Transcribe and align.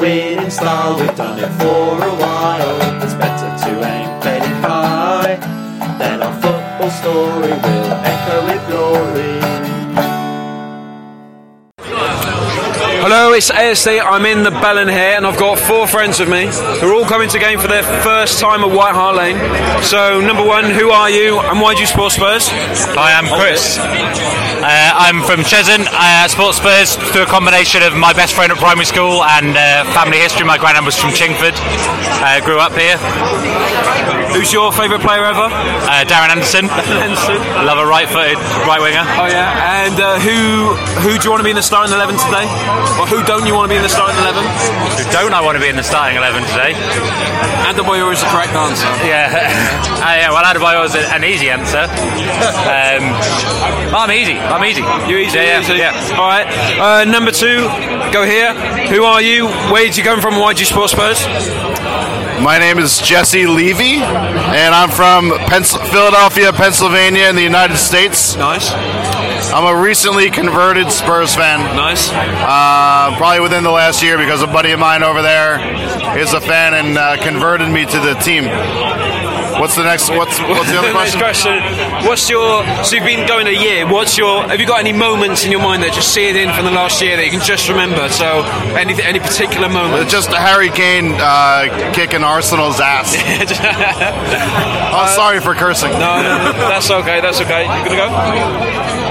in 0.00 0.50
style. 0.50 0.98
We've 0.98 1.16
done 1.16 1.38
it 1.38 1.50
for 1.60 2.04
a 2.04 2.14
while. 2.16 2.31
Hello, 13.12 13.34
it's 13.34 13.50
ASD. 13.50 14.00
I'm 14.00 14.24
in 14.24 14.42
the 14.42 14.50
Bell 14.50 14.78
and 14.78 14.88
Hare, 14.88 15.18
and 15.18 15.26
I've 15.26 15.36
got 15.36 15.58
four 15.58 15.86
friends 15.86 16.18
with 16.18 16.30
me 16.30 16.48
who 16.80 16.88
are 16.88 16.94
all 16.94 17.04
coming 17.04 17.28
to 17.28 17.38
game 17.38 17.58
for 17.60 17.68
their 17.68 17.82
first 18.00 18.40
time 18.40 18.64
at 18.64 18.72
White 18.72 18.94
Hart 18.94 19.16
Lane. 19.16 19.36
So, 19.84 20.22
number 20.22 20.42
one, 20.42 20.64
who 20.64 20.88
are 20.88 21.10
you, 21.10 21.38
and 21.38 21.60
why 21.60 21.74
do 21.74 21.82
you 21.82 21.86
support 21.86 22.12
Spurs? 22.12 22.48
I'm 22.96 23.28
Chris. 23.28 23.76
Uh, 23.76 24.64
I'm 24.64 25.20
from 25.28 25.44
Cheshunt. 25.44 25.92
I 25.92 26.26
support 26.28 26.54
Spurs 26.54 26.96
through 27.12 27.24
a 27.24 27.26
combination 27.26 27.82
of 27.82 27.94
my 27.94 28.14
best 28.14 28.32
friend 28.32 28.50
at 28.50 28.56
primary 28.56 28.86
school 28.86 29.22
and 29.22 29.58
uh, 29.58 29.84
family 29.92 30.16
history. 30.16 30.46
My 30.46 30.56
granddad 30.56 30.86
was 30.86 30.96
from 30.96 31.10
Chingford. 31.10 31.52
Uh, 32.24 32.40
grew 32.40 32.60
up 32.60 32.72
here. 32.72 32.96
Who's 34.32 34.52
your 34.52 34.72
favourite 34.72 35.02
player 35.04 35.24
ever? 35.24 35.46
Uh, 35.52 36.04
Darren 36.08 36.32
Anderton. 36.32 36.66
Anderton. 36.72 37.38
Love 37.68 37.78
a 37.78 37.86
right-footed 37.86 38.38
right 38.66 38.80
winger. 38.80 39.04
Oh 39.04 39.28
yeah, 39.28 39.84
and 39.86 39.96
uh, 40.00 40.18
who 40.18 40.72
who 41.04 41.18
do 41.18 41.22
you 41.24 41.30
want 41.30 41.40
to 41.40 41.44
be 41.44 41.50
in 41.52 41.56
the 41.60 41.62
starting 41.62 41.92
eleven 41.94 42.16
today? 42.16 42.48
Or 42.98 43.06
who 43.06 43.22
don't 43.24 43.46
you 43.46 43.54
want 43.54 43.68
to 43.68 43.72
be 43.72 43.76
in 43.76 43.82
the 43.84 43.92
starting 43.92 44.16
eleven? 44.18 44.42
Who 44.96 45.04
don't 45.12 45.34
I 45.34 45.40
want 45.44 45.56
to 45.56 45.62
be 45.62 45.68
in 45.68 45.76
the 45.76 45.84
starting 45.84 46.16
eleven 46.16 46.42
today? 46.48 46.72
Adebayor 47.68 48.12
is 48.12 48.20
the 48.20 48.28
correct 48.32 48.52
answer. 48.56 48.88
Yeah, 49.04 49.28
uh, 50.00 50.16
yeah. 50.16 50.30
Well, 50.32 50.44
Adebayor 50.44 50.84
is 50.88 50.94
an 50.96 51.24
easy 51.24 51.50
answer. 51.50 51.84
Um, 51.86 53.04
I'm 53.94 54.10
easy. 54.10 54.38
I'm 54.38 54.64
easy. 54.64 54.82
You 55.10 55.18
easy, 55.18 55.38
Yeah, 55.38 55.60
yeah, 55.60 55.60
easy. 55.60 55.74
yeah. 55.76 56.16
All 56.18 56.26
right. 56.26 56.46
Uh, 56.80 57.04
number 57.04 57.30
two, 57.30 57.68
go 58.12 58.24
here. 58.24 58.54
Who 58.88 59.04
are 59.04 59.20
you? 59.22 59.46
Where 59.70 59.84
did 59.84 59.96
you 59.96 60.02
come 60.04 60.20
from? 60.20 60.38
Why 60.40 60.54
do 60.54 60.60
you 60.60 60.66
support 60.66 60.90
Spurs? 60.90 61.20
My 62.42 62.58
name 62.58 62.78
is 62.78 62.98
Jesse 62.98 63.46
Levy, 63.46 63.94
and 64.02 64.74
I'm 64.74 64.90
from 64.90 65.30
Pens- 65.46 65.76
Philadelphia, 65.76 66.52
Pennsylvania, 66.52 67.28
in 67.28 67.36
the 67.36 67.42
United 67.42 67.76
States. 67.76 68.34
Nice, 68.36 68.72
I'm 69.52 69.64
a 69.64 69.80
recently 69.80 70.28
converted 70.28 70.90
Spurs 70.90 71.34
fan, 71.36 71.60
nice. 71.76 72.10
uh, 72.10 73.14
probably 73.16 73.40
within 73.40 73.62
the 73.62 73.70
last 73.70 74.02
year 74.02 74.18
because 74.18 74.42
a 74.42 74.46
buddy 74.48 74.72
of 74.72 74.80
mine 74.80 75.04
over 75.04 75.22
there 75.22 76.18
is 76.18 76.32
a 76.32 76.40
fan 76.40 76.74
and 76.74 76.98
uh, 76.98 77.22
converted 77.22 77.70
me 77.70 77.84
to 77.86 78.00
the 78.00 78.14
team. 78.14 78.44
What's 79.60 79.76
the 79.76 79.84
next? 79.84 80.08
What's 80.10 80.38
what's 80.40 80.70
the 80.70 80.78
other 80.78 80.92
question? 80.98 81.20
question. 81.20 81.58
What's 82.06 82.28
your? 82.28 82.64
So 82.84 82.96
you've 82.96 83.04
been 83.04 83.26
going 83.26 83.46
a 83.46 83.50
year. 83.50 83.86
What's 83.88 84.16
your? 84.16 84.42
Have 84.48 84.60
you 84.60 84.66
got 84.66 84.80
any 84.80 84.92
moments 84.92 85.44
in 85.44 85.50
your 85.50 85.60
mind 85.62 85.82
that 85.82 85.92
just 85.92 86.12
see 86.12 86.28
it 86.28 86.36
in 86.36 86.52
from 86.52 86.64
the 86.64 86.70
last 86.70 87.00
year 87.02 87.16
that 87.16 87.24
you 87.24 87.30
can 87.30 87.40
just 87.44 87.68
remember? 87.68 88.08
So 88.08 88.42
any 88.76 89.00
any 89.02 89.20
particular 89.20 89.68
moment? 89.68 90.08
Just 90.10 90.28
Harry 90.30 90.70
Kane 90.70 91.14
uh, 91.18 91.92
kicking 91.94 92.24
Arsenal's 92.24 92.80
ass. 92.80 93.14
oh, 94.94 95.12
sorry 95.16 95.40
for 95.40 95.54
cursing. 95.54 95.92
No, 95.92 96.22
no, 96.22 96.52
no, 96.52 96.52
that's 96.68 96.90
okay. 96.90 97.20
That's 97.20 97.40
okay. 97.40 97.62
You 97.62 97.96
gonna 97.96 97.96
go? 97.96 99.01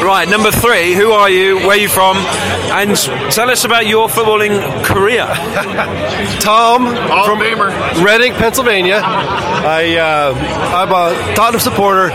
Right, 0.00 0.28
number 0.28 0.50
three. 0.50 0.94
Who 0.94 1.10
are 1.10 1.28
you? 1.28 1.56
Where 1.56 1.70
are 1.70 1.76
you 1.76 1.88
from? 1.88 2.16
And 2.16 2.96
tell 3.32 3.50
us 3.50 3.64
about 3.64 3.86
your 3.86 4.08
footballing 4.08 4.84
career. 4.84 5.26
Tom 6.40 6.86
Hall 6.86 7.26
from 7.26 7.38
Famer. 7.40 8.04
Reading, 8.04 8.32
Pennsylvania. 8.34 9.00
I 9.04 9.96
uh, 9.96 10.34
I'm 10.74 10.90
a 10.90 11.34
Tottenham 11.34 11.60
supporter. 11.60 12.08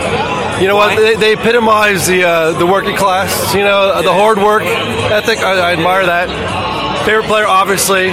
You 0.60 0.68
know 0.68 0.76
Why? 0.76 0.94
what? 0.94 0.96
They, 0.96 1.14
they 1.16 1.32
epitomize 1.34 2.06
the 2.06 2.24
uh, 2.24 2.52
the 2.58 2.66
working 2.66 2.96
class. 2.96 3.54
You 3.54 3.60
know 3.62 4.02
the 4.02 4.12
hard 4.12 4.38
work 4.38 4.62
ethic. 4.62 5.38
I, 5.38 5.70
I 5.70 5.72
admire 5.74 6.06
that. 6.06 7.04
Favorite 7.04 7.26
player, 7.26 7.46
obviously, 7.46 8.06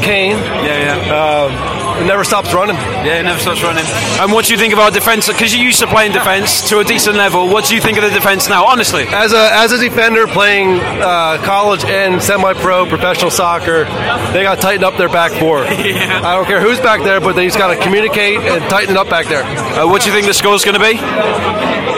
Kane. 0.00 0.36
Yeah, 0.38 1.06
yeah. 1.06 1.77
Uh, 1.98 2.06
never 2.06 2.24
stops 2.24 2.52
running. 2.54 2.76
Yeah, 2.76 3.20
it 3.20 3.24
never 3.24 3.38
stops 3.40 3.62
running. 3.62 3.84
And 4.20 4.32
what 4.32 4.46
do 4.46 4.52
you 4.52 4.58
think 4.58 4.72
of 4.72 4.78
our 4.78 4.90
defence? 4.90 5.26
Because 5.28 5.54
you 5.54 5.62
used 5.62 5.80
to 5.80 5.86
play 5.86 6.06
in 6.06 6.12
defence 6.12 6.68
to 6.70 6.78
a 6.78 6.84
decent 6.84 7.16
level. 7.16 7.48
What 7.48 7.66
do 7.66 7.74
you 7.74 7.80
think 7.80 7.98
of 7.98 8.04
the 8.04 8.10
defence 8.10 8.48
now? 8.48 8.66
Honestly. 8.66 9.04
As 9.08 9.32
a 9.32 9.48
as 9.52 9.72
a 9.72 9.78
defender 9.78 10.26
playing 10.26 10.78
uh, 10.80 11.38
college 11.44 11.84
and 11.84 12.22
semi-pro 12.22 12.86
professional 12.86 13.30
soccer, 13.30 13.84
they 14.32 14.42
got 14.42 14.56
to 14.56 14.60
tighten 14.60 14.84
up 14.84 14.96
their 14.96 15.08
back 15.08 15.32
four. 15.32 15.64
Yeah. 15.88 16.20
I 16.22 16.34
don't 16.34 16.44
care 16.44 16.60
who's 16.60 16.78
back 16.80 17.02
there, 17.02 17.18
but 17.20 17.34
they 17.34 17.46
just 17.46 17.56
got 17.56 17.68
to 17.68 17.80
communicate 17.82 18.38
and 18.40 18.62
tighten 18.68 18.90
it 18.90 18.98
up 18.98 19.08
back 19.08 19.26
there. 19.26 19.42
Uh, 19.42 19.86
what 19.88 20.02
do 20.02 20.08
you 20.08 20.14
think 20.14 20.26
the 20.26 20.34
score's 20.34 20.64
going 20.64 20.74
to 20.78 20.80
be? 20.80 21.97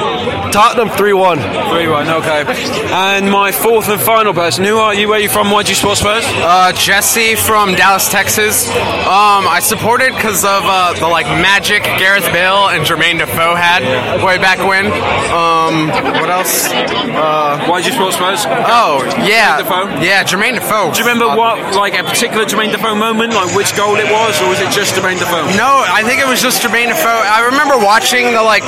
Tottenham 0.52 0.88
three 0.90 1.12
one. 1.12 1.38
3 1.38 1.88
1, 1.88 2.08
okay. 2.08 2.44
And 2.92 3.30
my 3.30 3.52
fourth 3.52 3.88
and 3.88 4.00
final 4.00 4.34
person. 4.34 4.64
Who 4.64 4.76
are 4.78 4.94
you? 4.94 5.08
Where 5.08 5.18
are 5.18 5.22
you 5.22 5.28
from? 5.28 5.50
Why 5.50 5.62
do 5.62 5.68
you 5.70 5.74
support 5.74 5.98
Spurs? 5.98 6.24
Uh, 6.26 6.72
Jesse 6.72 7.36
from 7.36 7.74
Dallas, 7.74 8.10
Texas. 8.10 8.68
Um, 8.68 9.46
I 9.46 9.60
supported 9.62 10.14
because 10.14 10.44
of 10.44 10.62
uh, 10.64 10.94
the 10.98 11.06
like 11.08 11.26
magic 11.26 11.82
Gareth 11.84 12.26
Bale 12.32 12.68
and 12.68 12.84
Jermaine 12.84 13.18
Defoe 13.18 13.54
had 13.54 13.82
way 14.24 14.38
back 14.38 14.58
when. 14.58 14.86
Um, 15.30 15.88
what 16.20 16.30
else? 16.30 16.68
Why 16.68 17.80
do 17.80 17.86
you 17.86 17.92
support 17.92 18.14
Spurs? 18.14 18.42
Oh 18.46 19.04
yeah, 19.26 19.58
Defoe? 19.62 19.88
yeah, 20.02 20.24
Jermaine 20.24 20.54
Defoe. 20.54 20.90
Do 20.92 20.98
you 20.98 21.06
remember 21.06 21.28
what, 21.36 21.74
like, 21.76 21.94
a 21.94 22.02
particular 22.02 22.44
Jermaine 22.44 22.72
Defoe 22.72 22.94
moment? 22.94 23.32
Like, 23.34 23.54
which 23.54 23.76
goal 23.76 23.94
it 23.96 24.10
was? 24.10 24.40
Or 24.42 24.48
was 24.48 24.60
it 24.60 24.70
just 24.72 24.94
Jermaine 24.94 25.18
Defoe? 25.18 25.46
No, 25.56 25.84
I 25.86 26.02
think 26.02 26.20
it 26.20 26.26
was 26.28 26.42
just 26.42 26.62
Jermaine 26.62 26.88
Defoe. 26.88 27.06
I 27.08 27.46
remember 27.52 27.78
watching 27.78 28.32
the 28.32 28.42
like, 28.42 28.64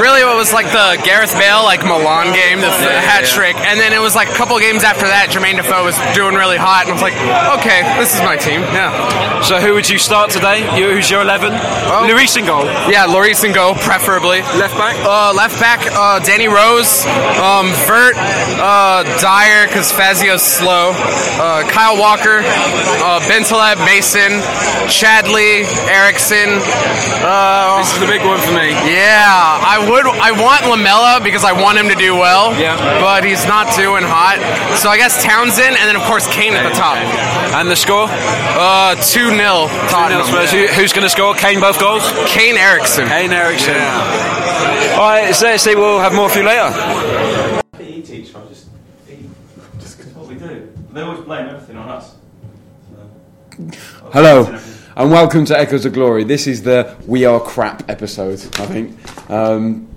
really, 0.00 0.24
what 0.24 0.36
was 0.36 0.52
like 0.52 0.66
the 0.72 0.93
Gareth 1.02 1.32
Bale 1.34 1.64
like 1.64 1.82
Milan 1.82 2.32
game, 2.32 2.60
the 2.60 2.70
hat 2.70 3.24
trick, 3.26 3.56
and 3.56 3.80
then 3.80 3.92
it 3.92 4.00
was 4.00 4.14
like 4.14 4.28
a 4.30 4.34
couple 4.34 4.58
games 4.60 4.84
after 4.84 5.06
that, 5.08 5.28
Jermaine 5.32 5.56
Defoe 5.56 5.84
was 5.84 5.96
doing 6.14 6.34
really 6.34 6.56
hot, 6.60 6.86
and 6.86 6.90
I 6.90 6.94
was 6.94 7.02
like, 7.02 7.16
okay, 7.58 7.82
this 7.98 8.14
is 8.14 8.20
my 8.22 8.36
team. 8.36 8.60
Yeah, 8.74 9.40
So 9.42 9.58
who 9.60 9.74
would 9.74 9.88
you 9.88 9.98
start 9.98 10.30
today? 10.30 10.62
You, 10.78 10.90
who's 10.94 11.10
your 11.10 11.22
11? 11.22 11.52
Oh. 11.54 12.06
Lloris 12.06 12.36
in 12.36 12.44
goal. 12.46 12.64
yeah, 12.90 13.06
Lloris 13.08 13.42
and 13.44 13.54
go 13.54 13.74
preferably. 13.74 14.40
Left 14.60 14.76
back? 14.78 14.94
Uh, 15.02 15.32
left 15.34 15.58
back, 15.60 15.80
uh, 15.92 16.20
Danny 16.20 16.46
Rose, 16.48 17.04
um, 17.40 17.72
Vert, 17.88 18.14
uh, 18.60 19.02
Dier, 19.20 19.66
because 19.66 19.90
Fazio's 19.92 20.42
slow, 20.42 20.92
uh, 21.40 21.62
Kyle 21.68 21.98
Walker, 21.98 22.40
uh, 22.44 23.20
Bentaleb, 23.26 23.78
Mason, 23.84 24.40
Chadli, 24.88 25.64
Eriksen. 25.88 26.60
Uh, 27.24 27.78
This 27.80 27.94
is 27.94 28.00
the 28.00 28.06
big 28.06 28.22
one 28.24 28.38
for 28.40 28.52
me. 28.52 28.70
yeah, 28.88 29.58
I 29.64 29.78
would. 29.88 30.04
I 30.06 30.32
want 30.32 30.66
Lamela 30.84 31.18
because 31.24 31.44
I 31.44 31.52
want 31.52 31.78
him 31.78 31.88
to 31.88 31.94
do 31.94 32.14
well. 32.14 32.52
Yeah. 32.60 32.76
but 33.00 33.24
he's 33.24 33.46
not 33.46 33.74
doing 33.74 34.04
hot. 34.04 34.36
So 34.76 34.90
I 34.90 34.98
guess 34.98 35.22
Townsend, 35.24 35.76
and 35.80 35.88
then 35.88 35.96
of 35.96 36.02
course 36.02 36.28
Kane 36.28 36.52
at 36.52 36.68
the 36.68 36.74
top. 36.76 36.96
And 37.56 37.70
the 37.70 37.76
score? 37.76 38.06
Uh, 38.10 38.94
two 38.96 39.30
0 39.32 39.68
Tottenham. 39.88 40.26
Spurs. 40.26 40.52
Who, 40.52 40.66
who's 40.76 40.92
going 40.92 41.04
to 41.04 41.08
score? 41.08 41.34
Kane 41.34 41.58
both 41.60 41.80
goals? 41.80 42.04
Kane 42.28 42.56
Eriksen. 42.56 43.08
Kane 43.08 43.32
Eriksen. 43.32 43.80
All 45.00 45.08
right, 45.08 45.34
so 45.34 45.46
let's 45.46 45.62
see. 45.62 45.74
We'll 45.74 46.00
have 46.00 46.12
more 46.14 46.28
for 46.28 46.40
you 46.40 46.44
later. 46.44 47.62
PE 47.78 48.02
teacher, 48.02 48.36
I 48.38 48.48
just 48.48 48.66
eat. 49.10 49.24
Just 49.80 49.98
'cause 49.98 50.08
what 50.12 50.28
we 50.28 50.34
do. 50.34 50.68
They 50.92 51.00
always 51.00 51.20
blame 51.24 51.48
everything 51.48 51.78
on 51.78 51.88
us. 51.88 52.12
Hello, 54.12 54.58
and 54.96 55.10
welcome 55.10 55.44
to 55.46 55.58
Echoes 55.58 55.86
of 55.86 55.92
Glory. 55.94 56.24
This 56.24 56.46
is 56.46 56.62
the 56.62 56.94
We 57.06 57.24
Are 57.24 57.40
Crap 57.40 57.88
episode, 57.88 58.34
I 58.60 58.66
think. 58.66 59.30
Um, 59.30 59.88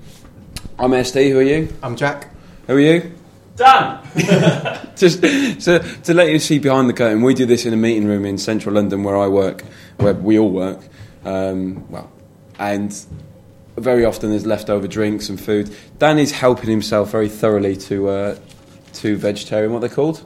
I'm 0.80 0.92
SD, 0.92 1.32
who 1.32 1.40
are 1.40 1.44
you? 1.44 1.74
I'm 1.82 1.96
Jack. 1.96 2.30
Who 2.68 2.76
are 2.76 2.80
you? 2.80 3.12
Dan. 3.56 4.00
Just 4.96 5.24
to, 5.24 5.80
to 6.04 6.14
let 6.14 6.30
you 6.30 6.38
see 6.38 6.60
behind 6.60 6.88
the 6.88 6.94
curtain, 6.94 7.24
we 7.24 7.34
do 7.34 7.48
this 7.48 7.66
in 7.66 7.74
a 7.74 7.78
meeting 7.78 8.08
room 8.08 8.26
in 8.26 8.38
central 8.38 8.76
London 8.76 9.04
where 9.04 9.18
I 9.18 9.28
work, 9.28 9.64
where 9.98 10.14
we 10.14 10.38
all 10.38 10.52
work. 10.52 10.80
Um, 11.26 11.90
well, 11.90 12.12
and 12.60 12.96
very 13.76 14.06
often 14.06 14.30
there's 14.30 14.46
leftover 14.46 14.88
drinks 14.88 15.30
and 15.30 15.42
food. 15.42 15.76
Dan 15.98 16.20
is 16.20 16.32
helping 16.32 16.70
himself 16.70 17.09
very 17.09 17.28
thoroughly 17.28 17.76
to 17.78 18.09
uh, 18.09 18.38
to 18.94 19.18
vegetarian, 19.18 19.74
what 19.74 19.80
they're 19.80 19.90
called? 19.90 20.24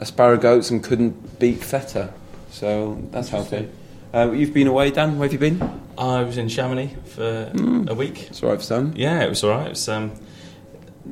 Asparagus 0.00 0.68
and 0.70 0.82
couldn't 0.82 1.38
beat 1.38 1.62
feta. 1.62 2.12
So 2.50 3.00
that's 3.12 3.28
healthy. 3.28 3.68
Uh, 4.12 4.30
you've 4.32 4.54
been 4.54 4.66
away, 4.66 4.90
Dan? 4.90 5.18
Where 5.18 5.26
have 5.28 5.32
you 5.32 5.38
been? 5.38 5.80
I 5.98 6.22
was 6.22 6.38
in 6.38 6.48
Chamonix 6.48 6.94
for 7.04 7.52
a 7.88 7.94
week. 7.94 8.28
It's 8.30 8.42
all 8.42 8.48
right 8.50 8.58
for. 8.58 8.92
Yeah, 8.96 9.22
it 9.22 9.28
was 9.28 9.44
alright. 9.44 9.66
It 9.66 9.70
was, 9.70 9.88
um, 9.88 10.12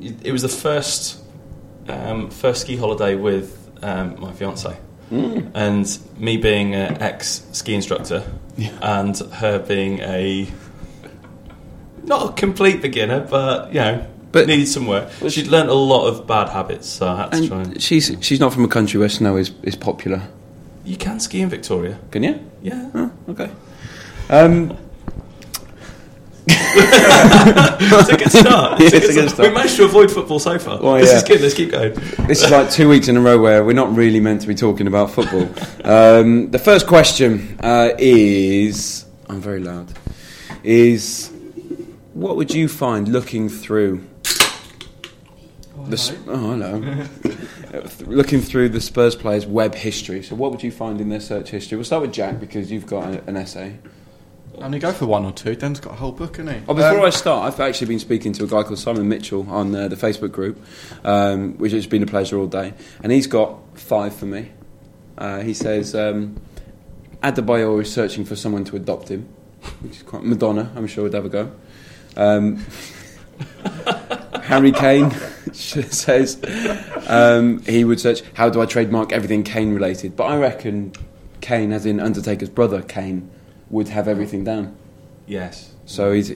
it 0.00 0.32
was 0.32 0.42
the 0.42 0.48
first, 0.48 1.20
um, 1.88 2.30
first 2.30 2.62
ski 2.62 2.76
holiday 2.76 3.14
with 3.14 3.70
um, 3.82 4.18
my 4.20 4.32
fiance. 4.32 4.76
And 5.10 5.98
me 6.18 6.36
being 6.36 6.74
an 6.74 7.00
ex 7.00 7.46
ski 7.52 7.74
instructor, 7.74 8.24
and 8.82 9.16
her 9.34 9.60
being 9.60 10.00
a 10.00 10.48
not 12.02 12.30
a 12.30 12.32
complete 12.32 12.82
beginner, 12.82 13.20
but 13.20 13.68
you 13.68 13.78
know, 13.80 14.04
But- 14.32 14.48
needed 14.48 14.66
some 14.66 14.86
work. 14.88 15.08
She'd 15.28 15.46
learnt 15.46 15.68
a 15.68 15.74
lot 15.74 16.06
of 16.08 16.26
bad 16.26 16.48
habits, 16.48 16.88
so 16.88 17.06
I 17.08 17.16
had 17.18 17.32
to 17.32 17.46
try. 17.46 17.56
And, 17.58 17.66
And 17.74 17.82
she's 17.82 18.16
she's 18.20 18.40
not 18.40 18.52
from 18.52 18.64
a 18.64 18.68
country 18.68 18.98
where 18.98 19.08
snow 19.08 19.36
is, 19.36 19.52
is 19.62 19.76
popular. 19.76 20.22
You 20.86 20.96
can 20.96 21.20
ski 21.20 21.40
in 21.42 21.50
Victoria, 21.50 21.98
Can 22.10 22.22
you? 22.22 22.40
yeah. 22.62 22.90
Oh, 22.94 23.12
okay. 23.28 23.50
Um, 24.30 24.76
it's 26.48 28.08
a 28.08 28.16
good 28.16 28.30
start. 28.30 28.80
Yeah, 28.80 28.88
it's 28.92 29.08
a 29.08 29.12
good 29.12 29.30
start. 29.30 29.48
We 29.48 29.54
managed 29.54 29.76
to 29.76 29.84
avoid 29.84 30.12
football 30.12 30.38
so 30.38 30.58
far. 30.58 30.80
Well, 30.80 30.94
this 30.94 31.10
yeah. 31.10 31.16
is 31.16 31.22
good. 31.24 31.40
Let's 31.40 31.54
keep 31.54 31.72
going. 31.72 31.94
This 32.28 32.42
is 32.42 32.50
like 32.50 32.70
two 32.70 32.88
weeks 32.88 33.08
in 33.08 33.16
a 33.16 33.20
row 33.20 33.40
where 33.40 33.64
we're 33.64 33.72
not 33.72 33.94
really 33.96 34.20
meant 34.20 34.42
to 34.42 34.46
be 34.46 34.54
talking 34.54 34.86
about 34.86 35.10
football. 35.10 35.48
Um, 35.84 36.50
the 36.52 36.58
first 36.58 36.86
question 36.86 37.58
uh, 37.60 37.90
is 37.98 39.06
I'm 39.28 39.40
very 39.40 39.60
loud. 39.60 39.92
Is 40.62 41.32
what 42.14 42.36
would 42.36 42.54
you 42.54 42.68
find 42.68 43.08
looking 43.08 43.48
through? 43.48 44.04
The 45.88 45.96
Sp- 45.98 46.26
oh, 46.28 46.56
hello. 46.56 47.06
Looking 48.06 48.40
through 48.40 48.70
the 48.70 48.80
Spurs 48.80 49.14
players' 49.16 49.46
web 49.46 49.74
history. 49.74 50.22
So, 50.22 50.34
what 50.34 50.50
would 50.50 50.62
you 50.62 50.70
find 50.70 51.00
in 51.00 51.08
their 51.08 51.20
search 51.20 51.50
history? 51.50 51.76
We'll 51.76 51.84
start 51.84 52.02
with 52.02 52.12
Jack 52.12 52.40
because 52.40 52.70
you've 52.70 52.86
got 52.86 53.04
a, 53.12 53.22
an 53.28 53.36
essay. 53.36 53.78
Only 54.58 54.78
go 54.78 54.90
for 54.92 55.04
one 55.06 55.24
or 55.26 55.32
two. 55.32 55.54
Dan's 55.54 55.80
got 55.80 55.92
a 55.92 55.96
whole 55.96 56.12
book, 56.12 56.36
hasn't 56.38 56.56
he? 56.56 56.62
Oh, 56.68 56.74
before 56.74 57.00
Um, 57.00 57.04
I 57.04 57.10
start, 57.10 57.52
I've 57.52 57.60
actually 57.60 57.88
been 57.88 57.98
speaking 57.98 58.32
to 58.34 58.44
a 58.44 58.46
guy 58.46 58.62
called 58.62 58.78
Simon 58.78 59.06
Mitchell 59.06 59.46
on 59.50 59.74
uh, 59.74 59.88
the 59.88 59.96
Facebook 59.96 60.32
group, 60.32 60.58
um, 61.04 61.58
which 61.58 61.72
has 61.72 61.86
been 61.86 62.02
a 62.02 62.06
pleasure 62.06 62.38
all 62.38 62.46
day, 62.46 62.72
and 63.02 63.12
he's 63.12 63.26
got 63.26 63.58
five 63.78 64.14
for 64.14 64.24
me. 64.24 64.50
Uh, 65.18 65.40
he 65.40 65.52
says 65.52 65.94
um, 65.94 66.40
Adebayor 67.22 67.82
is 67.82 67.92
searching 67.92 68.24
for 68.24 68.34
someone 68.36 68.64
to 68.64 68.76
adopt 68.76 69.08
him, 69.08 69.28
which 69.82 69.96
is 69.96 70.02
quite 70.02 70.22
Madonna. 70.24 70.72
I'm 70.74 70.86
sure 70.86 71.04
would 71.04 71.12
have 71.12 71.26
a 71.26 71.28
go. 71.28 71.52
Um, 72.16 72.64
Harry 74.44 74.72
Kane 74.72 75.10
says 75.92 76.40
um, 77.06 77.62
he 77.62 77.84
would 77.84 78.00
search. 78.00 78.22
How 78.34 78.48
do 78.48 78.60
I 78.60 78.66
trademark 78.66 79.12
everything 79.12 79.42
Kane 79.42 79.74
related? 79.74 80.16
But 80.16 80.24
I 80.24 80.38
reckon 80.38 80.92
Kane, 81.40 81.72
as 81.72 81.86
in 81.86 82.00
Undertaker's 82.00 82.50
brother 82.50 82.82
Kane, 82.82 83.30
would 83.70 83.88
have 83.88 84.08
everything 84.08 84.44
down. 84.44 84.76
Yes. 85.26 85.72
So 85.86 86.12
he's, 86.12 86.30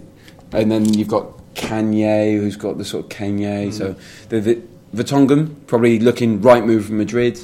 and 0.53 0.71
then 0.71 0.95
you've 0.95 1.09
got 1.09 1.55
Kanye, 1.55 2.39
who's 2.39 2.57
got 2.57 2.79
the 2.79 2.85
sort 2.85 3.05
of 3.05 3.11
Kanye. 3.11 3.73
So 3.73 3.97
the, 4.29 4.41
the 4.41 4.63
Vertonghen 4.95 5.67
probably 5.67 5.99
looking 5.99 6.41
right 6.41 6.65
move 6.65 6.87
from 6.87 6.99
Madrid. 6.99 7.41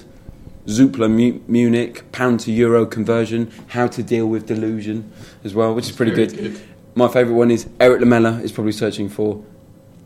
Zoopla 0.67 1.09
Mu- 1.09 1.41
Munich, 1.47 2.11
pound 2.11 2.41
to 2.41 2.51
euro 2.51 2.87
conversion, 2.87 3.53
how 3.69 3.87
to 3.87 4.03
deal 4.03 4.27
with 4.27 4.47
delusion 4.47 5.13
as 5.45 5.55
well, 5.55 5.73
which 5.75 5.89
is 5.89 5.95
pretty 5.95 6.11
good. 6.11 6.37
good. 6.37 6.61
My 6.97 7.07
favourite 7.07 7.37
one 7.37 7.51
is 7.53 7.69
Erik 7.79 8.01
Lamela 8.01 8.41
is 8.41 8.51
probably 8.51 8.73
searching 8.73 9.09
for 9.09 9.45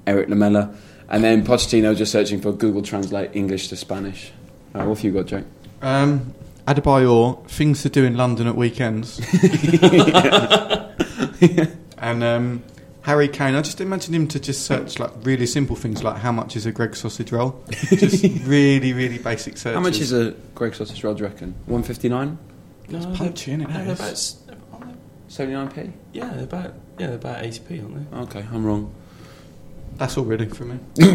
Erik 0.06 0.28
Lamela, 0.28 0.74
and 1.10 1.22
then 1.24 1.44
Pochettino 1.44 1.96
just 1.96 2.12
searching 2.12 2.40
for 2.40 2.52
Google 2.52 2.82
Translate 2.82 3.30
English 3.34 3.68
to 3.68 3.76
Spanish. 3.76 4.32
Uh, 4.74 4.84
what 4.84 4.98
have 4.98 5.04
you 5.04 5.12
got, 5.12 5.26
Jack? 5.26 5.44
Um, 5.82 6.34
Adebayor, 6.66 7.46
things 7.48 7.82
to 7.82 7.88
do 7.88 8.04
in 8.04 8.16
London 8.16 8.46
at 8.46 8.54
weekends. 8.56 9.18
and 11.98 12.22
um, 12.24 12.62
Harry 13.02 13.28
Kane, 13.28 13.54
I 13.54 13.62
just 13.62 13.80
imagine 13.80 14.14
him 14.14 14.28
to 14.28 14.40
just 14.40 14.64
search 14.66 14.98
like 14.98 15.10
really 15.22 15.46
simple 15.46 15.76
things 15.76 16.02
like 16.04 16.16
how 16.18 16.32
much 16.32 16.56
is 16.56 16.66
a 16.66 16.72
Greggs 16.72 16.98
sausage 17.00 17.32
roll? 17.32 17.62
just 17.70 18.22
really, 18.44 18.92
really 18.92 19.18
basic 19.18 19.56
searches. 19.56 19.74
How 19.74 19.80
much 19.80 19.98
is 19.98 20.12
a 20.12 20.32
Greggs 20.54 20.78
sausage 20.78 21.02
roll? 21.02 21.14
Do 21.14 21.24
you 21.24 21.28
reckon 21.30 21.54
one 21.66 21.82
fifty 21.82 22.08
nine? 22.08 22.38
No, 22.88 22.98
It's 22.98 23.18
punchy, 23.18 23.52
innit, 23.52 23.68
they're, 23.72 23.84
they're 23.84 23.94
about, 23.94 23.98
guys? 23.98 24.10
s- 24.12 24.42
aren't 24.72 24.84
they- 24.86 24.94
Seventy 25.28 25.54
nine 25.56 25.70
p. 25.70 25.92
yeah, 26.12 26.28
they're 26.30 26.44
about 26.44 26.74
yeah, 26.98 27.06
they're 27.06 27.16
about 27.16 27.44
eighty 27.44 27.60
p, 27.60 27.80
aren't 27.80 28.10
they? 28.10 28.16
Okay, 28.18 28.44
I'm 28.52 28.64
wrong. 28.66 28.92
That's 30.00 30.16
all 30.16 30.24
ready 30.24 30.46
for 30.46 30.64
me. 30.64 30.78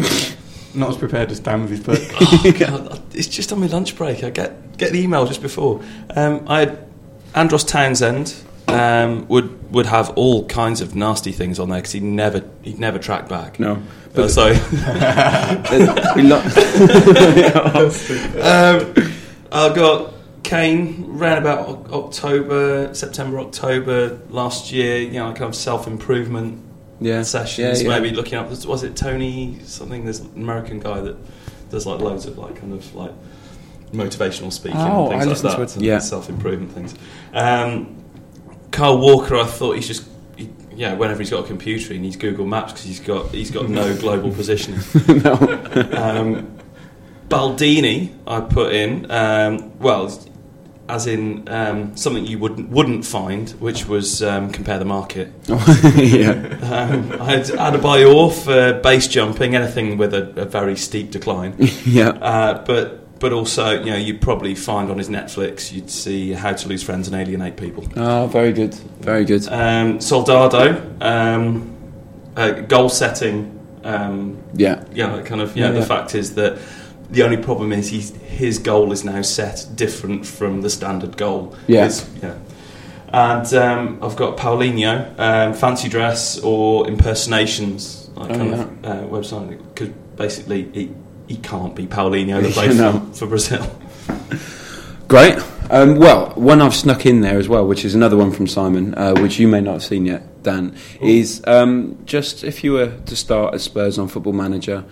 Not 0.72 0.90
as 0.90 0.96
prepared 0.96 1.32
as 1.32 1.40
Dan 1.40 1.62
with 1.62 1.70
his 1.70 1.80
book. 1.80 1.98
oh, 2.20 2.54
God, 2.56 3.02
it's 3.16 3.26
just 3.26 3.52
on 3.52 3.58
my 3.58 3.66
lunch 3.66 3.96
break. 3.96 4.22
I 4.22 4.30
get 4.30 4.78
get 4.78 4.92
the 4.92 5.00
email 5.00 5.26
just 5.26 5.42
before. 5.42 5.82
Um, 6.14 6.44
I 6.46 6.60
had 6.60 6.86
Andros 7.34 7.64
Townsend 7.64 8.36
um, 8.68 9.26
would 9.26 9.72
would 9.72 9.86
have 9.86 10.10
all 10.10 10.46
kinds 10.46 10.80
of 10.80 10.94
nasty 10.94 11.32
things 11.32 11.58
on 11.58 11.68
there 11.68 11.78
because 11.78 11.90
he 11.92 11.98
never 11.98 12.44
he'd 12.62 12.78
never 12.78 13.00
track 13.00 13.28
back. 13.28 13.58
No. 13.58 13.82
Uh, 14.14 14.28
so 14.28 14.46
We 16.14 16.22
lo- 16.22 16.38
um, 18.40 19.12
I've 19.50 19.74
got 19.74 20.14
Kane 20.44 21.18
ran 21.18 21.38
about 21.38 21.90
October, 21.90 22.94
September, 22.94 23.40
October 23.40 24.20
last 24.30 24.70
year. 24.70 24.98
You 24.98 25.14
know, 25.14 25.32
kind 25.32 25.42
of 25.42 25.56
self 25.56 25.88
improvement 25.88 26.62
yeah, 27.00 27.22
sessions. 27.22 27.82
Yeah, 27.82 27.88
yeah. 27.88 27.98
Maybe 28.00 28.14
looking 28.14 28.38
up. 28.38 28.48
Was 28.66 28.82
it 28.82 28.96
Tony 28.96 29.58
something? 29.64 30.04
There's 30.04 30.20
an 30.20 30.32
American 30.36 30.80
guy 30.80 31.00
that 31.00 31.16
does 31.70 31.86
like 31.86 32.00
loads 32.00 32.26
of 32.26 32.38
like 32.38 32.56
kind 32.56 32.72
of 32.72 32.94
like 32.94 33.12
motivational 33.92 34.52
speaking 34.52 34.78
Oh, 34.80 35.10
and 35.10 35.20
I 35.20 35.24
things 35.24 35.42
like 35.44 35.56
that. 35.56 35.68
to 35.68 35.78
it. 35.78 35.82
Yeah. 35.84 35.98
self 35.98 36.28
improvement 36.28 36.72
things. 36.72 36.94
Um, 37.32 38.02
Kyle 38.70 38.98
Walker, 38.98 39.36
I 39.36 39.44
thought 39.46 39.76
he's 39.76 39.86
just. 39.86 40.06
He, 40.36 40.50
yeah, 40.74 40.92
whenever 40.94 41.20
he's 41.20 41.30
got 41.30 41.44
a 41.44 41.46
computer, 41.46 41.94
he 41.94 41.98
needs 41.98 42.16
Google 42.16 42.46
Maps 42.46 42.72
because 42.72 42.84
he's 42.86 43.00
got 43.00 43.30
he's 43.30 43.50
got 43.50 43.68
no 43.68 43.96
global 43.98 44.30
positioning. 44.32 44.80
um, 45.96 46.52
Baldini, 47.28 48.14
I 48.26 48.40
put 48.40 48.72
in. 48.74 49.10
Um, 49.10 49.78
well, 49.78 50.06
as 50.88 51.06
in 51.06 51.48
um, 51.48 51.96
something 51.96 52.24
you 52.26 52.38
wouldn't 52.38 52.68
wouldn't 52.70 53.04
find, 53.04 53.50
which 53.60 53.86
was 53.88 54.22
um, 54.22 54.50
compare 54.50 54.78
the 54.78 54.84
market. 54.84 55.32
yeah. 55.48 56.32
Um, 56.62 57.12
I 57.20 57.24
had 57.32 57.44
Adebayor 57.46 58.32
for 58.44 58.80
base 58.80 59.08
jumping, 59.08 59.54
anything 59.56 59.98
with 59.98 60.14
a, 60.14 60.42
a 60.42 60.44
very 60.44 60.76
steep 60.76 61.10
decline. 61.10 61.54
yeah. 61.84 62.10
Uh, 62.10 62.64
but 62.64 63.18
but 63.18 63.32
also, 63.32 63.82
you 63.82 63.90
know, 63.90 63.96
you'd 63.96 64.20
probably 64.20 64.54
find 64.54 64.90
on 64.90 64.98
his 64.98 65.08
Netflix, 65.08 65.72
you'd 65.72 65.90
see 65.90 66.32
How 66.32 66.52
to 66.52 66.68
Lose 66.68 66.82
Friends 66.82 67.08
and 67.08 67.16
Alienate 67.16 67.56
People. 67.56 67.84
Oh, 67.96 68.26
very 68.26 68.52
good. 68.52 68.74
Very 69.00 69.24
good. 69.24 69.48
Um, 69.48 70.00
Soldado, 70.02 70.82
um, 71.00 71.74
uh, 72.36 72.50
goal 72.50 72.90
setting. 72.90 73.52
Um, 73.84 74.42
Yeah. 74.54 74.84
yeah, 74.92 75.22
kind 75.22 75.40
of. 75.40 75.56
Yeah, 75.56 75.66
Yeah, 75.66 75.72
the 75.72 75.78
yeah. 75.78 75.84
fact 75.86 76.14
is 76.14 76.34
that 76.34 76.58
the 77.10 77.22
only 77.22 77.36
problem 77.36 77.72
is 77.72 77.88
he's, 77.88 78.14
his 78.16 78.58
goal 78.58 78.92
is 78.92 79.04
now 79.04 79.22
set 79.22 79.66
different 79.74 80.26
from 80.26 80.62
the 80.62 80.70
standard 80.70 81.16
goal. 81.16 81.54
Yeah. 81.66 81.90
Yeah. 82.22 82.38
And 83.08 83.54
um, 83.54 83.98
I've 84.02 84.16
got 84.16 84.36
Paulinho, 84.36 85.18
um, 85.18 85.54
fancy 85.54 85.88
dress 85.88 86.38
or 86.40 86.88
impersonations, 86.88 88.10
like 88.16 88.30
Oh, 88.30 88.34
kind 88.34 88.50
yeah. 88.50 88.62
of 88.62 88.84
uh, 88.84 89.06
website, 89.08 89.58
because 89.74 89.88
basically 90.16 90.68
he, 90.72 90.92
he 91.28 91.36
can't 91.36 91.74
be 91.74 91.86
Paulinho 91.86 92.42
that 92.42 92.52
plays 92.54 92.76
No. 92.78 92.92
for, 93.12 93.14
for 93.14 93.26
Brazil. 93.28 93.78
Great. 95.08 95.38
Um, 95.70 95.96
well, 95.98 96.30
one 96.34 96.60
I've 96.60 96.74
snuck 96.74 97.06
in 97.06 97.20
there 97.20 97.38
as 97.38 97.48
well, 97.48 97.66
which 97.66 97.84
is 97.84 97.94
another 97.94 98.16
one 98.16 98.32
from 98.32 98.46
Simon, 98.46 98.94
uh, 98.94 99.14
which 99.20 99.38
you 99.38 99.48
may 99.48 99.60
not 99.60 99.72
have 99.74 99.84
seen 99.84 100.06
yet, 100.06 100.42
Dan, 100.42 100.76
is 101.00 101.42
um, 101.46 101.98
just 102.06 102.44
if 102.44 102.62
you 102.64 102.72
were 102.72 102.96
to 103.06 103.16
start 103.16 103.54
as 103.54 103.62
Spurs 103.64 103.98
on 103.98 104.08
Football 104.08 104.32
Manager 104.32 104.84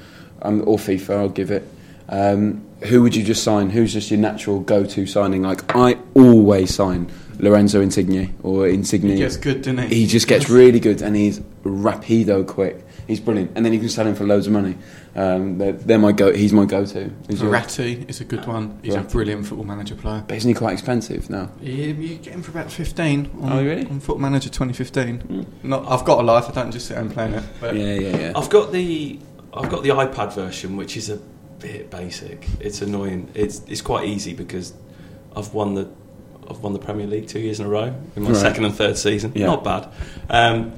um, 0.43 0.63
or 0.67 0.79
FIFA, 0.79 1.17
I'll 1.17 1.29
give 1.29 1.51
it. 1.51 1.69
Um, 2.09 2.65
who 2.83 3.03
would 3.03 3.17
you 3.17 3.23
just 3.25 3.43
sign? 3.43 3.71
Who's 3.71 3.93
just 3.93 4.11
your 4.11 4.21
natural 4.21 4.61
go-to 4.61 5.07
signing? 5.07 5.43
Like 5.43 5.75
I 5.75 5.97
always 6.15 6.75
sign 6.75 7.11
Lorenzo 7.39 7.81
Insigne 7.81 8.35
or 8.43 8.69
Insigne. 8.69 9.09
He 9.11 9.17
gets 9.17 9.37
good, 9.39 9.63
doesn't 9.63 9.89
he? 9.91 10.01
He 10.03 10.07
just 10.07 10.29
gets 10.29 10.51
really 10.51 10.81
good, 10.81 11.01
and 11.03 11.17
he's 11.17 11.41
rapido 11.65 12.47
quick. 12.47 12.85
He's 13.07 13.21
brilliant, 13.21 13.53
and 13.55 13.65
then 13.67 13.73
you 13.75 13.81
can 13.81 13.89
sell 13.91 14.07
him 14.07 14.15
for 14.15 14.25
loads 14.25 14.47
of 14.47 14.55
money. 14.55 14.77
Um, 15.15 15.59
they're, 15.59 15.73
they're 15.73 15.99
my 15.99 16.13
go. 16.13 16.33
He's 16.33 16.55
my 16.55 16.65
go-to. 16.65 17.11
Who's 17.29 17.41
yours? 17.43 17.53
Verratti 17.53 18.09
is 18.09 18.21
a 18.23 18.25
good 18.25 18.47
one. 18.47 18.79
He's 18.83 18.95
a 18.95 19.03
brilliant 19.03 19.47
football 19.47 19.67
manager 19.67 19.95
player. 19.95 20.25
But 20.27 20.39
isn't 20.39 20.49
he 20.49 20.55
quite 20.55 20.73
expensive 20.73 21.29
now? 21.29 21.51
Yeah, 21.61 21.87
you 21.89 22.17
get 22.17 22.33
him 22.33 22.43
for 22.43 22.51
about 22.51 22.73
15 22.73 23.31
on, 23.43 23.53
Oh, 23.53 23.63
really? 23.65 23.83
on 23.87 24.01
Football 24.01 24.19
Manager 24.21 24.49
2015. 24.49 25.47
Not, 25.65 25.87
I've 25.87 26.05
got 26.07 26.21
a 26.21 26.23
life, 26.23 26.47
I 26.49 26.53
don't 26.53 26.71
just 26.73 26.87
sit 26.87 26.97
and 26.97 27.13
play 27.13 27.31
it. 27.31 27.43
But 27.61 27.77
Yeah, 27.77 27.95
yeah, 27.95 28.17
yeah. 28.17 28.33
I've 28.35 28.49
got 28.51 28.73
the 28.73 29.19
I've 29.53 29.71
got 29.71 29.83
the 29.83 29.91
iPad 29.91 30.35
version, 30.35 30.77
which 30.77 30.97
is 30.97 31.11
a 31.11 31.21
bit 31.73 31.91
basic. 31.91 32.47
It's 32.61 32.83
annoying. 32.83 33.29
It's 33.35 33.63
it's 33.67 33.81
quite 33.83 34.07
easy 34.09 34.35
because 34.35 34.73
I've 35.37 35.53
won 35.55 35.75
the 35.75 35.89
I've 36.49 36.61
won 36.61 36.73
the 36.75 36.79
Premier 36.79 37.07
League 37.07 37.27
two 37.29 37.41
years 37.41 37.59
in 37.61 37.67
a 37.67 37.69
row 37.69 37.95
in 38.17 38.23
my 38.23 38.31
Right. 38.31 38.37
second 38.37 38.65
and 38.67 38.75
third 38.75 38.99
season. 38.99 39.33
Yeah. 39.35 39.47
Not 39.47 39.65
bad. 39.65 39.89
Um, 40.29 40.73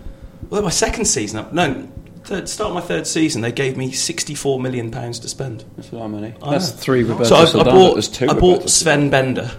well, 0.51 0.63
my 0.63 0.71
second 0.71 1.07
season, 1.07 1.45
no, 1.53 1.89
third, 2.25 2.49
start 2.49 2.69
of 2.69 2.75
my 2.75 2.81
third 2.83 3.07
season, 3.07 3.43
they 3.43 3.51
gave 3.53 3.77
me 3.77 3.91
sixty-four 3.91 4.61
million 4.61 4.91
pounds 4.93 5.19
to 5.21 5.29
spend. 5.29 5.65
That's 5.77 5.91
a 5.93 5.97
lot 5.97 6.05
of 6.05 6.11
money. 6.13 6.35
I 6.43 6.51
That's 6.53 6.71
know. 6.71 6.77
three 6.79 7.03
Roberto 7.03 7.25
so 7.31 7.35
I, 7.37 7.43
I 7.43 7.45
Soldado. 7.47 7.93
There's 7.95 8.09
bought 8.09 8.15
two 8.15 8.29
I 8.29 8.35
bought 8.35 8.71
Sven 8.71 9.11
Bender. 9.11 9.51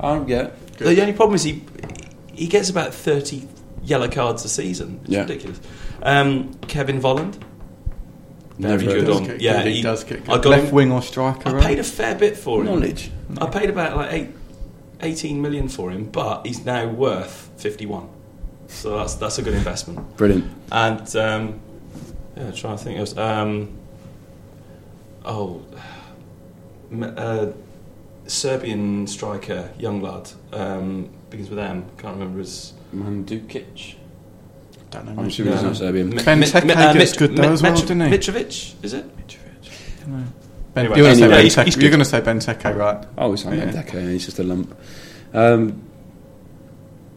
Oh, 0.00 0.24
yeah. 0.28 0.50
The 0.78 1.00
only 1.00 1.12
problem 1.12 1.34
is 1.34 1.42
he 1.42 1.64
he 2.32 2.46
gets 2.46 2.70
about 2.70 2.94
thirty 2.94 3.48
yellow 3.82 4.08
cards 4.08 4.44
a 4.44 4.48
season. 4.48 5.00
It's 5.02 5.10
Yeah. 5.10 5.20
ridiculous. 5.22 5.60
Um, 6.02 6.54
Kevin 6.68 7.00
Volland. 7.00 7.34
Never 8.58 8.78
Very 8.84 9.00
good 9.00 9.08
of 9.10 9.16
on. 9.16 9.24
Get 9.24 9.40
Yeah, 9.40 9.62
he, 9.62 9.74
he- 9.74 9.82
does 9.82 10.02
get 10.04 10.24
good. 10.24 10.30
I 10.30 10.36
got 10.38 10.46
Left 10.46 10.64
him- 10.66 10.74
wing 10.74 10.92
or 10.92 11.00
striker, 11.02 11.48
I 11.48 11.52
right? 11.52 11.62
paid 11.62 11.78
a 11.78 11.84
fair 11.84 12.14
bit 12.16 12.36
for 12.36 12.60
him. 12.60 12.66
Knowledge. 12.66 13.10
I 13.40 13.46
paid 13.46 13.70
about 13.70 13.96
like 13.96 14.12
eight, 14.12 14.28
18 15.00 15.40
million 15.40 15.68
for 15.68 15.90
him, 15.92 16.04
but 16.06 16.44
he's 16.46 16.64
now 16.64 16.88
worth 16.88 17.50
51. 17.58 18.08
So 18.66 18.96
that's 18.98 19.14
that's 19.14 19.38
a 19.38 19.42
good 19.42 19.54
investment. 19.54 20.16
Brilliant. 20.16 20.44
And 20.72 21.16
um, 21.16 21.60
yeah, 22.36 22.50
trying 22.50 22.76
to 22.78 22.84
think. 22.84 22.98
Else. 22.98 23.16
Um, 23.16 23.78
oh, 25.24 25.62
uh, 27.00 27.46
Serbian 28.26 29.06
striker, 29.06 29.70
young 29.78 30.02
lad, 30.02 30.30
um, 30.52 31.08
begins 31.30 31.48
with 31.48 31.58
M. 31.58 31.86
Can't 31.96 32.14
remember 32.14 32.40
his. 32.40 32.72
Mandukic. 32.94 33.94
Don't 34.90 35.04
know. 35.06 35.12
I'm 35.22 35.26
assuming 35.28 35.52
he's 35.54 35.62
not 35.62 35.76
Serbian. 35.76 36.10
Mi- 36.10 36.22
Ben 36.22 36.40
Mi- 36.40 36.46
uh, 36.46 36.92
gets 36.94 37.12
Mit- 37.12 37.18
good 37.18 37.36
though 37.36 37.42
Mi- 37.42 37.48
as 37.48 37.62
well, 37.62 37.72
Mitro- 37.74 37.80
didn't 37.86 38.00
he? 38.12 38.18
Mitrovic, 38.18 38.74
is 38.84 38.92
it? 38.94 39.04
Ben, 40.06 40.32
Anyway, 40.76 40.96
you're 40.96 41.06
going 41.06 41.18
to 41.18 41.24
anyway, 41.24 41.48
say 41.48 41.64
he's- 41.64 41.74
he's 41.74 41.76
to 41.98 42.04
say 42.04 42.20
Benteke, 42.20 42.76
right? 42.76 43.04
Oh, 43.18 43.32
it's 43.32 43.44
not 43.44 43.54
Yeah. 43.54 43.66
Benteke, 43.66 44.12
he's 44.12 44.24
just 44.26 44.38
a 44.38 44.42
lump. 44.44 44.74
Um, 45.34 45.82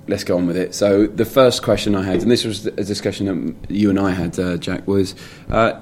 let's 0.08 0.24
go 0.24 0.38
on 0.38 0.48
with 0.48 0.58
it. 0.58 0.74
So 0.76 1.08
the 1.08 1.26
first 1.26 1.62
question 1.64 1.96
I 1.96 2.04
had, 2.04 2.22
and 2.22 2.30
this 2.32 2.44
was 2.44 2.66
a 2.66 2.72
discussion 2.72 3.56
that 3.68 3.74
you 3.74 3.90
and 3.90 4.00
I 4.00 4.12
had, 4.12 4.38
uh, 4.40 4.58
Jack, 4.58 4.88
was 4.88 5.16
uh, 5.50 5.74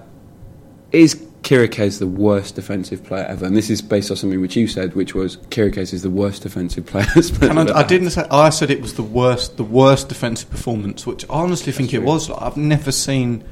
is 0.92 1.16
Chiriches 1.50 1.98
the 1.98 2.06
worst 2.06 2.54
defensive 2.54 3.04
player 3.04 3.26
ever? 3.26 3.44
And 3.44 3.58
this 3.58 3.72
is 3.72 3.82
based 3.82 4.12
on 4.12 4.18
something 4.18 4.40
which 4.40 4.56
you 4.56 4.68
said, 4.68 4.94
which 4.94 5.16
was 5.16 5.38
Chiriches 5.50 5.94
is 5.94 6.04
the 6.04 6.10
worst 6.12 6.44
defensive 6.44 6.86
player. 6.86 7.08
And 7.42 7.72
I, 7.72 7.80
I 7.80 7.84
didn't 7.84 8.12
say. 8.12 8.24
I 8.30 8.52
said 8.52 8.70
it 8.70 8.84
was 8.84 8.94
the 8.94 9.02
worst, 9.02 9.58
the 9.58 9.64
worst 9.64 10.10
defensive 10.10 10.48
performance, 10.52 11.08
which 11.08 11.28
I 11.28 11.34
honestly 11.34 11.72
think 11.72 11.92
it 11.92 12.04
was. 12.04 12.30
Like, 12.30 12.40
I've 12.40 12.56
never 12.56 12.92
seen 12.92 13.44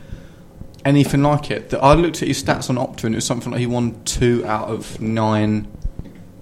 anything 0.85 1.23
like 1.23 1.49
it. 1.49 1.73
I 1.73 1.95
looked 1.95 2.21
at 2.21 2.27
his 2.27 2.43
stats 2.43 2.69
on 2.69 2.75
Opta, 2.75 3.05
and 3.05 3.15
it 3.15 3.17
was 3.17 3.25
something 3.25 3.51
like 3.51 3.61
he 3.61 3.65
won 3.65 3.99
two 4.03 4.45
out 4.45 4.67
of 4.67 5.01
nine 5.01 5.67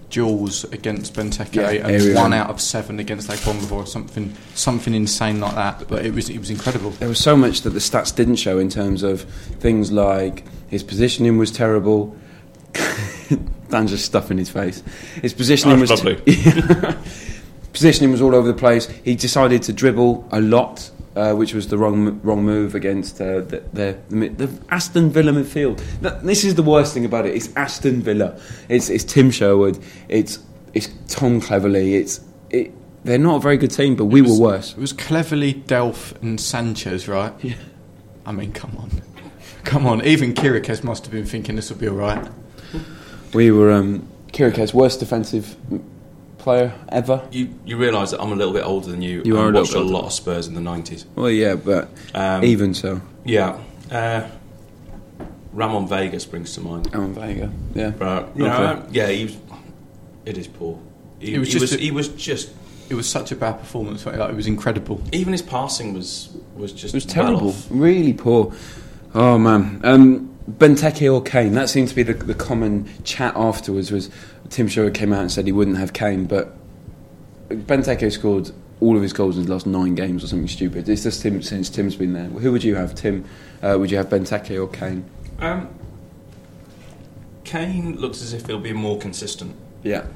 duels 0.10 0.66
against 0.66 1.14
Benteke, 1.14 1.56
Yeah, 1.56 1.88
and 1.88 2.16
one 2.16 2.34
out 2.34 2.50
of 2.50 2.60
seven 2.60 3.00
against 3.00 3.30
Agbonlahor, 3.30 3.72
or 3.72 3.86
something, 3.88 4.36
something 4.56 4.94
insane 4.94 5.40
like 5.40 5.56
that. 5.56 5.88
But 5.88 6.06
it 6.06 6.14
was, 6.14 6.30
it 6.30 6.40
was 6.40 6.50
incredible. 6.50 6.90
There 6.92 7.08
was 7.08 7.20
so 7.20 7.38
much 7.38 7.62
that 7.62 7.70
the 7.70 7.80
stats 7.80 8.14
didn't 8.14 8.36
show 8.36 8.60
in 8.60 8.70
terms 8.70 9.04
of 9.04 9.22
things 9.22 9.94
like 9.94 10.44
his 10.76 10.84
positioning 10.84 11.38
was 11.38 11.52
terrible. 11.52 12.14
Dan's 13.70 13.92
just 13.92 14.04
stuffing 14.04 14.38
his 14.38 14.50
face. 14.50 14.84
His 15.22 15.34
positioning 15.34 15.78
Oh, 15.78 15.82
was 15.82 15.90
lovely. 15.90 16.16
positioning 17.74 18.12
was 18.12 18.22
all 18.22 18.36
over 18.36 18.46
the 18.48 18.54
place. 18.54 18.88
He 19.06 19.16
decided 19.16 19.64
to 19.64 19.74
dribble 19.74 20.28
a 20.34 20.42
lot, 20.42 20.92
uh, 21.16 21.34
which 21.34 21.54
was 21.54 21.70
the 21.70 21.78
wrong 21.78 22.20
wrong 22.24 22.44
move 22.44 22.76
against 22.76 23.22
uh, 23.22 23.40
the, 23.40 23.64
the, 23.72 23.98
the, 24.10 24.28
the 24.30 24.60
Aston 24.70 25.10
Villa 25.12 25.32
midfield. 25.32 25.82
This 26.24 26.44
is 26.44 26.56
the 26.56 26.64
worst 26.64 26.94
thing 26.94 27.06
about 27.06 27.26
it. 27.26 27.34
It's 27.36 27.56
Aston 27.56 28.02
Villa. 28.02 28.38
It's, 28.68 28.90
it's 28.90 29.06
Tim 29.06 29.32
Sherwood. 29.32 29.80
It's 30.10 30.40
it's 30.74 30.90
Tom 31.08 31.40
Cleverley. 31.40 31.94
It's 31.94 32.20
it, 32.50 32.74
they're 33.06 33.18
not 33.18 33.38
a 33.38 33.40
very 33.40 33.56
good 33.58 33.72
team, 33.72 33.96
but 33.96 34.06
we 34.06 34.22
was- 34.22 34.38
were 34.40 34.48
worse. 34.48 34.72
It 34.74 34.80
was 34.80 34.92
Cleverley, 34.92 35.64
Delph, 35.64 36.22
and 36.22 36.38
Sanchez, 36.40 37.08
right? 37.08 37.34
Yeah. 37.42 37.56
I 38.26 38.32
mean, 38.32 38.52
come 38.52 38.76
on, 38.78 38.90
come 39.66 39.86
on. 39.86 40.04
Even 40.06 40.34
Chiriches 40.34 40.84
must 40.84 41.04
have 41.06 41.12
been 41.12 41.26
thinking 41.26 41.56
this 41.56 41.70
would 41.70 41.80
be 41.80 41.88
all 41.88 41.96
right. 41.96 42.28
We 43.34 43.52
were 43.52 43.72
um, 43.72 44.08
Chiriches 44.32 44.74
worst 44.74 45.00
defensive 45.00 45.56
player 46.38 46.74
ever. 46.90 47.28
You 47.32 47.54
you 47.66 47.78
realise 47.78 48.12
that 48.12 48.22
I'm 48.22 48.32
a 48.32 48.36
little 48.36 48.54
bit 48.54 48.64
older 48.66 48.90
than 48.90 49.02
you. 49.02 49.22
You 49.26 49.36
and 49.38 49.46
are 49.46 49.50
a 49.50 49.54
watched 49.62 49.74
bit 49.74 49.82
a 49.82 49.86
lot 49.86 50.06
of 50.06 50.14
Spurs 50.14 50.48
in 50.48 50.54
the 50.54 50.62
'90s. 50.62 51.06
Well, 51.16 51.30
yeah, 51.30 51.56
but 51.56 51.90
Um, 52.14 52.44
even 52.44 52.74
so, 52.74 53.02
Yeah. 53.26 53.58
Uh, 53.92 54.28
Ramon 55.54 55.88
Vega 55.88 56.20
brings 56.28 56.54
to 56.56 56.62
mind. 56.62 56.94
Ramon 56.94 57.14
Vega, 57.14 57.52
yeah. 57.74 57.90
But 57.92 58.36
you 58.36 58.44
know, 58.44 58.66
um, 58.66 58.88
yeah, 58.92 59.08
he 59.08 59.26
was, 59.26 59.38
it 60.26 60.38
is 60.38 60.48
poor. 60.48 60.80
He, 61.20 61.36
It 61.36 61.40
was 61.40 61.48
he 61.48 61.54
just 61.54 61.62
was 61.62 61.74
a- 61.74 61.78
he 61.78 61.92
was 61.92 62.08
just 62.10 62.50
It 62.90 62.94
was 62.96 63.08
such 63.10 63.32
a 63.32 63.36
bad 63.36 63.60
performance. 63.60 64.06
Like, 64.06 64.16
it 64.20 64.36
was 64.36 64.48
incredible. 64.48 65.02
even 65.12 65.32
his 65.34 65.42
passing 65.42 65.94
was 65.94 66.30
was 66.56 66.72
just 66.74 66.94
It 66.94 66.98
was 66.98 67.06
terrible, 67.06 67.50
off. 67.50 67.68
really 67.70 68.14
poor. 68.14 68.54
Oh 69.16 69.38
man, 69.38 69.80
um, 69.86 70.38
Benteke 70.52 71.12
or 71.12 71.22
Kane? 71.22 71.54
That 71.54 71.70
seemed 71.70 71.88
to 71.88 71.96
be 71.96 72.04
the, 72.04 72.14
the 72.14 72.34
common 72.34 72.90
chat 73.06 73.34
afterwards. 73.38 73.90
Was 73.90 74.10
Tim 74.50 74.68
Sherwood 74.68 74.94
came 74.94 75.14
out 75.14 75.22
and 75.22 75.32
said 75.32 75.46
he 75.46 75.54
wouldn't 75.54 75.78
have 75.78 75.94
Kane, 75.94 76.26
but 76.26 76.54
Benteke 77.48 78.12
scored 78.12 78.52
all 78.82 78.98
of 78.98 79.02
his 79.02 79.14
goals 79.14 79.38
in 79.38 79.46
the 79.46 79.52
last 79.54 79.66
nine 79.66 79.96
games 79.96 80.22
or 80.22 80.28
something 80.28 80.50
stupid. 80.50 80.90
It's 80.90 81.04
just 81.04 81.22
Tim 81.22 81.42
since 81.42 81.70
Tim's 81.70 81.96
been 81.96 82.12
there. 82.12 82.26
Who 82.26 82.52
would 82.52 82.64
you 82.66 82.76
have, 82.76 82.94
Tim? 82.94 83.24
Uh, 83.64 83.78
would 83.80 83.90
you 83.90 83.96
have 83.96 84.10
Benteke 84.10 84.62
or 84.62 84.68
Kane? 84.68 85.10
Um, 85.40 85.70
Kane 87.46 87.96
looks 87.96 88.22
as 88.22 88.34
if 88.34 88.48
he'll 88.48 88.60
be 88.60 88.74
more 88.74 88.98
consistent. 88.98 89.56
Yeah, 89.82 90.08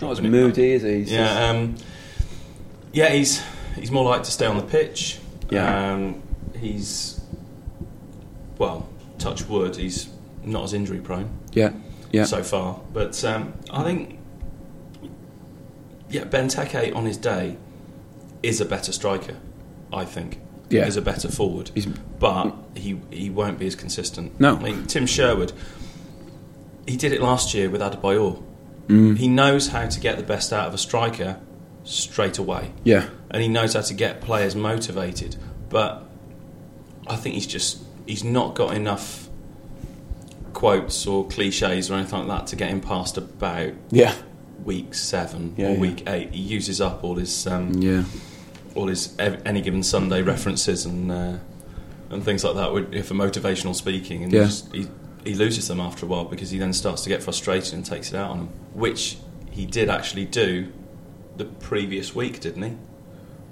not 0.00 0.12
as 0.12 0.20
moody 0.20 0.74
as 0.74 0.82
he? 0.82 0.98
He's 0.98 1.10
Yeah, 1.10 1.48
um, 1.48 1.74
yeah, 2.92 3.08
he's 3.08 3.42
he's 3.74 3.90
more 3.90 4.04
likely 4.04 4.26
to 4.26 4.30
stay 4.30 4.46
on 4.46 4.56
the 4.56 4.62
pitch. 4.62 5.18
Yeah. 5.50 5.94
um, 5.94 6.22
he's 6.56 7.13
well, 8.64 8.88
touch 9.18 9.46
wood. 9.48 9.76
He's 9.76 10.08
not 10.42 10.64
as 10.64 10.72
injury 10.72 11.00
prone 11.00 11.28
yeah, 11.52 11.72
yeah. 12.12 12.24
so 12.24 12.42
far, 12.42 12.80
but 12.92 13.22
um, 13.24 13.52
I 13.70 13.82
think 13.82 14.18
yeah, 16.10 16.24
Benteke 16.24 16.94
on 16.94 17.04
his 17.06 17.16
day 17.16 17.56
is 18.42 18.60
a 18.60 18.64
better 18.64 18.92
striker. 18.92 19.36
I 19.92 20.04
think. 20.04 20.40
Yeah. 20.70 20.86
is 20.86 20.96
a 20.96 21.02
better 21.02 21.28
forward, 21.28 21.70
He's- 21.74 21.86
but 22.18 22.52
he 22.74 22.98
he 23.10 23.30
won't 23.30 23.58
be 23.58 23.66
as 23.66 23.76
consistent. 23.76 24.40
No. 24.40 24.56
I 24.56 24.62
mean 24.62 24.86
Tim 24.86 25.06
Sherwood. 25.06 25.52
He 26.88 26.96
did 26.96 27.12
it 27.12 27.20
last 27.20 27.54
year 27.54 27.68
with 27.70 27.80
Adebayor. 27.82 28.42
Mm. 28.88 29.16
He 29.18 29.28
knows 29.28 29.68
how 29.68 29.86
to 29.86 30.00
get 30.00 30.16
the 30.16 30.22
best 30.24 30.52
out 30.52 30.66
of 30.68 30.74
a 30.74 30.78
striker 30.78 31.38
straight 31.84 32.38
away, 32.38 32.72
yeah, 32.82 33.08
and 33.30 33.42
he 33.42 33.48
knows 33.48 33.74
how 33.74 33.82
to 33.82 33.94
get 33.94 34.20
players 34.22 34.56
motivated. 34.56 35.36
But 35.68 36.02
I 37.06 37.16
think 37.16 37.34
he's 37.34 37.46
just 37.46 37.82
he's 38.06 38.24
not 38.24 38.54
got 38.54 38.74
enough 38.76 39.28
quotes 40.52 41.06
or 41.06 41.26
cliches 41.26 41.90
or 41.90 41.94
anything 41.94 42.26
like 42.26 42.28
that 42.40 42.46
to 42.48 42.56
get 42.56 42.70
him 42.70 42.80
past 42.80 43.16
about 43.18 43.72
yeah, 43.90 44.14
week 44.64 44.94
seven 44.94 45.54
Yeah, 45.56 45.68
or 45.68 45.70
yeah. 45.74 45.78
week 45.80 46.08
eight. 46.08 46.30
He 46.32 46.42
uses 46.42 46.80
up 46.80 47.02
all 47.04 47.16
his 47.16 47.46
um, 47.46 47.74
yeah. 47.82 48.04
all 48.74 48.86
his 48.86 49.14
any 49.18 49.60
given 49.60 49.82
Sunday 49.82 50.22
references 50.22 50.84
and 50.86 51.10
uh, 51.10 51.36
and 52.10 52.24
things 52.24 52.44
like 52.44 52.54
that 52.54 53.04
for 53.04 53.14
motivational 53.14 53.74
speaking, 53.74 54.22
and 54.22 54.32
Yeah. 54.32 54.40
he, 54.42 54.46
just, 54.46 54.72
he 54.74 54.86
he 55.24 55.34
loses 55.34 55.68
them 55.68 55.80
after 55.80 56.04
a 56.06 56.08
while 56.08 56.24
because 56.26 56.50
he 56.50 56.58
then 56.58 56.72
starts 56.72 57.02
to 57.02 57.08
get 57.08 57.22
frustrated 57.22 57.72
and 57.74 57.84
takes 57.84 58.12
it 58.12 58.16
out 58.16 58.30
on 58.30 58.38
him, 58.40 58.48
which 58.74 59.16
he 59.50 59.64
did 59.66 59.88
actually 59.88 60.26
do 60.26 60.70
the 61.36 61.46
previous 61.46 62.14
week, 62.14 62.40
didn't 62.40 62.62
he? 62.62 62.76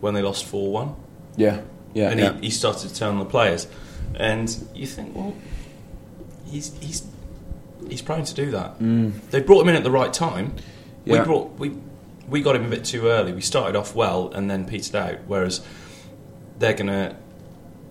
When 0.01 0.15
they 0.15 0.21
lost 0.23 0.45
four 0.45 0.71
one, 0.71 0.95
Yeah, 1.37 1.63
yeah, 1.95 2.11
and 2.11 2.21
yeah. 2.21 2.33
he, 2.35 2.43
he 2.47 2.51
started 2.51 2.89
to 2.89 2.95
turn 2.95 3.11
on 3.15 3.19
the 3.19 3.25
players, 3.25 3.67
and 4.15 4.49
you 4.75 4.87
think, 4.87 5.15
well, 5.15 5.35
he's 6.47 6.77
he's 6.79 7.07
he's 7.89 8.03
prone 8.03 8.25
to 8.25 8.35
do 8.35 8.51
that. 8.53 8.79
They 9.31 9.41
brought 9.41 9.63
him 9.63 9.69
in 9.69 9.77
at 9.77 9.85
the 9.85 9.91
right 9.91 10.13
time. 10.13 10.51
Mm. 10.53 10.61
Yeah. 11.05 11.19
We 11.21 11.25
brought 11.25 11.59
we 11.59 11.77
we 12.29 12.41
got 12.43 12.57
him 12.57 12.65
a 12.65 12.69
bit 12.69 12.85
too 12.85 13.09
early. 13.09 13.33
We 13.33 13.41
started 13.41 13.77
off 13.77 13.95
well 13.95 14.31
and 14.33 14.51
then 14.51 14.65
petered 14.65 14.97
out. 14.97 15.19
Whereas 15.27 15.61
they're 16.59 16.75
going 16.75 16.87
to 16.87 17.17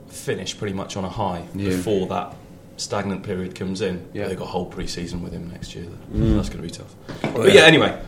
finish 0.08 0.58
pretty 0.58 0.74
much 0.74 0.98
on 0.98 1.04
a 1.04 1.10
high 1.10 1.46
Yeah. 1.54 1.70
before 1.70 2.08
that 2.08 2.36
stagnant 2.78 3.24
period 3.24 3.54
comes 3.54 3.82
in. 3.82 4.08
Yeah. 4.14 4.28
They've 4.28 4.38
got 4.38 4.46
a 4.46 4.52
whole 4.52 4.66
pre-season 4.66 5.22
with 5.22 5.34
him 5.34 5.50
next 5.52 5.76
year. 5.76 5.86
Mm. 6.12 6.36
That's 6.36 6.50
going 6.50 6.62
to 6.62 6.68
be 6.68 6.72
tough. 6.72 6.96
but 7.36 7.54
yeah, 7.54 7.62
anyway, 7.62 8.02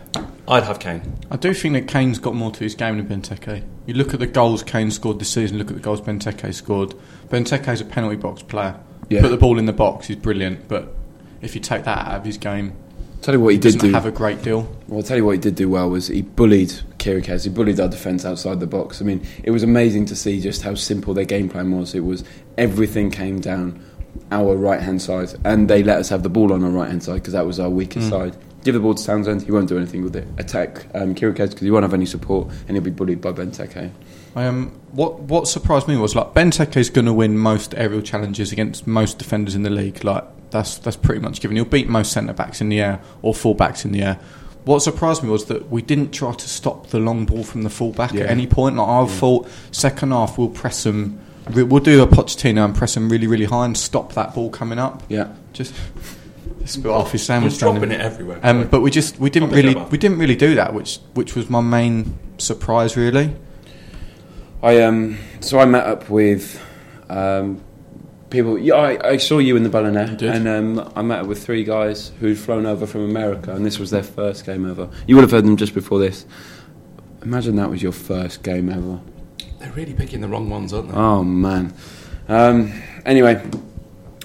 I'd 0.47 0.63
have 0.63 0.79
Kane. 0.79 1.13
I 1.31 1.37
do 1.37 1.53
think 1.53 1.73
that 1.73 1.87
Kane's 1.87 2.19
got 2.19 2.35
more 2.35 2.51
to 2.51 2.59
his 2.59 2.75
game 2.75 2.97
than 2.97 3.21
Benteke. 3.21 3.63
You 3.85 3.93
look 3.93 4.13
at 4.13 4.19
the 4.19 4.27
goals 4.27 4.61
Kane 4.63 4.91
scored 4.91 5.19
this 5.19 5.29
season. 5.29 5.57
Look 5.57 5.69
at 5.69 5.75
the 5.75 5.81
goals 5.81 6.01
Benteke 6.01 6.53
scored. 6.53 6.95
Benteke's 7.29 7.81
a 7.81 7.85
penalty 7.85 8.17
box 8.17 8.41
player. 8.41 8.77
Yeah. 9.09 9.21
Put 9.21 9.29
the 9.29 9.37
ball 9.37 9.57
in 9.57 9.65
the 9.65 9.73
box, 9.73 10.07
he's 10.07 10.17
brilliant. 10.17 10.67
But 10.67 10.93
if 11.41 11.55
you 11.55 11.61
take 11.61 11.85
that 11.85 12.07
out 12.07 12.15
of 12.15 12.25
his 12.25 12.37
game, 12.37 12.75
Tell 13.23 13.35
you 13.35 13.39
what 13.39 13.49
he 13.49 13.55
he 13.55 13.61
did 13.61 13.73
doesn't 13.75 13.89
do. 13.89 13.93
have 13.93 14.05
a 14.05 14.11
great 14.11 14.41
deal. 14.41 14.63
Well, 14.89 14.97
I'll 14.97 15.03
tell 15.03 15.15
you 15.15 15.23
what 15.23 15.31
he 15.31 15.37
did 15.37 15.55
do 15.55 15.69
well 15.69 15.89
was 15.89 16.07
he 16.09 16.23
bullied 16.23 16.73
Chiriches. 16.97 17.45
He 17.45 17.49
bullied 17.49 17.79
our 17.79 17.87
defence 17.87 18.25
outside 18.25 18.59
the 18.59 18.67
box. 18.67 19.01
I 19.01 19.05
mean, 19.05 19.25
it 19.43 19.51
was 19.51 19.63
amazing 19.63 20.07
to 20.07 20.15
see 20.15 20.41
just 20.41 20.61
how 20.61 20.75
simple 20.75 21.13
their 21.13 21.23
game 21.23 21.47
plan 21.47 21.71
was. 21.71 21.95
It 21.95 22.01
was 22.01 22.25
everything 22.57 23.11
came 23.11 23.39
down 23.39 23.81
our 24.29 24.57
right 24.57 24.81
hand 24.81 25.01
side, 25.01 25.33
and 25.45 25.69
they 25.69 25.83
let 25.83 25.99
us 25.99 26.09
have 26.09 26.21
the 26.21 26.29
ball 26.29 26.51
on 26.51 26.65
our 26.65 26.69
right 26.69 26.89
hand 26.89 27.01
side 27.01 27.15
because 27.15 27.31
that 27.31 27.45
was 27.45 27.61
our 27.61 27.69
weakest 27.69 28.07
mm. 28.07 28.09
side. 28.09 28.37
Give 28.63 28.73
the 28.73 28.79
ball 28.79 28.95
to 28.95 29.05
Townsend, 29.05 29.41
he 29.43 29.51
won't 29.51 29.67
do 29.67 29.77
anything 29.77 30.03
with 30.03 30.15
it. 30.15 30.27
Attack 30.37 30.85
um, 30.95 31.13
Chiriches 31.15 31.49
because 31.49 31.61
he 31.61 31.71
won't 31.71 31.83
have 31.83 31.93
any 31.93 32.05
support, 32.05 32.47
and 32.67 32.77
he'll 32.77 32.81
be 32.83 32.91
bullied 32.91 33.19
by 33.21 33.31
Benteke. 33.33 33.91
Um, 34.35 34.71
what 34.91 35.19
what 35.19 35.47
surprised 35.47 35.87
me 35.87 35.95
was 35.97 36.15
like 36.15 36.33
Benteke's 36.33 36.89
going 36.89 37.05
to 37.05 37.13
win 37.13 37.37
most 37.37 37.75
aerial 37.75 38.01
challenges 38.01 38.51
against 38.51 38.87
most 38.87 39.19
defenders 39.19 39.53
in 39.53 39.63
the 39.63 39.69
league. 39.69 40.03
Like 40.03 40.23
that's 40.49 40.77
that's 40.77 40.97
pretty 40.97 41.21
much 41.21 41.41
given. 41.41 41.55
He'll 41.57 41.65
beat 41.65 41.87
most 41.89 42.11
centre 42.11 42.33
backs 42.33 42.61
in 42.61 42.69
the 42.69 42.79
air 42.81 42.99
or 43.21 43.33
full 43.35 43.53
backs 43.53 43.85
in 43.85 43.91
the 43.91 44.01
air. 44.01 44.19
What 44.65 44.79
surprised 44.79 45.23
me 45.23 45.29
was 45.29 45.45
that 45.45 45.69
we 45.69 45.81
didn't 45.81 46.11
try 46.11 46.31
to 46.33 46.49
stop 46.49 46.87
the 46.87 46.99
long 46.99 47.25
ball 47.25 47.43
from 47.43 47.63
the 47.63 47.69
full 47.69 47.91
back 47.91 48.13
Yeah. 48.13 48.23
at 48.23 48.29
any 48.29 48.47
point. 48.47 48.77
Like 48.77 48.87
I 48.87 49.05
thought, 49.07 49.49
second 49.71 50.11
half 50.11 50.37
we'll 50.37 50.47
press 50.49 50.83
them. 50.83 51.19
We'll 51.53 51.79
do 51.81 52.01
a 52.01 52.07
Pochettino 52.07 52.63
and 52.63 52.73
press 52.73 52.93
them 52.93 53.09
really, 53.09 53.27
really 53.27 53.43
high 53.43 53.65
and 53.65 53.77
stop 53.77 54.13
that 54.13 54.33
ball 54.33 54.49
coming 54.49 54.79
up. 54.79 55.03
Yeah, 55.09 55.33
Just, 55.51 55.73
just 56.63 56.75
spit 56.75 56.91
off 56.91 57.11
his 57.11 57.23
sandwich. 57.23 57.53
He's 57.53 57.59
dropping 57.59 57.81
down 57.81 57.91
it 57.91 58.01
everywhere. 58.01 58.39
Um, 58.41 58.67
but 58.67 58.81
we 58.81 58.89
just 58.89 59.19
we 59.19 59.29
didn't 59.29 59.49
I'll 59.49 59.55
pick 59.55 59.65
it 59.65 59.75
really 59.75 59.89
we 59.89 59.97
didn't 59.97 60.17
really 60.17 60.35
do 60.35 60.55
that, 60.55 60.73
which 60.73 60.99
which 61.13 61.35
was 61.35 61.49
my 61.49 61.61
main 61.61 62.17
surprise 62.37 62.97
really. 62.97 63.35
I 64.61 64.81
um. 64.81 65.17
So 65.41 65.59
I 65.59 65.65
met 65.65 65.85
up 65.85 66.09
with 66.09 66.61
um, 67.09 67.61
people. 68.29 68.57
Yeah, 68.57 68.75
I, 68.75 69.09
I 69.11 69.17
saw 69.17 69.39
you 69.39 69.57
in 69.57 69.63
the 69.63 69.69
Bell 69.69 69.85
and 69.85 69.97
Hare, 69.97 70.15
did? 70.15 70.33
and 70.33 70.47
um, 70.47 70.91
I 70.95 71.01
met 71.01 71.19
up 71.19 71.27
with 71.27 71.43
three 71.43 71.65
guys 71.65 72.13
who'd 72.19 72.37
flown 72.37 72.65
over 72.65 72.87
from 72.87 73.01
America, 73.01 73.53
and 73.53 73.65
this 73.65 73.77
was 73.77 73.91
their 73.91 74.03
first 74.03 74.45
game 74.45 74.69
ever. 74.69 74.89
You 75.05 75.15
would 75.15 75.23
have 75.23 75.31
heard 75.31 75.43
them 75.45 75.57
just 75.57 75.73
before 75.73 75.99
this. 75.99 76.25
Imagine 77.23 77.57
that 77.57 77.69
was 77.69 77.83
your 77.83 77.91
first 77.91 78.41
game 78.43 78.69
ever. 78.69 79.01
They're 79.59 79.71
really 79.73 79.93
picking 79.93 80.21
the 80.21 80.27
wrong 80.27 80.49
ones, 80.49 80.73
aren't 80.73 80.89
they? 80.89 80.95
Oh 80.95 81.23
man. 81.23 81.73
Um, 82.29 82.71
anyway, 83.05 83.45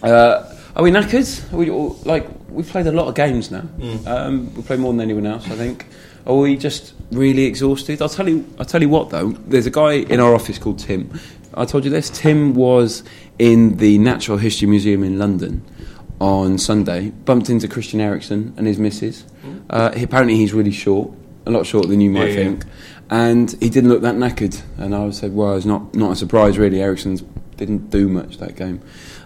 uh, 0.04 0.54
are 0.78 0.85
we 0.85 0.90
knackered? 0.90 1.52
Are 1.52 1.56
we 1.56 1.70
all, 1.70 1.99
like 2.04 2.26
we've 2.49 2.68
played 2.68 2.87
a 2.87 2.92
lot 2.92 3.08
of 3.08 3.14
games 3.14 3.50
now. 3.50 3.64
Um, 4.06 4.54
we 4.54 4.62
play 4.62 4.76
more 4.76 4.92
than 4.92 5.00
anyone 5.00 5.26
else, 5.26 5.44
I 5.47 5.56
think. 5.56 5.87
Are 6.26 6.37
we 6.37 6.56
just 6.56 6.94
really 7.11 7.44
exhausted? 7.44 8.00
I'll 8.02 8.08
tell 8.08 8.28
you. 8.28 8.44
I'll 8.58 8.64
tell 8.66 8.82
you 8.82 8.88
what 8.88 9.11
though. 9.11 9.32
There's 9.32 9.66
a 9.66 9.70
guy 9.70 9.92
in 9.94 10.20
our 10.20 10.35
office 10.35 10.58
called 10.58 10.78
Tim. 10.78 11.18
I 11.54 11.64
told 11.64 11.85
you 11.85 11.90
this. 11.90 12.11
Tim 12.11 12.54
was 12.54 13.02
in 13.38 13.78
the 13.78 13.99
Natural 13.99 14.38
History 14.38 14.68
Museum 14.68 15.02
in 15.02 15.18
London 15.18 15.64
on 16.20 16.58
Sunday. 16.58 17.11
Bumped 17.11 17.49
into 17.50 17.66
Christian 17.66 18.00
Eriksen 18.00 18.52
and 18.56 18.66
his 18.66 18.78
missus. 18.78 19.25
Uh, 19.70 19.92
he, 19.92 20.04
apparently, 20.04 20.37
he's 20.37 20.52
really 20.52 20.70
short, 20.70 21.11
a 21.47 21.50
lot 21.50 21.66
shorter 21.66 21.88
than 21.88 22.00
you 22.00 22.11
might 22.11 22.28
Yeah, 22.28 22.28
yeah. 22.28 22.35
think. 22.35 22.64
And 23.11 23.50
he 23.61 23.70
didn't 23.70 23.88
look 23.88 24.02
that 24.02 24.16
knackered. 24.16 24.61
And 24.76 24.94
I 24.94 25.08
said, 25.11 25.35
well, 25.35 25.56
it's 25.56 25.64
not 25.64 25.94
not 25.94 26.12
a 26.12 26.16
surprise 26.16 26.58
really. 26.58 26.82
Eriksen's 26.82 27.23
didn't 27.56 27.88
do 27.90 28.08
much 28.08 28.37
that 28.38 28.54
game. 28.54 28.80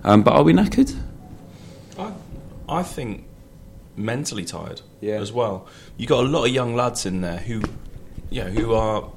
Um, 0.05 0.23
but 0.23 0.33
are 0.35 0.43
we 0.45 0.53
knackered? 0.53 0.95
I, 2.73 2.83
think 2.83 3.25
mentally 3.97 4.45
tired 4.45 4.81
Yeah. 5.01 5.21
as 5.21 5.33
well. 5.33 5.67
You 5.97 6.07
got 6.07 6.25
a 6.25 6.29
lot 6.29 6.45
of 6.47 6.51
young 6.53 6.75
lads 6.75 7.05
in 7.07 7.21
there 7.21 7.39
who, 7.39 7.63
you 8.31 8.45
know, 8.45 8.51
who 8.51 8.75
are 8.75 9.11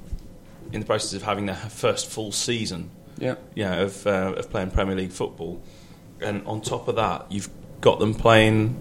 in 0.71 0.79
the 0.81 0.85
process 0.85 1.13
of 1.13 1.23
having 1.23 1.45
their 1.45 1.55
first 1.55 2.07
full 2.07 2.31
season, 2.31 2.89
Yeah. 3.17 3.35
you 3.55 3.63
know, 3.63 3.83
of 3.83 4.05
uh, 4.07 4.33
of 4.37 4.49
playing 4.49 4.71
Premier 4.71 4.95
League 4.95 5.11
football, 5.11 5.61
and 6.21 6.45
on 6.45 6.61
top 6.61 6.87
of 6.87 6.95
that, 6.95 7.25
you've 7.29 7.49
got 7.81 7.99
them 7.99 8.13
playing 8.13 8.75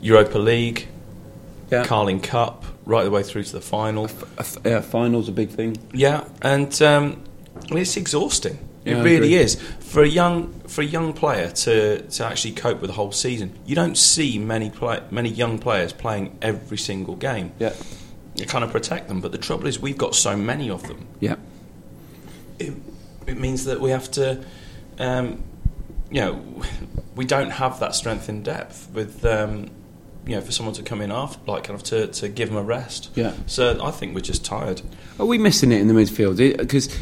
Europa 0.00 0.38
League, 0.38 0.88
Yeah. 1.70 1.84
Carling 1.84 2.20
Cup, 2.20 2.64
right 2.84 3.04
the 3.04 3.10
way 3.10 3.22
through 3.22 3.44
to 3.44 3.52
the 3.52 3.60
final. 3.60 4.08
Yeah, 4.64 4.80
finals 4.80 5.28
a 5.28 5.32
big 5.32 5.50
thing. 5.50 5.76
Yeah, 5.94 6.24
and 6.42 6.80
um, 6.82 7.22
it's 7.70 7.96
exhausting. 7.96 8.58
It 8.84 8.96
Yeah, 8.96 9.02
really 9.02 9.34
is 9.34 9.54
for 9.80 10.02
a 10.02 10.08
young 10.08 10.52
for 10.66 10.80
a 10.80 10.84
young 10.84 11.12
player 11.12 11.50
to, 11.50 12.02
to 12.02 12.24
actually 12.24 12.52
cope 12.54 12.80
with 12.80 12.88
the 12.88 12.94
whole 12.94 13.12
season. 13.12 13.58
You 13.66 13.74
don't 13.74 13.96
see 13.96 14.38
many 14.38 14.70
play, 14.70 15.02
many 15.10 15.28
young 15.28 15.58
players 15.58 15.92
playing 15.92 16.36
every 16.42 16.78
single 16.78 17.14
game. 17.14 17.52
Yeah. 17.58 17.74
You 18.34 18.46
kind 18.46 18.64
of 18.64 18.70
protect 18.70 19.08
them, 19.08 19.20
but 19.20 19.30
the 19.30 19.38
trouble 19.38 19.66
is 19.66 19.78
we've 19.78 19.98
got 19.98 20.14
so 20.14 20.36
many 20.36 20.70
of 20.70 20.82
them. 20.88 21.06
Yeah. 21.20 21.36
It, 22.58 22.72
it 23.26 23.38
means 23.38 23.64
that 23.66 23.80
we 23.80 23.90
have 23.90 24.10
to, 24.12 24.44
um, 24.98 25.42
you 26.10 26.20
know, 26.22 26.42
we 27.14 27.24
don't 27.24 27.50
have 27.50 27.78
that 27.80 27.94
strength 27.94 28.28
in 28.28 28.42
depth 28.42 28.88
with. 28.92 29.24
Um, 29.24 29.70
you 30.26 30.36
know, 30.36 30.40
for 30.40 30.52
someone 30.52 30.74
to 30.74 30.82
come 30.82 31.00
in 31.00 31.10
after, 31.10 31.40
like, 31.50 31.64
kind 31.64 31.76
of 31.76 31.82
to, 31.84 32.06
to 32.06 32.28
give 32.28 32.48
them 32.48 32.58
a 32.58 32.62
rest. 32.62 33.10
Yeah. 33.14 33.34
So 33.46 33.82
I 33.82 33.90
think 33.90 34.14
we're 34.14 34.20
just 34.20 34.44
tired. 34.44 34.82
Are 35.18 35.26
we 35.26 35.38
missing 35.38 35.72
it 35.72 35.80
in 35.80 35.88
the 35.88 35.94
midfield? 35.94 36.36
Because 36.56 36.96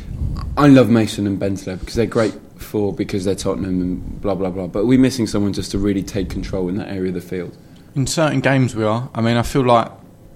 I 0.57 0.67
love 0.67 0.89
Mason 0.89 1.27
and 1.27 1.39
Bentaleb 1.41 1.81
because 1.81 1.95
they're 1.95 2.07
great 2.07 2.35
for 2.57 2.93
because 2.93 3.25
they're 3.25 3.35
Tottenham 3.35 3.81
and 3.81 4.21
blah 4.21 4.35
blah 4.35 4.51
blah. 4.51 4.67
But 4.67 4.81
are 4.81 4.87
we 4.87 4.97
missing 4.97 5.27
someone 5.27 5.53
just 5.53 5.71
to 5.73 5.79
really 5.79 6.03
take 6.03 6.29
control 6.31 6.69
in 6.69 6.77
that 6.77 6.89
area 6.89 7.09
of 7.09 7.15
the 7.15 7.21
field? 7.21 7.57
In 7.95 8.07
certain 8.07 8.41
games, 8.41 8.75
we 8.75 8.85
are. 8.85 9.11
I 9.15 9.21
mean, 9.21 9.37
I 9.37 9.43
feel 9.43 9.65
like 9.65 9.91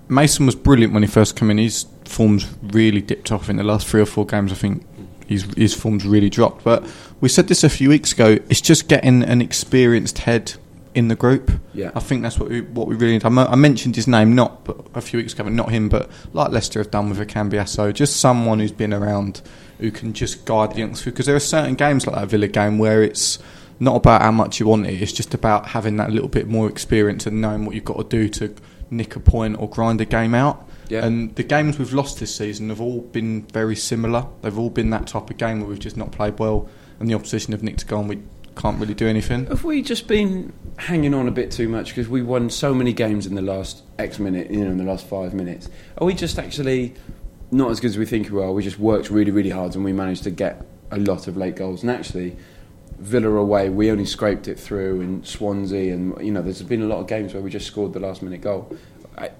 Mason 0.08 0.46
was 0.46 0.54
brilliant 0.54 0.92
when 0.92 1.02
he 1.02 1.08
first 1.08 1.36
came 1.36 1.50
in. 1.50 1.58
His 1.58 1.86
form's 2.04 2.46
really 2.62 3.00
dipped 3.00 3.32
off 3.32 3.48
in 3.48 3.56
the 3.56 3.62
last 3.62 3.86
three 3.86 4.00
or 4.00 4.06
four 4.06 4.26
games. 4.26 4.52
I 4.52 4.56
think 4.56 4.84
his 5.26 5.44
his 5.56 5.74
form's 5.74 6.06
really 6.06 6.30
dropped. 6.30 6.64
But 6.64 6.84
we 7.20 7.28
said 7.28 7.48
this 7.48 7.64
a 7.64 7.70
few 7.70 7.88
weeks 7.88 8.12
ago. 8.12 8.38
It's 8.48 8.60
just 8.60 8.88
getting 8.88 9.22
an 9.22 9.40
experienced 9.40 10.18
head 10.18 10.54
in 10.94 11.08
the 11.08 11.16
group. 11.16 11.50
Yeah. 11.72 11.90
I 11.94 12.00
think 12.00 12.22
that's 12.22 12.38
what 12.38 12.48
we 12.48 12.60
what 12.60 12.86
we 12.86 12.94
really 12.94 13.14
need. 13.14 13.24
I, 13.24 13.28
mo- 13.28 13.46
I 13.46 13.56
mentioned 13.56 13.96
his 13.96 14.06
name 14.06 14.34
not 14.34 14.64
but 14.64 14.86
a 14.94 15.00
few 15.00 15.18
weeks 15.18 15.32
ago, 15.32 15.44
but 15.44 15.52
not 15.52 15.70
him, 15.70 15.88
but 15.88 16.10
like 16.32 16.50
Leicester 16.52 16.80
have 16.80 16.90
done 16.90 17.08
with 17.10 17.20
a 17.20 17.26
Cambiasso, 17.26 17.92
just 17.92 18.16
someone 18.16 18.60
who's 18.60 18.72
been 18.72 18.94
around 18.94 19.42
who 19.78 19.90
can 19.90 20.12
just 20.12 20.44
guide 20.44 20.72
the 20.72 20.78
youngsters. 20.78 21.12
Because 21.12 21.26
there 21.26 21.36
are 21.36 21.40
certain 21.40 21.74
games 21.74 22.06
like 22.06 22.16
that 22.16 22.28
Villa 22.28 22.48
game 22.48 22.78
where 22.78 23.02
it's 23.02 23.38
not 23.80 23.96
about 23.96 24.22
how 24.22 24.30
much 24.30 24.60
you 24.60 24.66
want 24.66 24.86
it. 24.86 25.02
It's 25.02 25.12
just 25.12 25.34
about 25.34 25.68
having 25.68 25.96
that 25.96 26.10
little 26.10 26.28
bit 26.28 26.46
more 26.46 26.68
experience 26.68 27.26
and 27.26 27.40
knowing 27.40 27.66
what 27.66 27.74
you've 27.74 27.84
got 27.84 27.98
to 27.98 28.04
do 28.04 28.28
to 28.28 28.54
nick 28.90 29.16
a 29.16 29.20
point 29.20 29.58
or 29.58 29.68
grind 29.68 30.00
a 30.00 30.04
game 30.04 30.34
out. 30.34 30.68
Yeah. 30.88 31.04
And 31.04 31.34
the 31.34 31.42
games 31.42 31.78
we've 31.78 31.92
lost 31.92 32.20
this 32.20 32.34
season 32.34 32.68
have 32.68 32.80
all 32.80 33.00
been 33.00 33.42
very 33.46 33.74
similar. 33.74 34.26
They've 34.42 34.58
all 34.58 34.70
been 34.70 34.90
that 34.90 35.06
type 35.06 35.30
of 35.30 35.36
game 35.38 35.60
where 35.60 35.68
we've 35.68 35.78
just 35.78 35.96
not 35.96 36.12
played 36.12 36.38
well, 36.38 36.68
and 37.00 37.08
the 37.08 37.14
opposition 37.14 37.52
have 37.52 37.62
nicked 37.62 37.82
a 37.82 37.86
goal 37.86 38.00
and 38.00 38.08
we 38.08 38.22
can't 38.56 38.78
really 38.78 38.94
do 38.94 39.06
anything. 39.06 39.46
Have 39.46 39.64
we 39.64 39.82
just 39.82 40.06
been 40.06 40.52
hanging 40.76 41.14
on 41.14 41.28
a 41.28 41.30
bit 41.30 41.50
too 41.50 41.68
much 41.68 41.88
because 41.88 42.08
we 42.08 42.22
won 42.22 42.50
so 42.50 42.74
many 42.74 42.92
games 42.92 43.26
in 43.26 43.34
the 43.34 43.42
last 43.42 43.82
X 43.98 44.18
minute, 44.18 44.50
you 44.50 44.64
know, 44.64 44.70
in 44.70 44.78
the 44.78 44.84
last 44.84 45.06
five 45.06 45.34
minutes? 45.34 45.68
Are 45.98 46.06
we 46.06 46.14
just 46.14 46.38
actually 46.38 46.94
not 47.50 47.70
as 47.70 47.80
good 47.80 47.90
as 47.90 47.98
we 47.98 48.06
think 48.06 48.30
we 48.30 48.40
are? 48.42 48.52
We 48.52 48.62
just 48.62 48.78
worked 48.78 49.10
really, 49.10 49.30
really 49.30 49.50
hard 49.50 49.74
and 49.74 49.84
we 49.84 49.92
managed 49.92 50.24
to 50.24 50.30
get 50.30 50.64
a 50.90 50.98
lot 50.98 51.26
of 51.26 51.36
late 51.36 51.56
goals. 51.56 51.82
And 51.82 51.90
actually, 51.90 52.36
Villa 52.98 53.28
away, 53.28 53.68
we 53.68 53.90
only 53.90 54.06
scraped 54.06 54.48
it 54.48 54.58
through 54.58 55.00
in 55.00 55.24
Swansea, 55.24 55.92
and 55.92 56.16
you 56.24 56.32
know, 56.32 56.42
there's 56.42 56.62
been 56.62 56.82
a 56.82 56.86
lot 56.86 57.00
of 57.00 57.06
games 57.06 57.34
where 57.34 57.42
we 57.42 57.50
just 57.50 57.66
scored 57.66 57.92
the 57.92 58.00
last 58.00 58.22
minute 58.22 58.40
goal. 58.40 58.74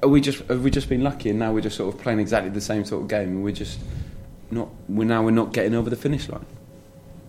Are 0.03 0.09
we 0.09 0.20
just 0.20 0.40
have 0.48 0.62
we 0.62 0.70
just 0.70 0.88
been 0.88 1.03
lucky, 1.03 1.31
and 1.31 1.38
now 1.38 1.53
we're 1.53 1.61
just 1.61 1.77
sort 1.77 1.94
of 1.94 2.00
playing 2.00 2.18
exactly 2.18 2.50
the 2.50 2.61
same 2.61 2.85
sort 2.85 3.03
of 3.03 3.09
game, 3.09 3.29
and 3.29 3.44
we're 3.44 3.55
just 3.55 3.79
not. 4.50 4.68
We're 4.88 5.05
now 5.05 5.22
we're 5.22 5.31
not 5.31 5.53
getting 5.53 5.74
over 5.74 5.88
the 5.88 5.96
finish 5.96 6.29
line. 6.29 6.46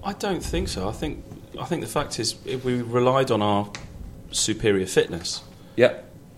I 0.04 0.14
don't 0.14 0.44
think 0.44 0.68
so. 0.68 0.88
I 0.90 0.92
think 0.92 1.24
I 1.60 1.66
think 1.66 1.82
the 1.82 1.88
fact 1.88 2.20
is 2.20 2.36
we 2.64 2.82
relied 2.82 3.32
on 3.32 3.42
our 3.42 3.70
superior 4.32 4.86
fitness, 4.88 5.42
Yeah. 5.76 5.94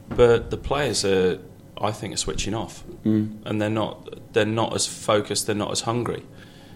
but 0.10 0.50
the 0.52 0.58
players 0.58 1.04
are, 1.06 1.40
I 1.80 1.92
think, 1.92 2.14
are 2.14 2.18
switching 2.18 2.54
off, 2.54 2.84
Mm. 3.06 3.38
and 3.46 3.62
they're 3.62 3.70
not 3.70 4.10
they're 4.34 4.46
not 4.46 4.76
as 4.76 4.86
focused. 4.86 5.48
They're 5.48 5.56
not 5.56 5.72
as 5.72 5.82
hungry. 5.82 6.24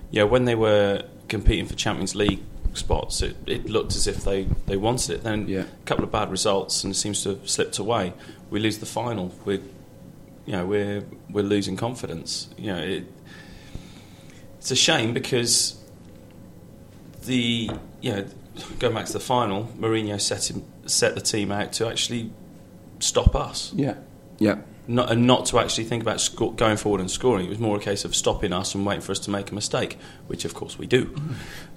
Yeah, 0.10 0.24
when 0.24 0.46
they 0.46 0.56
were 0.56 1.04
competing 1.28 1.66
for 1.68 1.76
Champions 1.76 2.16
League 2.16 2.40
spots, 2.74 3.22
it, 3.22 3.36
it 3.46 3.70
looked 3.70 3.96
as 3.96 4.08
if 4.08 4.24
they, 4.24 4.48
they 4.66 4.78
wanted 4.78 5.12
it. 5.16 5.24
Then 5.24 5.48
Yeah. 5.48 5.62
a 5.62 5.86
couple 5.86 6.04
of 6.04 6.12
bad 6.12 6.32
results, 6.32 6.84
and 6.84 6.94
it 6.94 6.98
seems 6.98 7.22
to 7.24 7.30
have 7.30 7.50
slipped 7.50 7.78
away. 7.78 8.14
We 8.50 8.60
lose 8.60 8.80
the 8.80 8.86
final. 8.88 9.32
We're 9.46 9.62
you 10.48 10.54
know 10.54 10.66
we're 10.66 11.04
we're 11.30 11.44
losing 11.44 11.78
confidence. 11.78 12.48
You 12.58 12.74
know 12.74 12.80
it, 12.80 13.04
it's 14.58 14.72
a 14.72 14.76
shame 14.76 15.14
because 15.14 15.76
the 17.26 17.70
you 18.02 18.12
know 18.14 18.26
going 18.80 18.94
back 18.94 19.06
to 19.06 19.14
the 19.14 19.20
final, 19.20 19.66
Mourinho 19.80 20.20
set 20.20 20.50
him 20.50 20.64
set 20.86 21.16
the 21.16 21.22
team 21.22 21.52
out 21.52 21.72
to 21.74 21.88
actually 21.88 22.32
stop 23.00 23.36
us, 23.36 23.72
Yeah. 23.76 23.96
Yeah. 24.40 24.58
not, 24.88 25.12
and 25.12 25.26
not 25.26 25.46
to 25.48 25.60
actually 25.60 25.86
think 25.86 26.04
about 26.04 26.20
sco- 26.22 26.52
going 26.52 26.78
forward 26.78 27.02
and 27.02 27.10
scoring. 27.10 27.46
It 27.46 27.50
was 27.50 27.60
more 27.60 27.78
a 27.78 27.80
case 27.80 28.04
of 28.06 28.16
stopping 28.16 28.52
us 28.54 28.76
and 28.76 28.86
waiting 28.86 29.02
for 29.02 29.12
us 29.12 29.20
to 29.20 29.32
make 29.32 29.52
a 29.52 29.56
mistake, 29.56 29.98
which 30.28 30.46
of 30.46 30.54
course 30.54 30.78
we 30.78 30.86
do. 30.88 31.16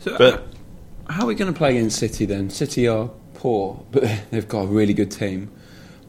So, 0.00 0.16
But- 0.18 0.46
how 1.08 1.24
are 1.24 1.26
we 1.26 1.34
going 1.34 1.52
to 1.52 1.56
play 1.56 1.76
against 1.76 1.98
City 1.98 2.24
then? 2.24 2.48
City 2.50 2.88
are 2.88 3.10
poor, 3.34 3.84
but 3.92 4.04
they've 4.30 4.48
got 4.48 4.62
a 4.62 4.66
really 4.66 4.94
good 4.94 5.10
team. 5.10 5.50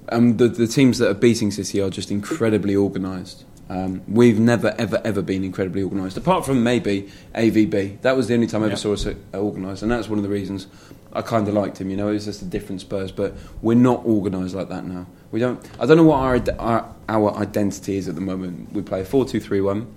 Um, 0.10 0.38
the, 0.38 0.48
the 0.48 0.68
teams 0.68 0.98
that 1.00 1.10
are 1.10 1.14
beating 1.16 1.52
City 1.52 1.82
are 1.82 1.90
just 1.90 2.12
incredibly 2.12 2.76
organised. 2.76 3.44
Um, 3.68 4.04
we've 4.08 4.40
never, 4.40 4.76
ever, 4.78 5.02
ever 5.04 5.22
been 5.24 5.44
incredibly 5.44 5.82
organised, 5.82 6.18
apart 6.18 6.46
from 6.46 6.62
maybe 6.64 7.10
AVB. 7.34 8.02
That 8.02 8.16
was 8.16 8.28
the 8.28 8.36
only 8.36 8.46
time 8.48 8.62
I 8.62 8.66
ever 8.68 8.74
Yeah. 8.74 8.78
saw 8.80 8.94
us 8.94 9.08
uh, 9.08 9.14
organised, 9.34 9.82
and 9.82 9.92
that's 9.92 10.08
one 10.08 10.20
of 10.20 10.24
the 10.24 10.30
reasons 10.30 10.68
I 11.14 11.22
kind 11.24 11.48
of 11.48 11.54
liked 11.56 11.80
him. 11.82 11.90
You 11.90 11.98
know, 11.98 12.10
it 12.10 12.14
was 12.14 12.26
just 12.26 12.42
a 12.44 12.46
different 12.46 12.82
Spurs, 12.82 13.12
but 13.12 13.34
we're 13.64 13.74
not 13.74 14.06
organised 14.06 14.54
like 14.54 14.70
that 14.70 14.86
now. 14.86 15.08
We 15.32 15.40
don't. 15.40 15.60
I 15.80 15.86
don't 15.88 15.98
know 15.98 16.04
what 16.04 16.18
our, 16.18 16.40
our 16.60 16.96
our 17.10 17.36
identity 17.38 17.98
is 17.98 18.08
at 18.08 18.16
the 18.16 18.22
moment. 18.22 18.72
We 18.72 18.82
play 18.84 19.04
four 19.04 19.26
two 19.26 19.40
three 19.40 19.62
one, 19.62 19.88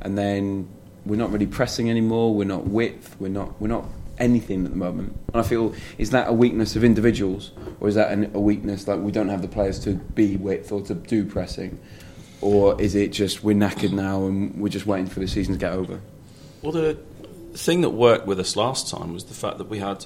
and 0.00 0.18
then 0.18 0.68
we're 1.06 1.16
not 1.16 1.30
really 1.30 1.46
pressing 1.46 1.88
anymore. 1.90 2.34
We're 2.34 2.44
not 2.44 2.66
width. 2.66 3.14
We're 3.20 3.28
not. 3.28 3.60
We're 3.60 3.68
not 3.68 3.84
anything 4.18 4.64
at 4.64 4.70
the 4.72 4.76
moment. 4.76 5.16
And 5.32 5.40
I 5.40 5.46
feel 5.46 5.74
is 5.96 6.10
that 6.10 6.28
a 6.28 6.32
weakness 6.32 6.74
of 6.74 6.82
individuals, 6.84 7.52
or 7.80 7.88
is 7.88 7.94
that 7.94 8.10
an, 8.10 8.32
a 8.34 8.40
weakness 8.40 8.84
that 8.84 8.98
we 9.00 9.12
don't 9.12 9.28
have 9.28 9.42
the 9.42 9.48
players 9.48 9.78
to 9.80 9.94
be 9.94 10.36
width 10.36 10.72
or 10.72 10.80
to 10.82 10.94
do 10.94 11.24
pressing, 11.24 11.78
or 12.42 12.80
is 12.80 12.94
it 12.94 13.12
just 13.12 13.42
we're 13.42 13.54
knackered 13.56 13.92
now 13.92 14.26
and 14.26 14.54
we're 14.60 14.68
just 14.68 14.84
waiting 14.86 15.06
for 15.06 15.20
the 15.20 15.28
season 15.28 15.54
to 15.54 15.58
get 15.58 15.72
over? 15.72 16.00
Well, 16.60 16.72
the 16.72 16.98
thing 17.54 17.80
that 17.82 17.90
worked 17.90 18.26
with 18.26 18.38
us 18.40 18.56
last 18.56 18.88
time 18.90 19.12
was 19.14 19.24
the 19.24 19.34
fact 19.34 19.58
that 19.58 19.68
we 19.68 19.78
had, 19.78 20.04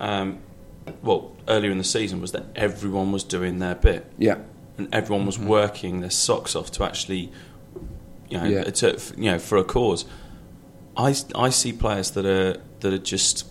um, 0.00 0.38
well, 1.02 1.32
earlier 1.48 1.70
in 1.70 1.78
the 1.78 1.84
season 1.84 2.20
was 2.20 2.32
that 2.32 2.44
everyone 2.56 3.12
was 3.12 3.24
doing 3.24 3.58
their 3.58 3.74
bit. 3.74 4.10
Yeah. 4.18 4.38
and 4.76 4.92
everyone 4.92 5.24
was 5.24 5.38
working 5.38 6.00
their 6.00 6.10
socks 6.10 6.56
off 6.56 6.70
to 6.72 6.82
actually, 6.84 7.30
you 8.28 8.36
know, 8.38 8.44
Yeah. 8.44 8.64
to, 8.64 8.98
you 9.16 9.30
know, 9.30 9.38
for 9.38 9.56
a 9.56 9.62
cause. 9.64 10.04
I, 10.96 11.14
I 11.34 11.50
see 11.50 11.72
players 11.72 12.10
that 12.12 12.26
are 12.26 12.60
that 12.80 12.92
are 12.92 12.98
just 12.98 13.46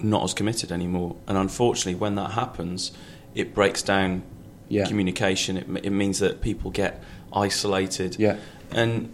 not 0.00 0.22
as 0.24 0.34
committed 0.34 0.70
anymore, 0.70 1.16
and 1.26 1.36
unfortunately, 1.38 1.94
when 1.94 2.14
that 2.16 2.32
happens, 2.32 2.92
it 3.34 3.54
breaks 3.54 3.82
down 3.82 4.22
Yeah. 4.68 4.84
communication. 4.86 5.56
It, 5.56 5.66
it 5.86 5.90
means 5.90 6.18
that 6.18 6.40
people 6.42 6.70
get 6.70 7.02
isolated, 7.32 8.16
Yeah. 8.18 8.36
and 8.70 9.12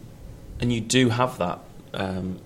and 0.61 0.73
you 0.73 0.81
do 0.81 1.09
have 1.11 1.39
that. 1.39 1.61
Um, 1.93 2.39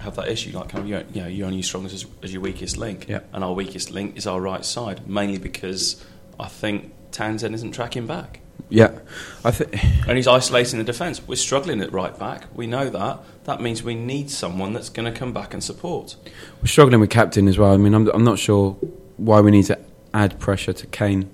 have 0.00 0.16
that 0.16 0.26
issue, 0.26 0.50
like 0.58 0.68
kind 0.68 0.82
of 0.82 0.88
you're, 0.88 1.04
you 1.14 1.20
know, 1.22 1.28
you're 1.28 1.46
only 1.46 1.60
as 1.60 1.66
strong 1.66 1.86
as, 1.86 2.04
as 2.24 2.32
your 2.32 2.42
weakest 2.42 2.76
link, 2.76 3.06
Yeah. 3.08 3.20
and 3.32 3.44
our 3.44 3.52
weakest 3.52 3.92
link 3.92 4.16
is 4.16 4.26
our 4.26 4.40
right 4.40 4.64
side, 4.64 5.06
mainly 5.08 5.38
because 5.38 6.04
I 6.40 6.48
think 6.48 6.92
Townsend 7.12 7.54
isn't 7.54 7.70
tracking 7.70 8.08
back. 8.08 8.40
Yeah, 8.68 8.98
I 9.44 9.52
think. 9.52 9.72
And 10.08 10.16
he's 10.16 10.26
isolating 10.26 10.78
the 10.78 10.84
defence. 10.84 11.24
We're 11.24 11.36
struggling 11.36 11.80
at 11.82 11.92
right 11.92 12.18
back. 12.18 12.46
We 12.52 12.66
know 12.66 12.88
that. 12.90 13.20
That 13.44 13.60
means 13.60 13.84
we 13.84 13.94
need 13.94 14.28
someone 14.28 14.72
that's 14.72 14.88
going 14.88 15.12
to 15.12 15.16
come 15.16 15.32
back 15.32 15.54
and 15.54 15.62
support. 15.62 16.16
We're 16.60 16.66
struggling 16.66 16.98
with 16.98 17.10
captain 17.10 17.46
as 17.46 17.56
well. 17.56 17.72
I 17.72 17.76
mean, 17.76 17.94
I'm, 17.94 18.08
I'm 18.08 18.24
not 18.24 18.40
sure 18.40 18.72
why 19.18 19.40
we 19.40 19.52
need 19.52 19.66
to 19.66 19.78
add 20.12 20.40
pressure 20.40 20.72
to 20.72 20.86
Kane 20.88 21.30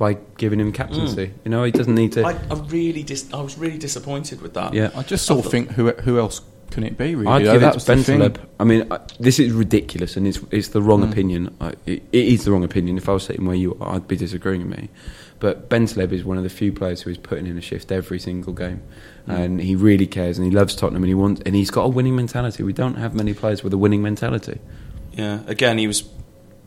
by 0.00 0.14
giving 0.38 0.58
him 0.58 0.72
captaincy. 0.72 1.30
You 1.44 1.50
know, 1.50 1.62
he 1.62 1.70
doesn't 1.70 1.94
need 1.94 2.12
to. 2.12 2.24
I, 2.24 2.32
I 2.50 2.54
really, 2.68 3.02
dis- 3.02 3.30
I 3.34 3.40
was 3.42 3.58
really 3.58 3.76
disappointed 3.78 4.40
with 4.40 4.54
that. 4.54 4.72
yeah, 4.72 4.90
I 4.96 5.02
just 5.02 5.26
sort 5.26 5.44
of 5.44 5.50
think 5.52 5.72
who 5.72 5.92
who 5.92 6.18
else 6.18 6.40
can 6.70 6.84
it 6.84 6.96
be? 6.96 7.14
Really, 7.14 7.30
I'd 7.30 7.44
though? 7.44 7.52
give 7.52 7.62
it 7.62 7.72
to 7.78 7.84
the 7.86 8.02
thing. 8.02 8.20
Bentaleb. 8.20 8.36
I 8.58 8.64
mean, 8.64 8.86
I, 8.90 8.98
this 9.20 9.38
is 9.38 9.52
ridiculous, 9.52 10.16
and 10.16 10.26
it's 10.26 10.40
it's 10.50 10.68
the 10.68 10.80
wrong 10.80 11.02
Mm. 11.04 11.12
opinion. 11.12 11.56
I, 11.60 11.68
it, 11.86 12.02
it 12.12 12.24
is 12.34 12.44
the 12.44 12.50
wrong 12.52 12.64
opinion. 12.64 12.96
If 12.96 13.08
I 13.08 13.12
was 13.12 13.24
sitting 13.24 13.44
where 13.46 13.54
you 13.56 13.76
are, 13.80 13.94
I'd 13.96 14.08
be 14.08 14.16
disagreeing 14.16 14.66
with 14.68 14.78
me. 14.78 14.88
But 15.38 15.68
Bentaleb 15.68 16.12
is 16.12 16.24
one 16.24 16.36
of 16.38 16.44
the 16.44 16.50
few 16.50 16.72
players 16.72 17.02
who 17.02 17.10
is 17.10 17.16
putting 17.18 17.46
in 17.46 17.56
a 17.58 17.62
shift 17.62 17.92
every 17.92 18.18
single 18.18 18.52
game, 18.54 18.82
Mm. 19.28 19.38
and 19.38 19.60
he 19.60 19.76
really 19.76 20.06
cares, 20.06 20.38
and 20.38 20.46
he 20.46 20.50
loves 20.50 20.74
Tottenham, 20.74 21.02
and 21.02 21.08
he 21.08 21.14
wants, 21.14 21.42
and 21.44 21.54
he's 21.54 21.70
got 21.70 21.82
a 21.84 21.88
winning 21.88 22.16
mentality. 22.16 22.62
We 22.62 22.72
don't 22.72 22.94
have 22.96 23.14
many 23.14 23.34
players 23.34 23.62
with 23.62 23.72
a 23.74 23.78
winning 23.78 24.00
mentality. 24.02 24.60
Yeah. 25.12 25.40
Again, 25.46 25.76
he 25.76 25.86
was 25.86 26.08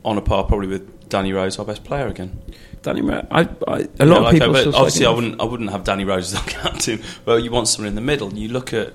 on 0.05 0.17
a 0.17 0.21
par 0.21 0.43
probably 0.43 0.67
with 0.67 1.07
Danny 1.09 1.31
Rose, 1.33 1.57
our 1.57 1.65
best 1.65 1.83
player 1.83 2.07
again. 2.07 2.41
Danny, 2.83 3.01
Ra- 3.01 3.23
I, 3.31 3.41
I, 3.41 3.43
a 3.45 3.47
lot 3.47 3.59
know, 3.99 4.15
of 4.17 4.23
like, 4.23 4.33
people. 4.33 4.51
but 4.53 4.59
still 4.61 4.75
obviously, 4.75 5.05
I 5.07 5.09
wouldn't. 5.11 5.41
I 5.41 5.43
wouldn't 5.45 5.71
have 5.71 5.83
Danny 5.83 6.05
Rose 6.05 6.33
as 6.33 6.39
our 6.39 6.45
captain. 6.47 7.01
Well, 7.25 7.39
you 7.39 7.49
want 7.51 7.67
someone 7.67 7.87
in 7.89 7.95
the 7.95 8.01
middle. 8.01 8.33
You 8.33 8.49
look 8.49 8.73
at. 8.73 8.93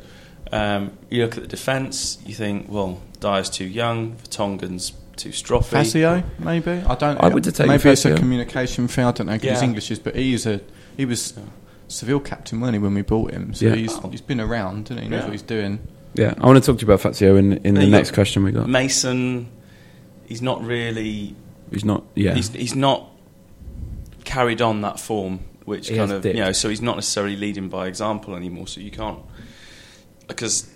Um, 0.50 0.92
you 1.10 1.24
look 1.24 1.36
at 1.36 1.42
the 1.42 1.48
defence. 1.48 2.18
You 2.24 2.34
think, 2.34 2.66
well, 2.70 3.02
Dier's 3.20 3.50
too 3.50 3.66
young. 3.66 4.12
Vertonghen's 4.16 4.92
too 5.16 5.30
stroppy. 5.30 5.64
Fazio, 5.64 6.22
maybe. 6.38 6.70
I 6.70 6.94
don't. 6.94 7.18
I 7.22 7.28
would 7.28 7.44
have 7.44 7.54
taken 7.54 7.70
maybe 7.70 7.90
it's 7.90 8.04
a 8.04 8.14
communication 8.14 8.88
thing. 8.88 9.04
I 9.04 9.10
don't 9.12 9.26
know 9.26 9.34
if 9.34 9.42
his 9.42 9.60
English 9.62 9.90
is, 9.90 9.98
but 9.98 10.14
he's 10.16 10.46
a 10.46 10.60
he 10.96 11.04
was 11.04 11.34
Seville 11.88 12.20
captain, 12.20 12.60
wasn't 12.60 12.76
he, 12.76 12.78
when 12.78 12.94
we 12.94 13.02
bought 13.02 13.32
him? 13.32 13.52
So 13.54 13.66
Yeah. 13.66 13.74
he's 13.74 13.98
he's 14.10 14.20
been 14.20 14.40
around, 14.40 14.86
didn't 14.86 14.98
he? 14.98 15.04
He 15.04 15.10
knows 15.10 15.20
Yeah. 15.20 15.24
what 15.24 15.32
he's 15.32 15.42
doing. 15.42 15.80
Yeah, 16.14 16.34
I 16.38 16.46
want 16.46 16.62
to 16.62 16.66
talk 16.66 16.78
to 16.80 16.86
you 16.86 16.90
about 16.92 17.00
Fazio 17.02 17.36
in 17.36 17.54
in 17.64 17.74
the 17.74 17.80
There 17.82 17.90
next 17.90 18.12
question 18.12 18.42
we 18.44 18.52
got. 18.52 18.68
Mason. 18.68 19.48
He's 20.26 20.40
not 20.42 20.62
really. 20.62 21.34
He's 21.70 21.84
not. 21.84 22.04
Yeah, 22.14 22.34
He's 22.34 22.48
he's 22.50 22.74
not 22.74 23.10
carried 24.28 24.60
on 24.62 24.82
that 24.82 25.00
form, 25.00 25.40
which 25.64 25.88
He 25.88 25.96
kind 25.96 26.12
of 26.12 26.22
dipped. 26.22 26.36
you 26.36 26.44
know. 26.44 26.52
So 26.52 26.68
he's 26.68 26.82
not 26.82 26.96
necessarily 26.96 27.36
leading 27.36 27.68
by 27.68 27.86
example 27.86 28.36
anymore. 28.36 28.68
So 28.68 28.80
you 28.80 28.90
can't 28.90 29.20
because 30.26 30.68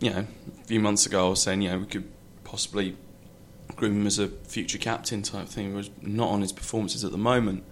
you 0.00 0.10
know 0.10 0.26
a 0.60 0.64
few 0.66 0.80
months 0.80 1.06
ago 1.06 1.26
I 1.26 1.30
was 1.30 1.40
saying 1.42 1.62
you 1.62 1.70
know 1.70 1.78
we 1.78 1.86
could 1.86 2.08
possibly 2.44 2.96
groom 3.76 4.00
him 4.00 4.06
as 4.06 4.18
a 4.18 4.28
future 4.28 4.78
captain 4.78 5.22
type 5.22 5.48
thing. 5.48 5.70
He 5.70 5.74
was 5.76 5.90
not 6.02 6.28
on 6.30 6.40
his 6.40 6.52
performances 6.52 7.04
at 7.04 7.12
the 7.12 7.18
moment, 7.18 7.62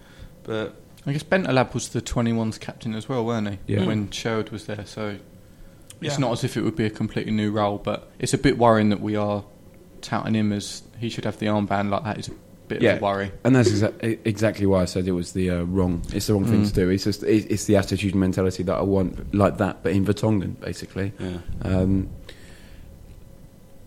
but 0.43 0.75
I 1.05 1.11
guess 1.13 1.23
Bentaleb 1.23 1.73
was 1.73 1.89
the 1.89 2.01
21's 2.01 2.57
captain 2.57 2.93
as 2.95 3.07
well, 3.09 3.25
weren't 3.25 3.47
he? 3.49 3.57
Yeah. 3.75 3.85
When 3.85 4.09
Sherwood 4.11 4.49
was 4.49 4.65
there, 4.65 4.85
so 4.85 5.17
it's 6.01 6.13
Yeah. 6.15 6.17
not 6.17 6.31
as 6.31 6.43
if 6.43 6.57
it 6.57 6.61
would 6.63 6.75
be 6.75 6.85
a 6.85 6.89
completely 6.89 7.31
new 7.31 7.51
role, 7.51 7.77
but 7.77 8.09
it's 8.19 8.33
a 8.33 8.37
bit 8.37 8.57
worrying 8.57 8.89
that 8.89 9.01
we 9.01 9.15
are 9.15 9.43
touting 10.01 10.33
him 10.35 10.51
as 10.51 10.83
he 10.99 11.09
should 11.09 11.25
have 11.25 11.37
the 11.39 11.45
armband 11.47 11.89
like 11.89 12.03
that. 12.03 12.19
Is 12.19 12.27
a 12.29 12.31
bit 12.67 12.81
Yeah. 12.81 12.93
of 12.93 13.01
a 13.01 13.05
worry. 13.05 13.31
And 13.43 13.55
that's 13.55 13.69
exa- 13.69 14.19
exactly 14.25 14.65
why 14.65 14.81
I 14.81 14.85
said 14.85 15.07
it 15.07 15.11
was 15.13 15.31
the 15.33 15.49
uh, 15.49 15.63
wrong. 15.63 16.01
It's 16.13 16.27
the 16.27 16.33
wrong 16.33 16.45
thing 16.45 16.63
Mm. 16.63 16.67
to 16.69 16.73
do. 16.73 16.89
It's 16.89 17.03
just 17.03 17.23
it, 17.23 17.49
it's 17.51 17.65
the 17.65 17.75
attitude 17.75 18.13
and 18.13 18.21
mentality 18.21 18.63
that 18.63 18.75
I 18.75 18.81
want, 18.81 19.33
like 19.33 19.57
that, 19.57 19.83
but 19.83 19.91
in 19.93 20.05
Vertonghen, 20.05 20.59
basically. 20.59 21.13
yeah. 21.19 21.37
Um, 21.61 22.09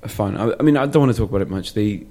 fine. 0.07 0.37
I, 0.37 0.53
I 0.59 0.63
mean, 0.63 0.77
I 0.77 0.87
don't 0.87 1.03
want 1.03 1.13
to 1.13 1.19
talk 1.19 1.31
about 1.31 1.43
it 1.43 1.51
much. 1.51 1.75
The 1.75 2.07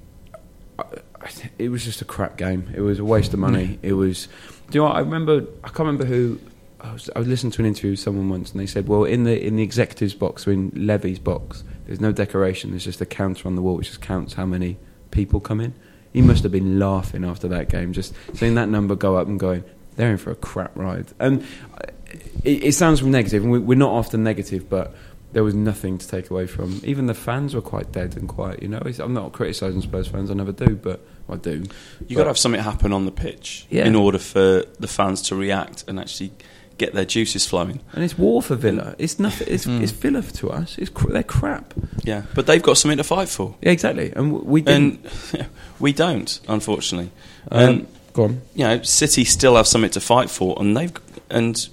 I, 0.78 0.82
I, 1.22 1.28
it 1.58 1.68
was 1.70 1.84
just 1.84 2.00
a 2.02 2.04
crap 2.04 2.36
game. 2.36 2.70
It 2.74 2.80
was 2.80 2.98
a 2.98 3.04
waste 3.04 3.32
of 3.32 3.38
money. 3.40 3.78
It 3.82 3.94
was. 3.94 4.28
Do 4.70 4.78
you 4.78 4.80
know? 4.80 4.88
What, 4.88 4.96
I 4.96 5.00
remember. 5.00 5.46
I 5.64 5.68
can't 5.68 5.80
remember 5.80 6.04
who. 6.04 6.38
I 6.80 6.92
was, 6.92 7.10
I 7.16 7.18
was 7.18 7.26
listening 7.26 7.50
to 7.52 7.62
an 7.62 7.66
interview 7.66 7.90
with 7.90 7.98
someone 8.00 8.28
once, 8.28 8.52
and 8.52 8.60
they 8.60 8.66
said, 8.66 8.86
"Well, 8.86 9.04
in 9.04 9.24
the 9.24 9.44
in 9.44 9.56
the 9.56 9.62
executives 9.62 10.14
box, 10.14 10.46
or 10.46 10.52
in 10.52 10.70
Levy's 10.74 11.18
box, 11.18 11.64
there's 11.86 12.00
no 12.00 12.12
decoration. 12.12 12.70
There's 12.70 12.84
just 12.84 13.00
a 13.00 13.06
counter 13.06 13.48
on 13.48 13.56
the 13.56 13.62
wall, 13.62 13.76
which 13.76 13.88
just 13.88 14.00
counts 14.00 14.34
how 14.34 14.46
many 14.46 14.76
people 15.10 15.40
come 15.40 15.60
in." 15.60 15.74
He 16.12 16.22
must 16.22 16.42
have 16.42 16.52
been 16.52 16.78
laughing 16.78 17.24
after 17.24 17.48
that 17.48 17.68
game, 17.68 17.92
just 17.92 18.14
seeing 18.34 18.54
that 18.54 18.68
number 18.68 18.94
go 18.94 19.16
up 19.16 19.28
and 19.28 19.38
going, 19.38 19.64
"They're 19.96 20.10
in 20.10 20.16
for 20.18 20.30
a 20.30 20.34
crap 20.36 20.76
ride." 20.76 21.06
And 21.18 21.44
it, 22.44 22.64
it 22.64 22.72
sounds 22.72 23.00
from 23.00 23.10
negative, 23.10 23.42
and 23.42 23.52
we, 23.52 23.58
we're 23.58 23.76
not 23.78 23.90
often 23.92 24.22
negative, 24.22 24.68
but 24.68 24.94
there 25.32 25.44
was 25.44 25.54
nothing 25.54 25.98
to 25.98 26.08
take 26.08 26.30
away 26.30 26.46
from. 26.46 26.80
Even 26.84 27.06
the 27.06 27.14
fans 27.14 27.54
were 27.54 27.60
quite 27.60 27.92
dead 27.92 28.16
and 28.16 28.28
quiet. 28.28 28.62
You 28.62 28.68
know, 28.68 28.78
It's- 28.78 28.98
I'm 28.98 29.12
not 29.12 29.32
criticising 29.32 29.82
Spurs 29.82 30.08
fans. 30.08 30.30
I 30.30 30.34
never 30.34 30.52
do, 30.52 30.74
but 30.76 31.04
well, 31.26 31.36
I 31.36 31.40
do. 31.40 31.64
You 32.06 32.16
got 32.16 32.22
to 32.24 32.30
have 32.30 32.38
something 32.38 32.62
happen 32.62 32.92
on 32.94 33.04
the 33.04 33.12
pitch 33.12 33.66
Yeah. 33.68 33.86
in 33.86 33.94
order 33.94 34.18
for 34.18 34.64
the 34.80 34.88
fans 34.88 35.20
to 35.22 35.36
react 35.36 35.84
and 35.86 36.00
actually 36.00 36.32
get 36.78 36.94
their 36.94 37.04
juices 37.04 37.44
flowing. 37.46 37.80
And 37.92 38.02
it's 38.04 38.16
war 38.16 38.40
for 38.42 38.54
Villa. 38.54 38.94
It's 38.98 39.18
nothing. 39.18 39.48
It's, 39.50 39.66
Mm. 39.66 39.82
it's 39.82 39.92
Villa 39.92 40.22
to 40.22 40.50
us. 40.50 40.76
It's 40.78 40.90
cr- 40.90 41.12
they're 41.12 41.22
crap. 41.22 41.74
Yeah, 42.04 42.22
but 42.34 42.46
they've 42.46 42.62
got 42.62 42.78
something 42.78 42.98
to 42.98 43.04
fight 43.04 43.28
for, 43.28 43.56
Yeah, 43.60 43.70
exactly. 43.72 44.12
And 44.16 44.32
w- 44.32 44.44
we 44.44 44.60
didn't. 44.62 45.04
and 45.34 45.46
we 45.80 45.92
don't, 45.92 46.40
unfortunately. 46.48 47.10
Um, 47.50 47.68
and 47.68 47.86
go 48.12 48.24
on. 48.24 48.40
you 48.54 48.64
know, 48.64 48.82
City 48.82 49.24
still 49.24 49.56
have 49.56 49.66
something 49.66 49.90
to 49.90 50.00
fight 50.00 50.30
for, 50.30 50.56
and 50.60 50.76
they've 50.76 50.92
and 51.30 51.68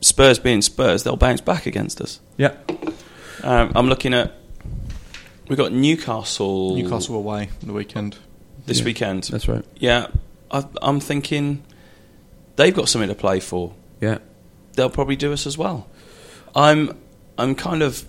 Spurs 0.00 0.38
being 0.38 0.62
Spurs, 0.62 1.02
they'll 1.04 1.16
bounce 1.16 1.40
back 1.40 1.66
against 1.66 2.00
us. 2.00 2.20
Yeah. 2.36 2.54
Um, 3.42 3.72
I'm 3.74 3.88
looking 3.88 4.14
at 4.14 4.34
we've 5.48 5.58
got 5.58 5.72
Newcastle 5.72 6.76
Newcastle 6.76 7.14
away 7.16 7.50
on 7.62 7.66
the 7.68 7.72
weekend. 7.72 8.16
this 8.66 8.78
Yeah. 8.80 8.84
weekend. 8.86 9.24
That's 9.24 9.46
right. 9.48 9.64
Yeah, 9.76 10.08
I, 10.50 10.64
I'm 10.82 11.00
thinking 11.00 11.62
they've 12.56 12.74
got 12.74 12.88
something 12.88 13.08
to 13.08 13.14
play 13.14 13.40
for. 13.40 13.72
Yeah. 14.00 14.18
They'll 14.74 14.90
probably 14.90 15.16
do 15.16 15.32
us 15.32 15.46
as 15.46 15.56
well. 15.56 15.88
I'm 16.54 16.96
I'm 17.38 17.54
kind 17.54 17.82
of 17.82 18.04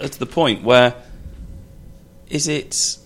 at 0.00 0.12
the 0.12 0.26
point 0.26 0.62
where 0.64 0.94
is 2.28 2.48
it 2.48 2.98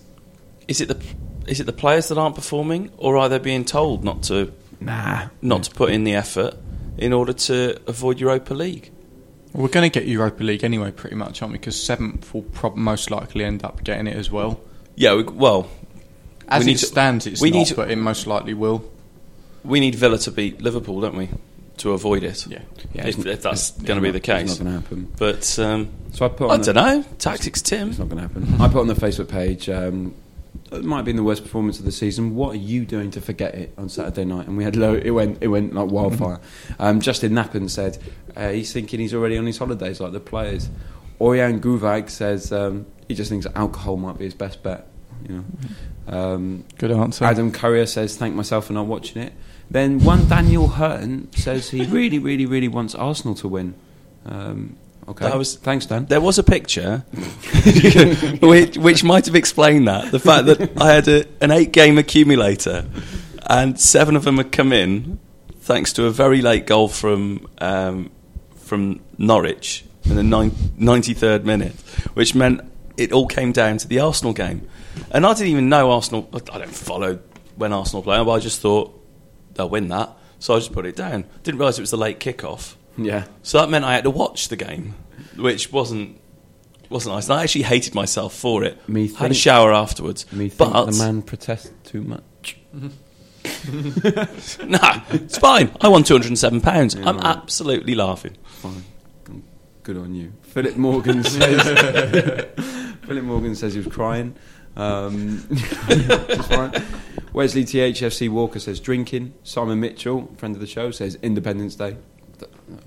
is 0.67 0.81
it 0.81 0.87
the 0.87 1.01
is 1.49 1.59
it 1.59 1.65
the 1.65 1.73
players 1.73 2.07
that 2.07 2.17
aren't 2.17 2.35
performing, 2.35 2.91
or 2.97 3.17
are 3.17 3.29
they 3.29 3.37
being 3.39 3.65
told 3.65 4.03
not 4.03 4.23
to 4.23 4.53
Nah. 4.79 5.27
not 5.41 5.63
to 5.63 5.71
put 5.71 5.91
in 5.91 6.03
the 6.03 6.13
effort 6.15 6.55
in 6.97 7.13
order 7.13 7.33
to 7.33 7.79
avoid 7.87 8.19
Europa 8.19 8.53
League? 8.53 8.91
Well, 9.53 9.63
we're 9.63 9.69
going 9.69 9.89
to 9.89 9.99
get 9.99 10.07
Europa 10.07 10.43
League 10.43 10.63
anyway, 10.63 10.91
pretty 10.91 11.15
much, 11.15 11.41
aren't 11.41 11.51
we? 11.53 11.57
Because 11.59 11.81
seventh 11.81 12.33
will 12.33 12.41
prob- 12.41 12.75
most 12.75 13.11
likely 13.11 13.43
end 13.43 13.63
up 13.63 13.83
getting 13.83 14.07
it 14.07 14.15
as 14.17 14.31
well. 14.31 14.59
Yeah, 14.95 15.15
we, 15.15 15.23
well, 15.23 15.67
As 16.47 16.59
We 16.65 16.71
it 16.71 16.73
need 16.73 16.79
to- 16.79 16.85
stands, 16.85 17.27
it's 17.27 17.39
we 17.41 17.51
not, 17.51 17.57
need 17.57 17.67
to- 17.67 17.75
but 17.75 17.91
it 17.91 17.95
most 17.97 18.25
likely 18.27 18.53
will. 18.53 18.83
we 19.63 19.79
need 19.79 19.95
Villa 19.95 20.17
to 20.19 20.31
beat 20.31 20.61
Liverpool, 20.61 20.99
don't 21.01 21.15
we, 21.15 21.29
to 21.77 21.91
avoid 21.91 22.23
it? 22.23 22.45
Yeah. 22.47 22.59
Yeah, 22.93 23.07
if, 23.07 23.25
if 23.25 23.41
that's 23.41 23.71
going 23.71 23.97
to 23.97 24.01
be 24.01 24.11
the 24.11 24.19
case, 24.19 24.51
It's 24.51 24.59
not 24.59 24.65
going 24.65 24.75
to 24.75 24.81
happen. 24.81 25.13
But 25.17 25.59
um, 25.59 25.89
So 26.11 26.25
I 26.25 26.29
put. 26.29 26.49
I 26.49 26.53
On 26.53 26.61
don't 26.61 26.75
know. 26.75 27.03
Tactics, 27.17 27.61
Tim. 27.61 27.89
It's 27.89 27.99
not 27.99 28.09
going 28.09 28.17
to 28.17 28.27
happen. 28.27 28.61
I 28.61 28.67
put 28.67 28.81
on 28.81 28.87
the 28.87 28.93
Facebook 28.93 29.29
page. 29.29 29.69
Um, 29.69 30.13
it 30.71 30.83
might 30.83 30.97
have 30.97 31.05
been 31.05 31.15
the 31.15 31.23
worst 31.23 31.43
performance 31.43 31.79
of 31.79 31.85
the 31.85 31.91
season. 31.91 32.35
What 32.35 32.53
are 32.53 32.59
you 32.59 32.85
doing 32.85 33.11
to 33.11 33.21
forget 33.21 33.55
it 33.55 33.73
on 33.77 33.89
Saturday 33.89 34.25
night? 34.25 34.47
And 34.47 34.57
we 34.57 34.63
had 34.63 34.75
low. 34.75 34.93
It 34.95 35.11
went. 35.11 35.39
It 35.41 35.47
went 35.47 35.73
like 35.73 35.89
wildfire. 35.89 36.39
um, 36.79 36.99
Justin 36.99 37.33
Nappen 37.33 37.69
said 37.69 37.97
uh, 38.35 38.49
he's 38.49 38.71
thinking 38.73 38.99
he's 38.99 39.13
already 39.13 39.37
on 39.37 39.45
his 39.45 39.57
holidays 39.57 39.99
like 39.99 40.11
the 40.11 40.19
players. 40.19 40.69
Orian 41.19 41.59
Guvag 41.59 42.09
says 42.09 42.51
um, 42.51 42.85
he 43.07 43.15
just 43.15 43.29
thinks 43.29 43.45
alcohol 43.55 43.97
might 43.97 44.17
be 44.17 44.25
his 44.25 44.33
best 44.33 44.63
bet. 44.63 44.87
You 45.27 45.35
know. 45.37 46.15
Um, 46.15 46.65
Good 46.77 46.91
answer. 46.91 47.25
Adam 47.25 47.51
Currier 47.51 47.85
says, 47.85 48.17
"Thank 48.17 48.35
myself 48.35 48.65
for 48.67 48.73
not 48.73 48.87
watching 48.87 49.21
it." 49.21 49.33
Then 49.71 49.99
one 50.03 50.27
Daniel 50.27 50.67
Hurton 50.69 51.35
says 51.35 51.69
he 51.69 51.85
really, 51.85 52.19
really, 52.19 52.45
really 52.45 52.67
wants 52.67 52.93
Arsenal 52.95 53.33
to 53.35 53.47
win. 53.47 53.73
Um, 54.25 54.75
okay, 55.07 55.25
That 55.25 55.37
was- 55.37 55.55
thanks, 55.55 55.85
Dan. 55.85 56.05
There 56.05 56.21
was 56.21 56.37
a 56.37 56.43
picture 56.43 56.99
which, 58.41 58.77
which 58.77 59.03
might 59.03 59.25
have 59.25 59.35
explained 59.35 59.87
that. 59.87 60.11
The 60.11 60.19
fact 60.19 60.45
that 60.45 60.79
I 60.81 60.91
had 60.93 61.07
a, 61.07 61.25
an 61.41 61.51
eight 61.51 61.71
game 61.71 61.97
accumulator 61.97 62.85
and 63.47 63.79
seven 63.79 64.15
of 64.15 64.23
them 64.23 64.37
had 64.37 64.51
come 64.51 64.71
in 64.71 65.19
thanks 65.59 65.93
to 65.93 66.05
a 66.05 66.11
very 66.11 66.41
late 66.41 66.65
goal 66.67 66.87
from, 66.87 67.47
um, 67.59 68.11
from 68.55 68.99
Norwich 69.17 69.85
in 70.05 70.15
the 70.15 70.23
nine, 70.23 70.51
93rd 70.51 71.45
minute, 71.45 71.73
which 72.13 72.35
meant 72.35 72.61
it 72.97 73.11
all 73.11 73.27
came 73.27 73.51
down 73.51 73.77
to 73.77 73.87
the 73.87 73.99
Arsenal 73.99 74.33
game. 74.33 74.67
And 75.11 75.25
I 75.25 75.33
didn't 75.33 75.47
even 75.47 75.69
know 75.69 75.91
Arsenal, 75.91 76.29
I 76.33 76.59
don't 76.59 76.69
follow 76.75 77.19
when 77.55 77.73
Arsenal 77.73 78.03
play, 78.03 78.17
but 78.23 78.31
I 78.31 78.39
just 78.39 78.59
thought 78.61 78.99
they'll 79.55 79.69
win 79.69 79.87
that. 79.89 80.15
So 80.39 80.55
I 80.55 80.57
just 80.59 80.73
put 80.73 80.85
it 80.85 80.95
down. 80.95 81.25
Didn't 81.43 81.59
realise 81.59 81.77
it 81.77 81.81
was 81.81 81.91
the 81.91 81.97
late 81.97 82.19
kickoff. 82.19 82.75
Yeah, 82.97 83.25
So 83.41 83.59
that 83.59 83.69
meant 83.69 83.85
I 83.85 83.95
had 83.95 84.03
to 84.03 84.11
watch 84.11 84.49
the 84.49 84.55
game, 84.55 84.93
which 85.35 85.71
wasn't 85.71 86.19
wasn't 86.89 87.15
nice. 87.15 87.27
And 87.27 87.39
I 87.39 87.43
actually 87.43 87.63
hated 87.63 87.95
myself 87.95 88.35
for 88.35 88.63
it. 88.63 88.77
Me 88.87 89.07
had 89.07 89.31
a 89.31 89.33
shower 89.33 89.73
afterwards. 89.73 90.31
me 90.31 90.47
think 90.49 90.71
but 90.71 90.85
the 90.91 90.97
man 90.99 91.23
protests 91.23 91.71
too 91.83 92.01
much. 92.03 92.57
no, 92.73 92.89
it's 95.09 95.37
fine. 95.37 95.71
I 95.81 95.87
won 95.87 96.03
two 96.03 96.13
hundred 96.13 96.27
and 96.27 96.39
seven 96.39 96.61
pounds. 96.61 96.95
Yeah, 96.95 97.09
I'm 97.09 97.17
right. 97.17 97.25
absolutely 97.25 97.95
laughing. 97.95 98.37
Fine, 98.43 98.83
good 99.83 99.97
on 99.97 100.13
you. 100.13 100.33
Philip 100.43 100.75
Morgan 100.77 101.23
says. 101.23 101.61
Philip 103.03 103.23
Morgan 103.23 103.55
says 103.55 103.73
he 103.73 103.79
was 103.79 103.93
crying. 103.93 104.35
Um. 104.75 105.47
Wesley 107.33 107.65
THFC 107.65 108.29
Walker 108.29 108.59
says 108.59 108.79
drinking. 108.79 109.33
Simon 109.43 109.79
Mitchell, 109.79 110.31
friend 110.37 110.55
of 110.55 110.61
the 110.61 110.67
show, 110.67 110.91
says 110.91 111.17
Independence 111.23 111.75
Day. 111.75 111.97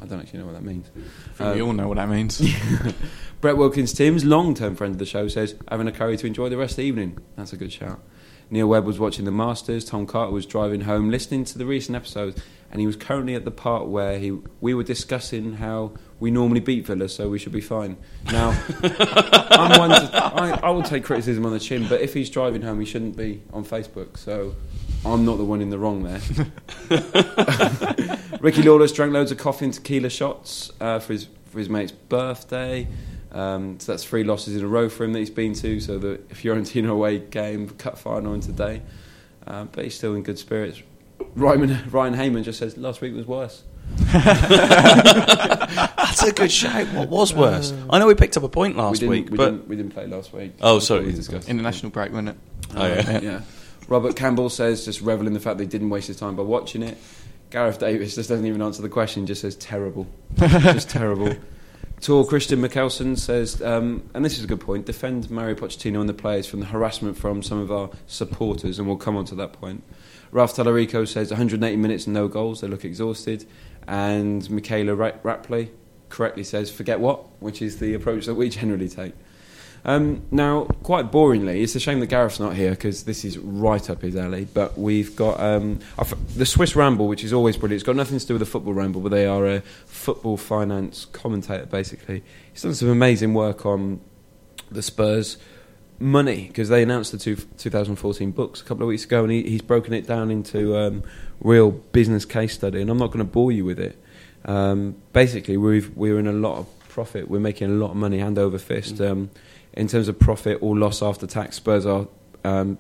I 0.01 0.07
don't 0.07 0.21
actually 0.21 0.41
know 0.41 0.47
what 0.47 0.55
that 0.55 0.65
means. 0.65 0.91
I 1.35 1.37
think 1.37 1.55
we 1.57 1.63
all 1.63 1.73
know 1.73 1.89
what 1.89 1.97
that 1.97 2.09
means. 2.09 2.41
Brett 3.41 3.57
Wilkins 3.57 3.93
Tim's 3.93 4.25
long 4.25 4.55
term 4.55 4.77
friend 4.77 4.95
of 4.95 4.99
the 4.99 5.07
show, 5.07 5.29
says 5.29 5.55
having 5.69 5.89
a 5.89 5.93
curry 5.93 6.17
to 6.17 6.27
enjoy 6.27 6.49
the 6.49 6.57
rest 6.57 6.73
of 6.73 6.77
the 6.79 6.85
evening. 6.85 7.19
That's 7.37 7.53
a 7.53 7.57
good 7.57 7.73
shout. 7.73 8.01
Neil 8.51 8.69
Webb 8.69 8.85
was 8.85 8.99
watching 8.99 9.25
the 9.25 9.33
Masters. 9.33 9.85
Tom 9.85 10.07
Carter 10.07 10.33
was 10.33 10.47
driving 10.47 10.83
home, 10.83 11.11
listening 11.11 11.45
to 11.47 11.59
the 11.59 11.67
recent 11.67 11.97
episodes, 11.97 12.41
and 12.71 12.81
he 12.81 12.87
was 12.87 12.95
currently 12.95 13.35
at 13.35 13.45
the 13.45 13.51
part 13.51 13.89
where 13.89 14.19
he 14.19 14.39
we 14.61 14.75
were 14.75 14.85
discussing 14.85 15.55
how 15.55 15.93
we 16.19 16.31
normally 16.31 16.61
beat 16.61 16.87
Villa, 16.87 17.09
so 17.09 17.29
we 17.29 17.39
should 17.39 17.53
be 17.53 17.61
fine. 17.61 17.97
Now, 18.33 18.51
I'm 18.83 19.79
one 19.79 19.91
to, 19.91 20.11
I, 20.15 20.61
I 20.63 20.71
will 20.71 20.83
take 20.83 21.05
criticism 21.05 21.45
on 21.45 21.53
the 21.53 21.61
chin, 21.61 21.87
but 21.89 22.01
if 22.01 22.15
he's 22.15 22.31
driving 22.31 22.63
home, 22.63 22.81
he 22.81 22.87
shouldn't 22.87 23.17
be 23.17 23.43
on 23.53 23.65
Facebook. 23.65 24.17
So 24.17 24.55
I'm 25.05 25.25
not 25.25 25.37
the 25.37 25.45
one 25.45 25.61
in 25.61 25.71
the 25.71 25.79
wrong 25.79 26.03
there. 26.03 26.21
Ricky 28.41 28.63
Lawless 28.63 28.93
drank 28.93 29.13
loads 29.13 29.31
of 29.31 29.39
coffee 29.39 29.67
and 29.67 29.75
tequila 29.75 30.09
shots 30.09 30.73
uh, 30.81 30.99
for 30.99 31.13
his 31.13 31.29
for 31.47 31.59
his 31.59 31.69
mate's 31.69 31.93
birthday. 31.93 32.89
Um, 33.33 33.79
so 33.79 33.93
that's 33.93 34.05
three 34.05 34.25
losses 34.25 34.57
in 34.57 34.65
a 34.65 34.69
row 34.69 34.89
for 34.89 35.05
him 35.05 35.13
that 35.13 35.19
he's 35.19 35.31
been 35.31 35.53
to. 35.55 35.81
So 35.81 35.99
the 35.99 36.19
Fiorentina 36.31 36.91
away 36.91 37.19
game, 37.19 37.69
cut 37.71 37.99
final 37.99 38.33
in 38.35 38.41
today. 38.41 38.83
Um, 39.47 39.69
but 39.73 39.85
he's 39.85 39.95
still 39.95 40.15
in 40.15 40.23
good 40.23 40.39
spirits. 40.39 40.83
Ryan, 41.35 41.91
Ryan 41.91 42.15
Heyman 42.15 42.43
just 42.43 42.59
says 42.59 42.77
last 42.77 43.01
week 43.01 43.15
was 43.15 43.27
worse. 43.27 43.63
That's 46.07 46.23
a 46.23 46.33
good 46.33 46.51
shout. 46.51 46.87
What 46.89 47.09
was 47.09 47.35
worse? 47.35 47.73
I 47.91 47.99
know 47.99 48.07
we 48.07 48.15
picked 48.15 48.37
up 48.37 48.43
a 48.43 48.49
point 48.49 48.77
last 48.77 49.03
we 49.03 49.09
week, 49.09 49.31
we, 49.31 49.37
but 49.37 49.51
didn't, 49.51 49.69
we 49.69 49.77
didn't 49.77 49.93
play 49.93 50.07
last 50.07 50.33
week. 50.33 50.53
Oh, 50.61 50.79
sorry. 50.79 51.07
we 51.07 51.13
discussed. 51.13 51.49
International 51.49 51.91
break, 51.91 52.11
wasn't 52.11 52.31
it? 52.31 52.37
Oh, 52.75 52.87
yeah. 52.87 53.21
yeah. 53.21 53.41
Robert 53.89 54.17
Campbell 54.17 54.51
says 54.51 54.85
just 54.85 55.01
revel 55.01 55.27
in 55.27 55.33
the 55.33 55.41
fact 55.41 55.59
they 55.59 55.67
didn't 55.67 55.91
waste 55.91 56.09
his 56.09 56.17
time 56.17 56.37
by 56.37 56.43
watching 56.43 56.83
it. 56.83 56.99
Gareth 57.51 57.79
Davis 57.79 58.15
just 58.17 58.29
doesn't 58.29 58.47
even 58.47 58.61
answer 58.61 58.83
the 58.83 58.89
question, 58.89 59.27
just 59.27 59.43
says 59.43 59.55
terrible. 59.57 60.07
just 60.37 60.91
terrible. 60.91 61.37
Tor 62.01 62.27
Christian 62.27 62.61
Mickelson 62.61 63.19
says, 63.19 63.63
um, 63.63 64.09
and 64.13 64.25
this 64.25 64.37
is 64.37 64.45
a 64.45 64.47
good 64.47 64.61
point, 64.61 64.85
defend 64.85 65.31
Mario 65.31 65.55
Pochettino 65.55 66.01
and 66.01 66.09
the 66.09 66.15
players 66.15 66.47
from 66.47 66.61
the 66.61 66.67
harassment 66.67 67.17
from 67.17 67.43
some 67.43 67.59
of 67.59 67.73
our 67.73 67.91
supporters, 68.07 68.79
and 68.79 68.87
we'll 68.87 68.99
come 68.99 69.17
on 69.17 69.25
to 69.27 69.35
that 69.37 69.53
point. 69.55 69.83
Ralph 70.31 70.55
Tallarico 70.55 71.09
says 71.09 71.31
180 71.31 71.77
minutes 71.77 72.07
and 72.07 72.13
no 72.13 72.29
goals, 72.29 72.61
they 72.61 72.69
look 72.69 72.85
exhausted. 72.85 73.47
And 73.87 74.49
Michaela 74.51 74.97
Rapley 74.97 75.71
correctly 76.09 76.45
says, 76.45 76.71
forget 76.71 77.01
what, 77.01 77.41
which 77.41 77.63
is 77.63 77.79
the 77.79 77.95
approach 77.95 78.27
that 78.27 78.35
we 78.35 78.49
generally 78.51 78.89
take. 78.89 79.15
Um, 79.85 80.23
now, 80.33 80.65
quite 80.83 81.13
boringly, 81.13 81.63
it's 81.63 81.77
a 81.77 81.81
shame 81.81 82.01
that 82.01 82.09
Gareth's 82.09 82.41
not 82.41 82.57
here 82.57 82.71
because 82.71 83.05
this 83.05 83.25
is 83.25 83.39
right 83.39 83.89
up 83.89 84.03
his 84.03 84.17
alley. 84.17 84.49
But 84.53 84.77
we've 84.77 85.15
got 85.15 85.39
um, 85.39 85.79
the 86.35 86.45
Swiss 86.45 86.75
Ramble, 86.75 87.07
which 87.07 87.23
is 87.23 87.33
always 87.33 87.57
brilliant. 87.57 87.81
It's 87.81 87.87
got 87.87 87.95
nothing 87.95 88.19
to 88.19 88.27
do 88.27 88.35
with 88.35 88.41
the 88.41 88.47
Football 88.47 88.75
Ramble, 88.75 89.01
but 89.01 89.11
they 89.11 89.27
are 89.27 89.47
a 89.47 89.61
football 89.87 90.37
finance 90.37 91.05
commentator, 91.05 91.67
basically. 91.67 92.25
He's 92.53 92.63
done 92.63 92.75
some 92.75 92.89
amazing 92.89 93.33
work 93.33 93.65
on 93.65 94.01
the 94.73 94.83
Spurs 94.83 95.39
money 95.99 96.47
because 96.47 96.69
they 96.69 96.83
announced 96.83 97.13
the 97.13 97.19
two, 97.19 97.37
2014 97.37 98.31
books 98.31 98.61
a 98.61 98.65
couple 98.65 98.83
of 98.83 98.89
weeks 98.89 99.05
ago, 99.05 99.23
and 99.23 99.33
he, 99.33 99.43
he's 99.43 99.63
broken 99.63 99.93
it 99.93 100.07
down 100.07 100.31
into 100.31 100.77
um, 100.77 101.03
real 101.41 101.71
business 101.71 102.25
case 102.25 102.55
study. 102.55 102.81
And 102.81 102.91
I'm 102.91 102.99
not 102.99 103.09
going 103.09 103.19
to 103.19 103.25
bore 103.25 103.53
you 103.53 103.65
with 103.65 103.79
it. 103.79 103.99
Um, 104.45 104.97
basically, 105.13 105.57
we've, 105.57 105.95
we're 105.97 106.19
in 106.19 106.27
a 106.27 106.33
lot 106.33 106.59
of 106.59 106.89
profit. 106.89 107.29
We're 107.29 107.41
making 107.41 107.71
a 107.71 107.75
lot 107.75 107.91
of 107.91 107.97
money 107.97 108.19
hand 108.19 108.39
over 108.39 108.59
fist. 108.59 109.01
Um, 109.01 109.31
in 109.73 109.89
terms 109.89 110.09
of 110.09 110.19
profit 110.19 110.59
or 110.63 110.77
loss 110.77 111.03
after 111.03 111.27
tax, 111.27 111.57
Spurs 111.57 111.85
are 111.85 112.09
um, 112.45 112.79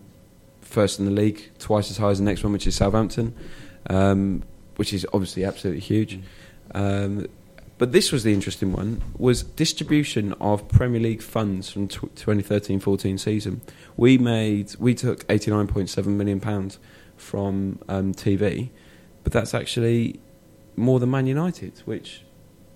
first 0.63 0.99
in 0.99 1.05
the 1.05 1.11
league, 1.11 1.51
twice 1.59 1.91
as 1.91 1.99
high 1.99 2.11
as 2.11 2.19
the 2.19 2.25
next 2.25 2.43
one, 2.43 2.53
which 2.53 2.67
is 2.67 2.75
Southampton, 2.75 3.35
um, 3.91 4.43
which 4.77 4.93
is 4.93 5.07
obviously 5.13 5.45
absolutely 5.45 5.81
huge. 5.81 6.21
Um, 6.75 7.27
but 7.79 7.93
this 7.93 8.13
was 8.13 8.23
the 8.25 8.33
interesting 8.33 8.73
one: 8.73 9.03
was 9.19 9.43
distribution 9.43 10.33
of 10.35 10.69
Premier 10.69 11.01
League 11.01 11.23
funds 11.23 11.71
from 11.71 11.89
tw 11.89 12.15
2013-14 12.15 13.19
season. 13.21 13.61
We 13.97 14.19
made 14.19 14.75
we 14.79 14.95
took 14.95 15.27
89.7 15.29 16.07
million 16.07 16.41
pounds 16.41 16.79
from 17.17 17.79
um, 17.89 18.15
TV, 18.15 18.71
but 19.25 19.33
that's 19.33 19.55
actually 19.55 20.21
more 20.77 21.01
than 21.01 21.11
Man 21.11 21.27
United, 21.27 21.79
which 21.85 22.23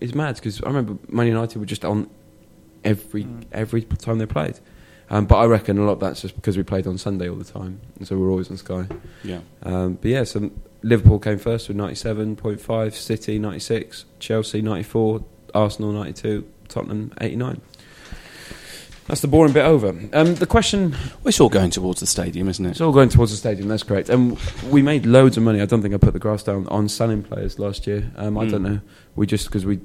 is 0.01 0.15
mad 0.15 0.37
because 0.37 0.63
I 0.63 0.67
remember 0.67 0.99
Man 1.09 1.27
United 1.27 1.59
were 1.59 1.67
just 1.67 1.85
on 1.85 2.11
every 2.85 3.27
every 3.53 3.83
time 3.83 4.19
they 4.19 4.27
played. 4.27 4.59
Um, 5.13 5.27
but 5.27 5.39
I 5.39 5.47
reckon 5.47 5.77
a 5.79 5.85
lot 5.85 5.95
of 5.95 6.01
that's 6.01 6.23
just 6.23 6.37
because 6.37 6.57
we 6.57 6.63
played 6.63 6.87
on 6.87 6.97
Sunday 6.97 7.29
all 7.29 7.37
the 7.37 7.45
time, 7.45 7.81
and 7.99 8.07
so 8.07 8.17
we're 8.17 8.31
always 8.31 8.51
on 8.51 8.57
Sky. 8.57 8.87
Yeah. 9.25 9.41
Um, 9.63 9.95
but 9.95 10.09
yeah, 10.09 10.25
so 10.25 10.51
Liverpool 10.83 11.19
came 11.19 11.39
first 11.39 11.69
with 11.69 11.77
ninety-seven 11.77 12.37
point 12.37 12.61
five, 12.61 12.95
City 12.95 13.39
ninety-six, 13.39 14.05
Chelsea 14.19 14.63
ninety-four, 14.63 15.25
Arsenal 15.55 15.93
ninety-two, 15.93 16.47
Tottenham 16.69 17.13
eighty-nine. 17.21 17.61
That's 19.07 19.23
the 19.23 19.29
boring 19.29 19.53
bit 19.53 19.65
over. 19.65 19.89
Um, 20.13 20.37
the 20.37 20.47
question 20.47 20.93
well, 20.93 21.01
it's 21.27 21.41
all 21.41 21.49
going 21.49 21.71
towards 21.71 21.99
the 22.01 22.07
stadium, 22.07 22.49
isn't 22.49 22.65
it? 22.65 22.71
it's 22.71 22.81
all 22.81 22.93
going 22.93 23.09
towards 23.09 23.33
the 23.33 23.37
stadium. 23.39 23.67
That's 23.69 23.83
correct. 23.83 24.09
And 24.09 24.39
we 24.71 24.83
made 24.83 25.05
loads 25.05 25.37
of 25.37 25.43
money. 25.43 25.61
I 25.61 25.67
don't 25.67 25.83
think 25.83 25.95
I 25.95 25.97
put 25.97 26.13
the 26.13 26.21
grass 26.21 26.45
down 26.45 26.67
on 26.69 26.89
selling 26.89 27.23
players 27.25 27.59
last 27.59 27.87
year. 27.89 28.13
Um, 28.17 28.39
I 28.39 28.45
Mm. 28.47 28.51
don't 28.53 28.63
know. 28.63 28.81
We 29.17 29.27
just 29.27 29.47
because 29.47 29.67
we 29.67 29.81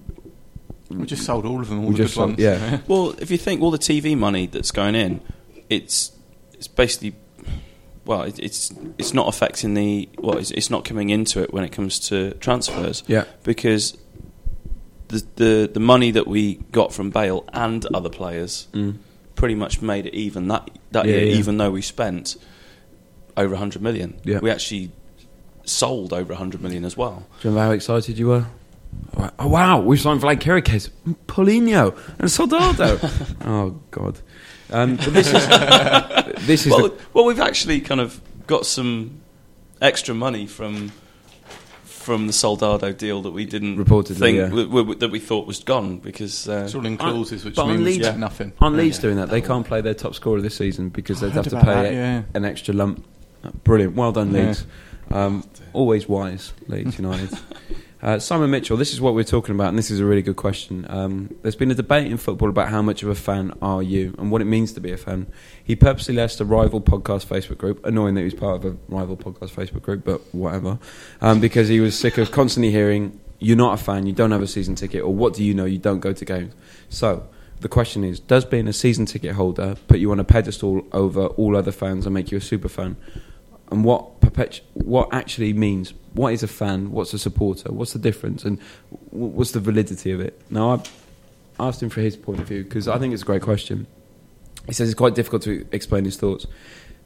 We 0.92 1.08
just 1.08 1.26
sold 1.26 1.46
all 1.48 1.60
of 1.60 1.70
them, 1.70 1.80
all 1.80 1.86
We 1.88 1.94
the 1.94 1.98
just 2.04 2.14
good 2.14 2.20
sold- 2.20 2.30
ones. 2.32 2.40
yeah. 2.40 2.80
Well, 2.88 3.16
if 3.20 3.32
you 3.32 3.40
think 3.40 3.62
all 3.64 3.72
the 3.72 3.80
TV 3.80 4.16
money 4.16 4.46
that's 4.46 4.70
going 4.72 4.94
in, 4.94 5.22
it's 5.70 6.12
it's 6.54 6.68
basically 6.68 7.16
well, 8.06 8.22
it, 8.24 8.40
it's 8.40 8.74
it's 8.98 9.14
not 9.14 9.28
affecting 9.28 9.74
the 9.74 10.08
well, 10.18 10.38
it's, 10.38 10.52
it's 10.52 10.70
not 10.70 10.86
coming 10.86 11.10
into 11.10 11.42
it 11.42 11.54
when 11.54 11.64
it 11.64 11.72
comes 11.72 12.00
to 12.10 12.32
transfers. 12.36 13.04
Yeah. 13.08 13.26
because 13.44 13.98
the 15.10 15.24
the 15.36 15.70
the 15.74 15.80
money 15.80 16.12
that 16.12 16.28
we 16.28 16.56
got 16.72 16.94
from 16.94 17.10
Bale 17.10 17.46
and 17.54 17.86
other 17.88 18.10
players 18.10 18.68
Mm. 18.74 18.98
pretty 19.36 19.56
much 19.56 19.82
made 19.82 20.06
it 20.06 20.14
even 20.16 20.48
that 20.50 20.70
that 20.92 21.06
Yeah, 21.06 21.16
year, 21.16 21.26
yeah. 21.26 21.36
even 21.36 21.58
though 21.58 21.72
we 21.72 21.82
spent 21.82 22.38
over 23.38 23.56
hundred 23.56 23.82
million. 23.82 24.20
Yeah. 24.24 24.40
we 24.40 24.50
actually 24.50 24.92
sold 25.66 26.14
over 26.14 26.34
hundred 26.36 26.62
million 26.62 26.86
as 26.86 26.96
well. 26.96 27.26
Do 27.42 27.50
you 27.50 27.56
remember 27.56 27.68
how 27.68 27.72
excited 27.72 28.18
you 28.18 28.28
were? 28.28 28.46
Oh 29.40 29.48
wow, 29.48 29.82
we 29.82 29.98
signed 29.98 30.22
Vlad 30.22 30.40
Chiriches, 30.40 30.90
Paulinho, 31.28 31.98
and 32.18 32.32
Soldado. 32.32 32.98
oh 33.46 33.80
god. 33.92 34.20
Um, 34.72 34.96
but 34.96 35.14
this 35.14 35.28
is 35.28 35.48
this 36.48 36.66
is 36.66 36.72
well, 36.72 36.90
the, 36.90 36.94
well, 37.14 37.26
we've 37.26 37.40
actually 37.40 37.82
kind 37.82 38.02
of 38.02 38.20
got 38.48 38.66
some 38.66 39.22
extra 39.82 40.16
money 40.16 40.48
from 40.48 40.92
from 41.84 42.28
the 42.28 42.34
Soldado 42.34 42.92
deal 42.92 43.22
that 43.24 43.32
we 43.32 43.46
didn't 43.46 43.78
Reportedly, 43.78 44.18
think 44.20 44.38
yeah. 44.38 44.50
w- 44.50 44.68
w- 44.68 44.96
that 45.00 45.10
we 45.10 45.20
thought 45.20 45.48
was 45.48 45.64
gone 45.64 45.98
because 45.98 46.48
uh, 46.48 46.64
It's 46.66 46.76
all 46.76 46.86
in 46.86 46.98
clauses, 46.98 47.44
which 47.44 47.56
but 47.56 47.64
on 47.64 47.70
means 47.70 47.82
Leeds- 47.84 48.06
yeah, 48.06 48.16
nothing. 48.16 48.54
on 48.60 48.78
Leeds 48.78 49.00
doing 49.00 49.16
that. 49.18 49.30
They 49.30 49.42
can't 49.42 49.66
play 49.66 49.82
their 49.82 49.96
top 49.96 50.14
scorer 50.14 50.40
this 50.40 50.56
season 50.56 50.90
because 50.90 51.20
they'd 51.20 51.32
have 51.32 51.48
to 51.50 51.60
pay 51.60 51.66
that, 51.66 51.94
yeah. 51.94 52.22
an 52.36 52.46
extra 52.46 52.74
lump. 52.76 53.04
Brilliant, 53.64 53.96
well 53.96 54.12
done, 54.12 54.34
Yeah. 54.36 54.48
Leeds. 54.48 54.66
Um, 55.12 55.44
always 55.74 56.08
wise, 56.08 56.54
Leeds 56.68 56.98
United. 57.00 57.30
Uh, 58.06 58.20
Simon 58.20 58.52
Mitchell, 58.52 58.78
this 58.78 58.94
is 58.94 59.02
what 59.02 59.16
we're 59.16 59.24
talking 59.24 59.56
about, 59.56 59.70
and 59.70 59.80
this 59.80 59.90
is 59.90 60.00
a 60.00 60.06
really 60.06 60.22
good 60.22 60.36
question. 60.36 60.86
Um, 60.90 61.36
there's 61.42 61.56
been 61.56 61.72
a 61.72 61.74
debate 61.74 62.06
in 62.06 62.18
football 62.18 62.50
about 62.50 62.70
how 62.70 62.84
much 62.84 63.02
of 63.02 63.10
a 63.10 63.16
fan 63.16 63.52
are 63.64 63.82
you 63.82 64.14
and 64.20 64.30
what 64.30 64.44
it 64.44 64.46
means 64.46 64.74
to 64.74 64.80
be 64.80 64.92
a 64.92 64.98
fan. 64.98 65.26
He 65.64 65.76
purposely 65.76 66.14
left 66.14 66.40
a 66.40 66.46
rival 66.46 66.82
podcast 66.82 67.26
Facebook 67.26 67.58
group, 67.58 67.84
annoying 67.84 68.14
that 68.14 68.22
he 68.22 68.26
was 68.26 68.36
part 68.36 68.64
of 68.64 68.66
a 68.66 68.78
rival 68.90 69.18
podcast 69.18 69.50
Facebook 69.50 69.82
group, 69.82 70.06
but 70.06 70.22
whatever, 70.36 70.78
um, 71.20 71.40
because 71.40 71.68
he 71.68 71.80
was 71.80 71.98
sick 71.98 72.20
of 72.20 72.30
constantly 72.32 72.70
hearing, 72.70 73.20
You're 73.40 73.58
not 73.58 73.82
a 73.82 73.84
fan, 73.84 74.06
you 74.06 74.14
don't 74.14 74.30
have 74.30 74.44
a 74.44 74.48
season 74.48 74.76
ticket, 74.76 75.02
or 75.02 75.12
what 75.12 75.34
do 75.34 75.44
you 75.44 75.56
know, 75.56 75.66
you 75.66 75.80
don't 75.80 76.00
go 76.00 76.14
to 76.14 76.26
games. 76.26 76.54
So, 76.90 77.28
the 77.62 77.70
question 77.70 78.04
is 78.04 78.20
Does 78.20 78.46
being 78.46 78.68
a 78.68 78.74
season 78.74 79.08
ticket 79.08 79.34
holder 79.34 79.78
put 79.88 79.98
you 79.98 80.12
on 80.12 80.20
a 80.20 80.24
pedestal 80.24 80.86
over 80.92 81.26
all 81.26 81.58
other 81.58 81.72
fans 81.72 82.06
and 82.06 82.14
make 82.14 82.32
you 82.32 82.38
a 82.38 82.42
super 82.42 82.70
fan? 82.70 82.98
And 83.76 83.84
what 83.84 84.22
perpetu- 84.22 84.62
what 84.74 85.14
actually 85.14 85.52
means. 85.52 85.94
What 86.14 86.32
is 86.34 86.44
a 86.44 86.48
fan? 86.48 86.92
What's 86.92 87.14
a 87.14 87.20
supporter? 87.20 87.74
What's 87.74 87.92
the 87.92 88.00
difference? 88.00 88.46
And 88.46 88.58
what's 89.12 89.52
the 89.52 89.60
validity 89.60 90.14
of 90.14 90.22
it? 90.22 90.42
Now, 90.50 90.82
I 91.60 91.68
asked 91.68 91.84
him 91.84 91.90
for 91.90 92.00
his 92.00 92.16
point 92.16 92.40
of 92.40 92.48
view 92.48 92.64
because 92.64 92.88
I 92.88 92.98
think 92.98 93.14
it's 93.14 93.24
a 93.24 93.26
great 93.26 93.42
question. 93.42 93.86
He 94.66 94.72
says 94.72 94.88
it's 94.88 94.98
quite 94.98 95.14
difficult 95.14 95.42
to 95.42 95.68
explain 95.74 96.06
his 96.06 96.16
thoughts. 96.16 96.48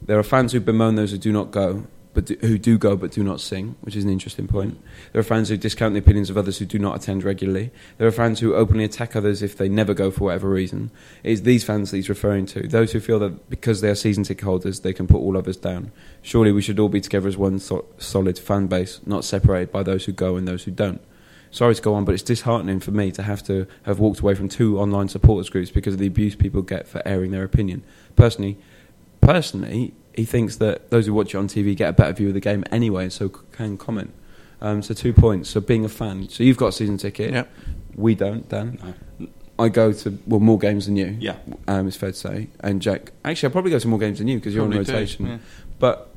There 0.04 0.20
are 0.20 0.24
fans 0.24 0.52
who 0.52 0.60
bemoan 0.60 0.94
those 0.94 1.10
who 1.10 1.18
do 1.18 1.32
not 1.32 1.50
go, 1.50 1.88
but 2.14 2.26
do, 2.26 2.38
who 2.42 2.58
do 2.58 2.78
go 2.78 2.96
but 2.96 3.12
do 3.12 3.24
not 3.24 3.40
sing, 3.40 3.76
which 3.82 3.96
is 3.96 4.04
an 4.04 4.10
interesting 4.10 4.48
point. 4.48 4.80
There 5.12 5.20
are 5.20 5.24
fans 5.24 5.50
who 5.50 5.58
discount 5.58 5.94
the 5.94 6.00
opinions 6.00 6.30
of 6.30 6.38
others 6.38 6.58
who 6.58 6.66
do 6.66 6.80
not 6.80 6.96
attend 6.96 7.24
regularly. 7.24 7.72
There 7.98 8.08
are 8.08 8.12
fans 8.12 8.40
who 8.40 8.56
openly 8.56 8.84
attack 8.84 9.16
others 9.16 9.42
if 9.42 9.58
they 9.58 9.70
never 9.70 9.94
go 9.94 10.10
for 10.10 10.26
whatever 10.26 10.50
reason. 10.50 10.92
It 11.24 11.32
is 11.32 11.42
these 11.44 11.64
fans 11.64 11.92
that 11.92 11.98
he's 11.98 12.10
referring 12.10 12.46
to. 12.48 12.68
Those 12.68 12.92
who 12.92 13.00
feel 13.00 13.20
that 13.20 13.50
because 13.50 13.82
they 13.82 13.90
are 13.90 13.96
season 13.96 14.24
ticket 14.24 14.44
holders, 14.44 14.80
they 14.80 14.94
can 14.94 15.08
put 15.08 15.18
all 15.18 15.38
others 15.38 15.58
down. 15.58 15.92
Surely 16.22 16.52
we 16.52 16.62
should 16.62 16.80
all 16.80 16.90
be 16.90 17.02
together 17.02 17.28
as 17.28 17.38
one 17.38 17.60
so- 17.60 17.86
solid 17.98 18.40
fan 18.40 18.68
base, 18.68 19.00
not 19.06 19.24
separated 19.24 19.72
by 19.72 19.84
those 19.84 20.06
who 20.06 20.12
go 20.12 20.36
and 20.36 20.48
those 20.48 20.64
who 20.64 20.72
don't. 20.72 21.02
Sorry 21.52 21.74
to 21.74 21.82
go 21.82 21.96
on, 21.96 22.06
but 22.06 22.14
it's 22.14 22.24
disheartening 22.24 22.80
for 22.80 22.92
me 22.92 23.12
to 23.12 23.24
have 23.24 23.42
to 23.44 23.66
have 23.84 24.00
walked 24.00 24.20
away 24.20 24.36
from 24.36 24.50
two 24.50 24.80
online 24.80 25.10
supporters 25.10 25.50
groups 25.50 25.72
because 25.72 25.96
of 25.96 26.00
the 26.00 26.08
abuse 26.08 26.36
people 26.36 26.62
get 26.62 26.88
for 26.88 27.02
airing 27.06 27.32
their 27.32 27.44
opinion. 27.44 27.84
Personally, 28.16 28.58
personally, 29.20 29.94
he 30.16 30.26
thinks 30.26 30.58
that 30.58 30.90
those 30.90 31.06
who 31.06 31.14
watch 31.14 31.34
it 31.34 31.38
on 31.38 31.48
TV 31.48 31.76
get 31.76 31.90
a 31.90 31.94
better 31.94 32.14
view 32.14 32.28
of 32.30 32.34
the 32.34 32.40
game 32.40 32.64
anyway, 32.72 33.10
so 33.10 33.30
can 33.30 33.78
comment. 33.78 34.14
Um, 34.62 34.82
so 34.82 34.94
two 34.94 35.14
points. 35.14 35.50
So 35.50 35.62
being 35.62 35.86
a 35.86 35.90
fan. 35.90 36.28
So 36.30 36.44
you've 36.44 36.58
got 36.58 36.68
a 36.68 36.72
season 36.74 36.98
ticket. 36.98 37.32
Yep. 37.34 37.52
We 37.96 38.16
don't, 38.16 38.48
Dan. 38.50 38.96
I 39.58 39.70
go 39.70 39.92
to 39.94 40.18
well 40.28 40.40
more 40.40 40.58
games 40.58 40.86
than 40.86 40.96
you. 40.96 41.18
Yeah. 41.20 41.36
um, 41.68 41.88
it's 41.88 41.98
fair 41.98 42.12
to 42.12 42.18
say. 42.18 42.48
And 42.62 42.82
Jack, 42.82 43.12
actually, 43.26 43.48
I'll 43.48 43.52
probably 43.54 43.72
go 43.72 43.80
to 43.80 43.88
more 43.88 44.00
games 44.00 44.20
than 44.20 44.28
you 44.28 44.38
because 44.38 44.54
you're 44.54 44.64
on 44.66 44.72
Probably 44.72 44.94
rotation. 44.94 45.26
yeah. 45.28 45.38
But 45.80 46.14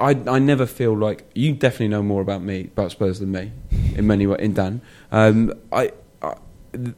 I, 0.00 0.10
I 0.26 0.38
never 0.38 0.66
feel 0.66 0.96
like 0.96 1.28
you 1.34 1.52
definitely 1.52 1.88
know 1.88 2.02
more 2.02 2.20
about 2.20 2.42
me 2.42 2.62
about 2.64 2.90
Spurs 2.90 3.20
than 3.20 3.30
me 3.32 3.52
in 3.94 4.06
many 4.06 4.26
ways. 4.26 4.40
In 4.40 4.52
Dan, 4.54 4.80
um, 5.12 5.52
I, 5.72 5.92
I 6.20 6.34
th- 6.72 6.94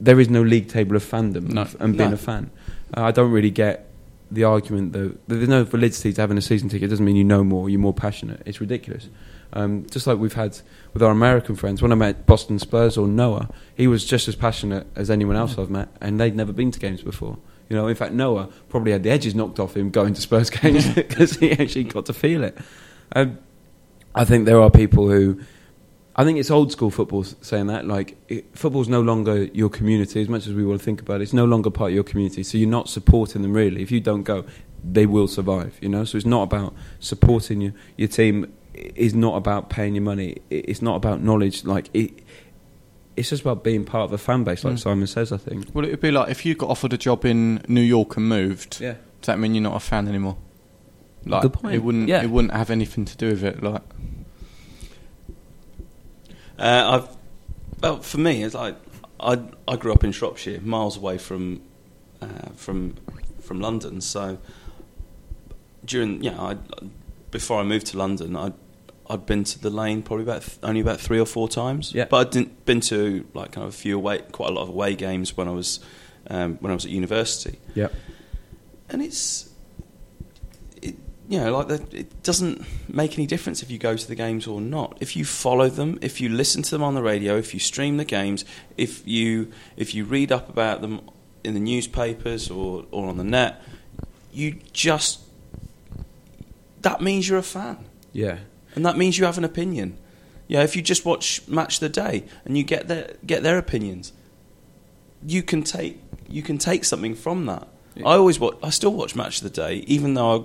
there 0.00 0.20
is 0.20 0.28
no 0.30 0.42
league 0.42 0.68
table 0.68 0.96
of 0.96 1.02
fandom 1.04 1.48
No. 1.50 1.66
and 1.80 1.96
being 1.96 2.10
No. 2.10 2.14
a 2.14 2.18
fan. 2.18 2.50
Uh, 2.96 3.02
I 3.02 3.10
don't 3.10 3.30
really 3.32 3.50
get 3.50 3.90
the 4.34 4.44
argument 4.44 4.92
that 4.92 5.26
that 5.28 5.34
there's 5.36 5.48
no 5.48 5.64
validity 5.64 6.12
to 6.12 6.20
having 6.20 6.38
a 6.38 6.42
season 6.42 6.68
ticket. 6.68 6.86
It 6.86 6.90
doesn't 6.90 7.04
mean 7.04 7.16
you 7.16 7.24
know 7.24 7.44
more, 7.44 7.68
you're 7.68 7.80
more 7.80 7.94
passionate. 7.94 8.42
It's 8.46 8.60
ridiculous. 8.60 9.08
Um, 9.52 9.86
just 9.88 10.06
like 10.06 10.18
we've 10.18 10.32
had 10.32 10.58
with 10.92 11.02
our 11.02 11.12
American 11.12 11.54
friends. 11.54 11.80
When 11.80 11.92
I 11.92 11.94
met 11.94 12.26
Boston 12.26 12.58
Spurs 12.58 12.98
or 12.98 13.06
Noah, 13.06 13.48
he 13.74 13.86
was 13.86 14.04
just 14.04 14.26
as 14.26 14.34
passionate 14.34 14.86
as 14.96 15.10
anyone 15.10 15.36
else 15.36 15.56
I've 15.56 15.70
met, 15.70 15.88
and 16.00 16.20
they'd 16.20 16.34
never 16.34 16.52
been 16.52 16.72
to 16.72 16.80
games 16.80 17.02
before. 17.02 17.38
You 17.68 17.76
know, 17.76 17.86
in 17.86 17.94
fact, 17.94 18.12
Noah 18.12 18.48
probably 18.68 18.92
had 18.92 19.04
the 19.04 19.10
edges 19.10 19.34
knocked 19.34 19.58
off 19.58 19.76
him 19.76 19.90
going 19.90 20.14
to 20.14 20.20
Spurs 20.20 20.50
games 20.62 20.92
because 20.92 21.36
he 21.36 21.52
actually 21.52 21.84
got 21.84 22.06
to 22.06 22.12
feel 22.12 22.44
it. 22.44 22.58
Um, 23.14 23.38
I 24.14 24.24
think 24.24 24.44
there 24.44 24.60
are 24.60 24.70
people 24.70 25.08
who, 25.08 25.40
I 26.16 26.22
think 26.24 26.38
it's 26.38 26.50
old 26.50 26.70
school 26.70 26.90
football 26.90 27.24
saying 27.24 27.66
that. 27.66 27.86
Like, 27.86 28.16
it, 28.28 28.56
football's 28.56 28.88
no 28.88 29.00
longer 29.00 29.44
your 29.46 29.68
community 29.68 30.20
as 30.22 30.28
much 30.28 30.46
as 30.46 30.52
we 30.54 30.64
want 30.64 30.78
to 30.80 30.84
think 30.84 31.00
about 31.00 31.20
it. 31.20 31.24
It's 31.24 31.32
no 31.32 31.44
longer 31.44 31.70
part 31.70 31.90
of 31.90 31.94
your 31.94 32.04
community, 32.04 32.42
so 32.44 32.56
you're 32.56 32.68
not 32.68 32.88
supporting 32.88 33.42
them 33.42 33.52
really. 33.52 33.82
If 33.82 33.90
you 33.90 34.00
don't 34.00 34.22
go, 34.22 34.44
they 34.84 35.06
will 35.06 35.26
survive. 35.26 35.76
You 35.80 35.88
know, 35.88 36.04
so 36.04 36.16
it's 36.16 36.26
not 36.26 36.42
about 36.42 36.74
supporting 37.00 37.60
your 37.60 37.72
your 37.96 38.08
team. 38.08 38.52
i- 38.76 38.92
Is 38.96 39.14
not 39.14 39.34
about 39.36 39.70
paying 39.70 39.94
your 39.96 40.02
money. 40.04 40.36
It's 40.50 40.82
not 40.82 40.94
about 40.96 41.20
knowledge. 41.22 41.64
Like 41.64 41.90
it, 41.94 42.12
it's 43.16 43.30
just 43.30 43.42
about 43.42 43.62
being 43.64 43.84
part 43.84 44.04
of 44.04 44.12
a 44.12 44.18
fan 44.18 44.44
base, 44.44 44.62
like 44.64 44.74
Mm. 44.74 44.78
Simon 44.80 45.06
says. 45.06 45.32
I 45.32 45.36
think. 45.36 45.66
Well, 45.74 45.84
it 45.84 45.90
would 45.90 46.00
be 46.00 46.10
like 46.10 46.30
if 46.30 46.44
you 46.46 46.54
got 46.54 46.70
offered 46.70 46.92
a 46.92 46.98
job 46.98 47.24
in 47.24 47.60
New 47.68 47.80
York 47.80 48.16
and 48.16 48.28
moved. 48.28 48.78
Yeah. 48.80 48.94
Does 49.20 49.26
that 49.26 49.38
mean 49.38 49.54
you're 49.54 49.62
not 49.62 49.76
a 49.76 49.80
fan 49.80 50.06
anymore? 50.08 50.36
Like, 51.26 51.42
Good 51.42 51.54
point. 51.54 51.74
It 51.74 51.82
wouldn't. 51.82 52.08
Yeah. 52.08 52.22
It 52.22 52.30
wouldn't 52.30 52.52
have 52.52 52.70
anything 52.70 53.04
to 53.06 53.16
do 53.16 53.28
with 53.30 53.42
it. 53.44 53.62
Like, 53.62 53.82
Uh, 56.58 57.02
I've 57.02 57.16
well 57.80 58.00
for 58.00 58.18
me 58.18 58.42
it's 58.44 58.54
like 58.54 58.76
I 59.20 59.40
I 59.66 59.76
grew 59.76 59.92
up 59.92 60.04
in 60.04 60.12
Shropshire, 60.12 60.60
miles 60.60 60.96
away 60.96 61.18
from 61.18 61.62
uh, 62.20 62.50
from 62.56 62.94
from 63.40 63.60
London. 63.60 64.00
So 64.00 64.38
during 65.84 66.22
yeah, 66.22 66.40
I, 66.40 66.56
before 67.30 67.60
I 67.60 67.62
moved 67.62 67.86
to 67.88 67.98
London, 67.98 68.36
I 68.36 68.52
I'd 69.08 69.26
been 69.26 69.44
to 69.44 69.58
the 69.58 69.70
lane 69.70 70.02
probably 70.02 70.24
about 70.24 70.42
th- 70.42 70.58
only 70.62 70.80
about 70.80 71.00
three 71.00 71.20
or 71.20 71.26
four 71.26 71.48
times. 71.48 71.92
Yeah. 71.94 72.06
but 72.06 72.16
I'd 72.18 72.30
didn't 72.30 72.64
been 72.64 72.80
to 72.82 73.26
like 73.34 73.52
kind 73.52 73.66
of 73.66 73.74
a 73.74 73.76
few 73.76 73.96
away, 73.96 74.20
quite 74.32 74.50
a 74.50 74.52
lot 74.52 74.62
of 74.62 74.68
away 74.70 74.94
games 74.94 75.36
when 75.36 75.46
I 75.48 75.52
was 75.52 75.80
um, 76.28 76.56
when 76.60 76.70
I 76.70 76.74
was 76.74 76.84
at 76.84 76.90
university. 76.90 77.58
Yep. 77.74 77.92
and 78.88 79.02
it's 79.02 79.46
it, 79.46 79.52
you 81.28 81.38
know 81.40 81.56
like 81.56 81.68
the, 81.68 81.96
it 81.98 82.22
doesn't 82.22 82.62
make 82.92 83.14
any 83.14 83.26
difference 83.26 83.62
if 83.62 83.70
you 83.70 83.78
go 83.78 83.96
to 83.96 84.06
the 84.06 84.14
games 84.14 84.46
or 84.46 84.60
not 84.60 84.96
if 85.00 85.16
you 85.16 85.24
follow 85.24 85.68
them 85.68 85.98
if 86.02 86.20
you 86.20 86.28
listen 86.28 86.62
to 86.62 86.70
them 86.70 86.82
on 86.82 86.94
the 86.94 87.02
radio 87.02 87.36
if 87.38 87.54
you 87.54 87.60
stream 87.60 87.96
the 87.96 88.04
games 88.04 88.44
if 88.76 89.06
you 89.08 89.50
if 89.76 89.94
you 89.94 90.04
read 90.04 90.30
up 90.30 90.48
about 90.50 90.80
them 90.82 91.00
in 91.42 91.54
the 91.54 91.60
newspapers 91.60 92.50
or, 92.50 92.84
or 92.90 93.08
on 93.08 93.16
the 93.16 93.24
net 93.24 93.62
you 94.32 94.58
just 94.72 95.20
that 96.82 97.00
means 97.00 97.28
you're 97.28 97.38
a 97.38 97.42
fan 97.42 97.78
Yeah. 98.12 98.38
and 98.74 98.84
that 98.84 98.96
means 98.98 99.18
you 99.18 99.24
have 99.24 99.38
an 99.38 99.44
opinion 99.44 99.96
yeah 100.46 100.62
if 100.62 100.76
you 100.76 100.82
just 100.82 101.04
watch 101.06 101.46
match 101.48 101.76
of 101.76 101.80
the 101.80 101.88
day 101.88 102.24
and 102.44 102.58
you 102.58 102.64
get 102.64 102.88
their 102.88 103.14
get 103.26 103.42
their 103.42 103.56
opinions 103.56 104.12
you 105.26 105.42
can 105.42 105.62
take 105.62 106.00
you 106.28 106.42
can 106.42 106.58
take 106.58 106.84
something 106.84 107.14
from 107.14 107.46
that 107.46 107.68
I 108.04 108.14
always 108.16 108.40
watch. 108.40 108.56
I 108.60 108.70
still 108.70 108.92
watch 108.92 109.14
Match 109.14 109.36
of 109.36 109.44
the 109.44 109.50
Day, 109.50 109.84
even 109.86 110.14
though 110.14 110.36
I 110.36 110.44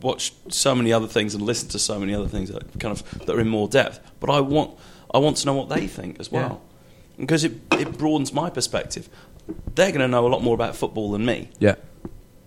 watch 0.00 0.32
so 0.48 0.74
many 0.74 0.92
other 0.92 1.06
things 1.08 1.34
and 1.34 1.42
listen 1.42 1.68
to 1.70 1.78
so 1.78 1.98
many 1.98 2.14
other 2.14 2.28
things 2.28 2.50
that 2.50 2.78
kind 2.80 2.92
of 2.92 3.26
that 3.26 3.34
are 3.34 3.40
in 3.40 3.48
more 3.48 3.68
depth. 3.68 4.00
But 4.20 4.30
I 4.30 4.40
want 4.40 4.78
I 5.12 5.18
want 5.18 5.36
to 5.38 5.46
know 5.46 5.54
what 5.54 5.68
they 5.68 5.86
think 5.86 6.18
as 6.20 6.30
well, 6.30 6.62
because 7.18 7.44
it 7.44 7.52
it 7.72 7.96
broadens 7.98 8.32
my 8.32 8.50
perspective. 8.50 9.08
They're 9.74 9.90
going 9.90 10.00
to 10.00 10.08
know 10.08 10.26
a 10.26 10.28
lot 10.28 10.42
more 10.42 10.54
about 10.54 10.76
football 10.76 11.10
than 11.12 11.24
me, 11.24 11.48
Yeah. 11.58 11.76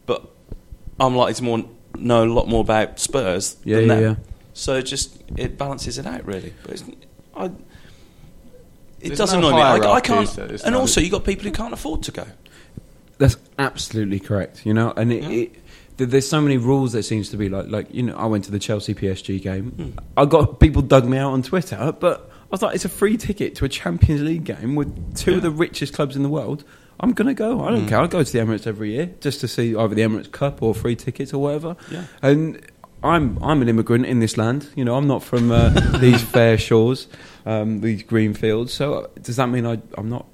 but 0.05 0.29
I'm 0.99 1.15
likely 1.15 1.33
to 1.35 1.43
more 1.43 1.63
know 1.97 2.23
a 2.23 2.31
lot 2.31 2.47
more 2.47 2.61
about 2.61 2.99
Spurs 2.99 3.57
Yeah, 3.63 3.77
than 3.77 3.87
yeah, 3.89 3.95
them. 3.95 4.03
yeah. 4.03 4.15
So 4.53 4.75
it 4.75 4.83
just 4.83 5.21
it 5.35 5.57
balances 5.57 5.97
it 5.97 6.05
out 6.05 6.25
really. 6.25 6.53
But 6.61 6.71
it's, 6.73 6.83
I, 7.35 7.45
it 7.45 7.51
There's 8.99 9.17
does 9.17 9.33
no 9.33 9.39
annoy 9.39 9.51
me. 9.53 9.61
I, 9.61 9.77
I 9.93 9.99
can't. 10.01 10.23
is 10.29 10.35
there? 10.35 10.57
And 10.63 10.75
also, 10.75 11.01
you 11.01 11.07
have 11.07 11.13
got 11.13 11.25
people 11.25 11.45
who 11.45 11.51
can't 11.51 11.73
afford 11.73 12.03
to 12.03 12.11
go. 12.11 12.25
That's 13.17 13.37
absolutely 13.57 14.19
correct. 14.19 14.63
You 14.65 14.73
know, 14.75 14.93
and 14.95 15.11
it, 15.11 15.23
it, 15.23 15.27
th- 15.27 15.60
there's 15.97 16.27
so 16.27 16.41
many 16.41 16.57
rules. 16.57 16.93
that 16.93 17.03
seems 17.03 17.29
to 17.29 17.37
be 17.37 17.49
like, 17.49 17.67
like 17.67 17.93
you 17.93 18.03
know, 18.03 18.15
I 18.15 18.25
went 18.25 18.45
to 18.45 18.51
the 18.51 18.59
Chelsea 18.59 18.93
PSG 18.93 19.41
game. 19.41 19.95
I 20.17 20.25
got 20.25 20.59
people 20.59 20.81
dug 20.81 21.05
me 21.05 21.17
out 21.17 21.31
on 21.33 21.43
Twitter, 21.43 21.91
but 21.99 22.29
I 22.43 22.47
was 22.49 22.61
like, 22.61 22.75
it's 22.75 22.85
a 22.85 22.89
free 22.89 23.17
ticket 23.17 23.55
to 23.55 23.65
a 23.65 23.69
Champions 23.69 24.21
League 24.21 24.43
game 24.43 24.75
with 24.75 25.15
two 25.15 25.35
of 25.35 25.41
the 25.41 25.51
richest 25.51 25.93
clubs 25.93 26.15
in 26.15 26.23
the 26.23 26.29
world. 26.29 26.63
I'm 26.99 27.13
gonna 27.13 27.33
go. 27.33 27.63
I 27.63 27.71
don't 27.71 27.85
Mm. 27.85 27.89
care. 27.89 27.99
I 27.99 28.07
go 28.07 28.21
to 28.23 28.31
the 28.31 28.39
Emirates 28.39 28.67
every 28.67 28.91
year 28.91 29.09
just 29.21 29.41
to 29.41 29.47
see 29.47 29.75
either 29.75 29.95
the 29.95 30.01
Emirates 30.01 30.31
Cup 30.31 30.61
or 30.61 30.75
free 30.75 30.95
tickets 30.95 31.33
or 31.33 31.41
whatever. 31.41 31.75
Yeah. 31.89 32.03
And 32.21 32.61
I'm 33.03 33.41
I'm 33.43 33.61
an 33.63 33.69
immigrant 33.69 34.05
in 34.05 34.19
this 34.19 34.37
land. 34.37 34.67
You 34.75 34.85
know, 34.85 34.95
I'm 34.95 35.07
not 35.07 35.23
from 35.23 35.51
uh, 35.51 35.69
these 35.99 36.21
fair 36.21 36.59
shores, 36.59 37.07
um, 37.47 37.81
these 37.81 38.03
green 38.03 38.35
fields. 38.35 38.71
So 38.73 38.93
uh, 38.93 39.07
does 39.21 39.37
that 39.37 39.47
mean 39.49 39.65
I, 39.65 39.81
I'm 39.97 40.09
not 40.09 40.27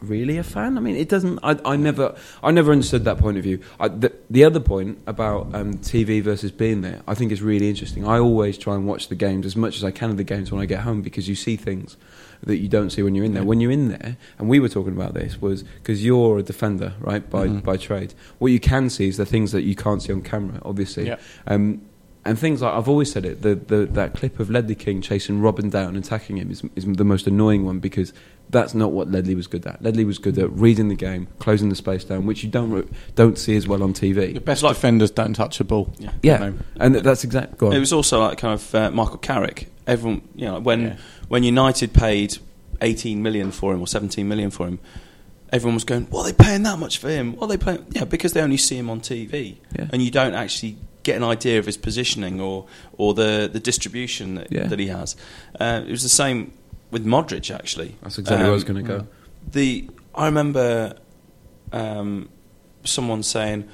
really 0.00 0.36
a 0.38 0.42
fan? 0.42 0.76
I 0.76 0.80
mean, 0.80 0.96
it 0.96 1.08
doesn't. 1.08 1.38
I, 1.42 1.58
I 1.64 1.76
never 1.76 2.14
I 2.42 2.50
never 2.50 2.72
understood 2.72 3.04
that 3.04 3.18
point 3.18 3.36
of 3.38 3.42
view. 3.42 3.60
I, 3.80 3.88
the, 3.88 4.12
the 4.30 4.44
other 4.44 4.60
point 4.60 4.98
about 5.06 5.54
um, 5.54 5.74
TV 5.74 6.22
versus 6.22 6.50
being 6.50 6.82
there, 6.82 7.02
I 7.08 7.14
think 7.14 7.32
is 7.32 7.42
really 7.42 7.68
interesting. 7.68 8.06
I 8.06 8.18
always 8.18 8.58
try 8.58 8.74
and 8.74 8.86
watch 8.86 9.08
the 9.08 9.14
games 9.14 9.46
as 9.46 9.56
much 9.56 9.76
as 9.76 9.84
I 9.84 9.90
can 9.90 10.10
of 10.10 10.16
the 10.16 10.24
games 10.24 10.52
when 10.52 10.60
I 10.60 10.66
get 10.66 10.80
home 10.80 11.02
because 11.02 11.28
you 11.28 11.34
see 11.34 11.56
things 11.56 11.96
that 12.42 12.58
you 12.58 12.68
don't 12.68 12.90
see 12.90 13.02
when 13.02 13.14
you're 13.14 13.24
in 13.24 13.32
there. 13.34 13.44
When 13.44 13.60
you're 13.60 13.70
in 13.70 13.88
there, 13.88 14.16
and 14.38 14.48
we 14.50 14.60
were 14.60 14.68
talking 14.68 14.92
about 14.92 15.14
this, 15.14 15.40
was 15.40 15.62
because 15.62 16.04
you're 16.04 16.38
a 16.38 16.42
defender, 16.42 16.92
right, 17.00 17.28
by 17.30 17.46
Mhm. 17.48 17.62
by 17.62 17.76
trade. 17.78 18.12
What 18.38 18.52
you 18.52 18.60
can 18.60 18.90
see 18.90 19.08
is 19.08 19.16
the 19.16 19.24
things 19.26 19.52
that 19.52 19.62
you 19.62 19.74
can't 19.74 20.02
see 20.02 20.12
on 20.12 20.20
camera, 20.22 20.58
obviously. 20.62 21.06
Um, 21.46 21.80
and 22.24 22.38
things 22.38 22.62
like 22.62 22.72
I've 22.72 22.88
always 22.88 23.12
said 23.12 23.24
it, 23.24 23.42
the, 23.42 23.54
the 23.54 23.86
that 23.92 24.14
clip 24.14 24.38
of 24.40 24.50
Ledley 24.50 24.74
King 24.74 25.00
chasing 25.02 25.40
Robben 25.40 25.70
down 25.70 25.94
and 25.96 26.04
attacking 26.04 26.38
him 26.38 26.50
is, 26.50 26.62
is 26.76 26.84
the 26.86 27.04
most 27.04 27.26
annoying 27.26 27.64
one 27.64 27.78
because 27.80 28.12
that's 28.50 28.74
not 28.74 28.92
what 28.92 29.10
Ledley 29.10 29.34
was 29.34 29.46
good 29.46 29.66
at. 29.66 29.82
Ledley 29.82 30.04
was 30.04 30.18
good 30.18 30.38
at 30.38 30.50
reading 30.52 30.88
the 30.88 30.94
game, 30.94 31.26
closing 31.38 31.68
the 31.70 31.74
space 31.74 32.04
down, 32.04 32.26
which 32.26 32.42
you 32.44 32.50
don't 32.50 32.70
re- 32.70 32.88
don't 33.14 33.38
see 33.38 33.56
as 33.56 33.66
well 33.66 33.82
on 33.82 33.92
TV. 33.94 34.34
the 34.34 34.40
best 34.40 34.62
defenders 34.62 35.10
don't 35.10 35.34
touch 35.34 35.60
a 35.60 35.64
ball. 35.64 35.92
Yeah. 35.98 36.10
Yeah, 36.22 36.52
and 36.76 36.94
that's 36.96 37.24
exactly. 37.24 37.74
It 37.76 37.80
was 37.80 37.92
also 37.92 38.20
like 38.20 38.38
kind 38.38 38.54
of 38.54 38.74
uh, 38.74 38.90
Michael 38.90 39.18
Carrick. 39.18 39.68
Everyone, 39.86 40.22
you 40.34 40.46
know, 40.46 40.60
when 40.60 40.80
Yeah. 40.82 40.96
when 41.28 41.42
United 41.42 41.92
paid 41.92 42.38
18 42.80 43.22
million 43.22 43.50
for 43.50 43.72
him 43.74 43.80
or 43.80 43.86
17 43.86 44.26
million 44.28 44.50
for 44.50 44.66
him, 44.66 44.78
everyone 45.52 45.74
was 45.74 45.84
going, 45.84 46.04
"What 46.06 46.22
are 46.22 46.32
they 46.32 46.44
paying 46.44 46.62
that 46.64 46.78
much 46.78 46.98
for 46.98 47.08
him? 47.08 47.34
What 47.36 47.46
are 47.46 47.56
they 47.56 47.62
paying?" 47.64 47.84
Yeah, 47.90 48.04
because 48.04 48.32
they 48.32 48.40
only 48.40 48.56
see 48.56 48.76
him 48.78 48.88
on 48.90 49.00
TV, 49.00 49.56
Yeah. 49.78 49.88
and 49.92 50.02
you 50.02 50.10
don't 50.10 50.34
actually 50.34 50.76
get 51.04 51.16
an 51.16 51.22
idea 51.24 51.58
of 51.60 51.66
his 51.66 51.76
positioning 51.76 52.40
or 52.40 52.66
or 52.98 53.14
the 53.14 53.48
the 53.52 53.60
distribution 53.60 54.34
that, 54.34 54.48
Yeah. 54.50 54.66
that 54.66 54.78
he 54.78 54.88
has. 54.88 55.14
Uh, 55.60 55.82
it 55.86 55.90
was 55.90 56.02
the 56.02 56.08
same 56.08 56.52
with 56.90 57.04
Modric 57.06 57.54
actually. 57.54 57.94
That's 58.02 58.18
exactly 58.18 58.42
where 58.44 58.50
I 58.50 58.54
was 58.54 58.64
Um, 58.64 58.72
going 58.74 58.84
to 58.84 58.92
go. 58.98 59.06
the 59.52 59.88
I 60.14 60.26
remember 60.26 60.96
um, 61.72 62.28
someone 62.84 63.22
saying, 63.22 63.64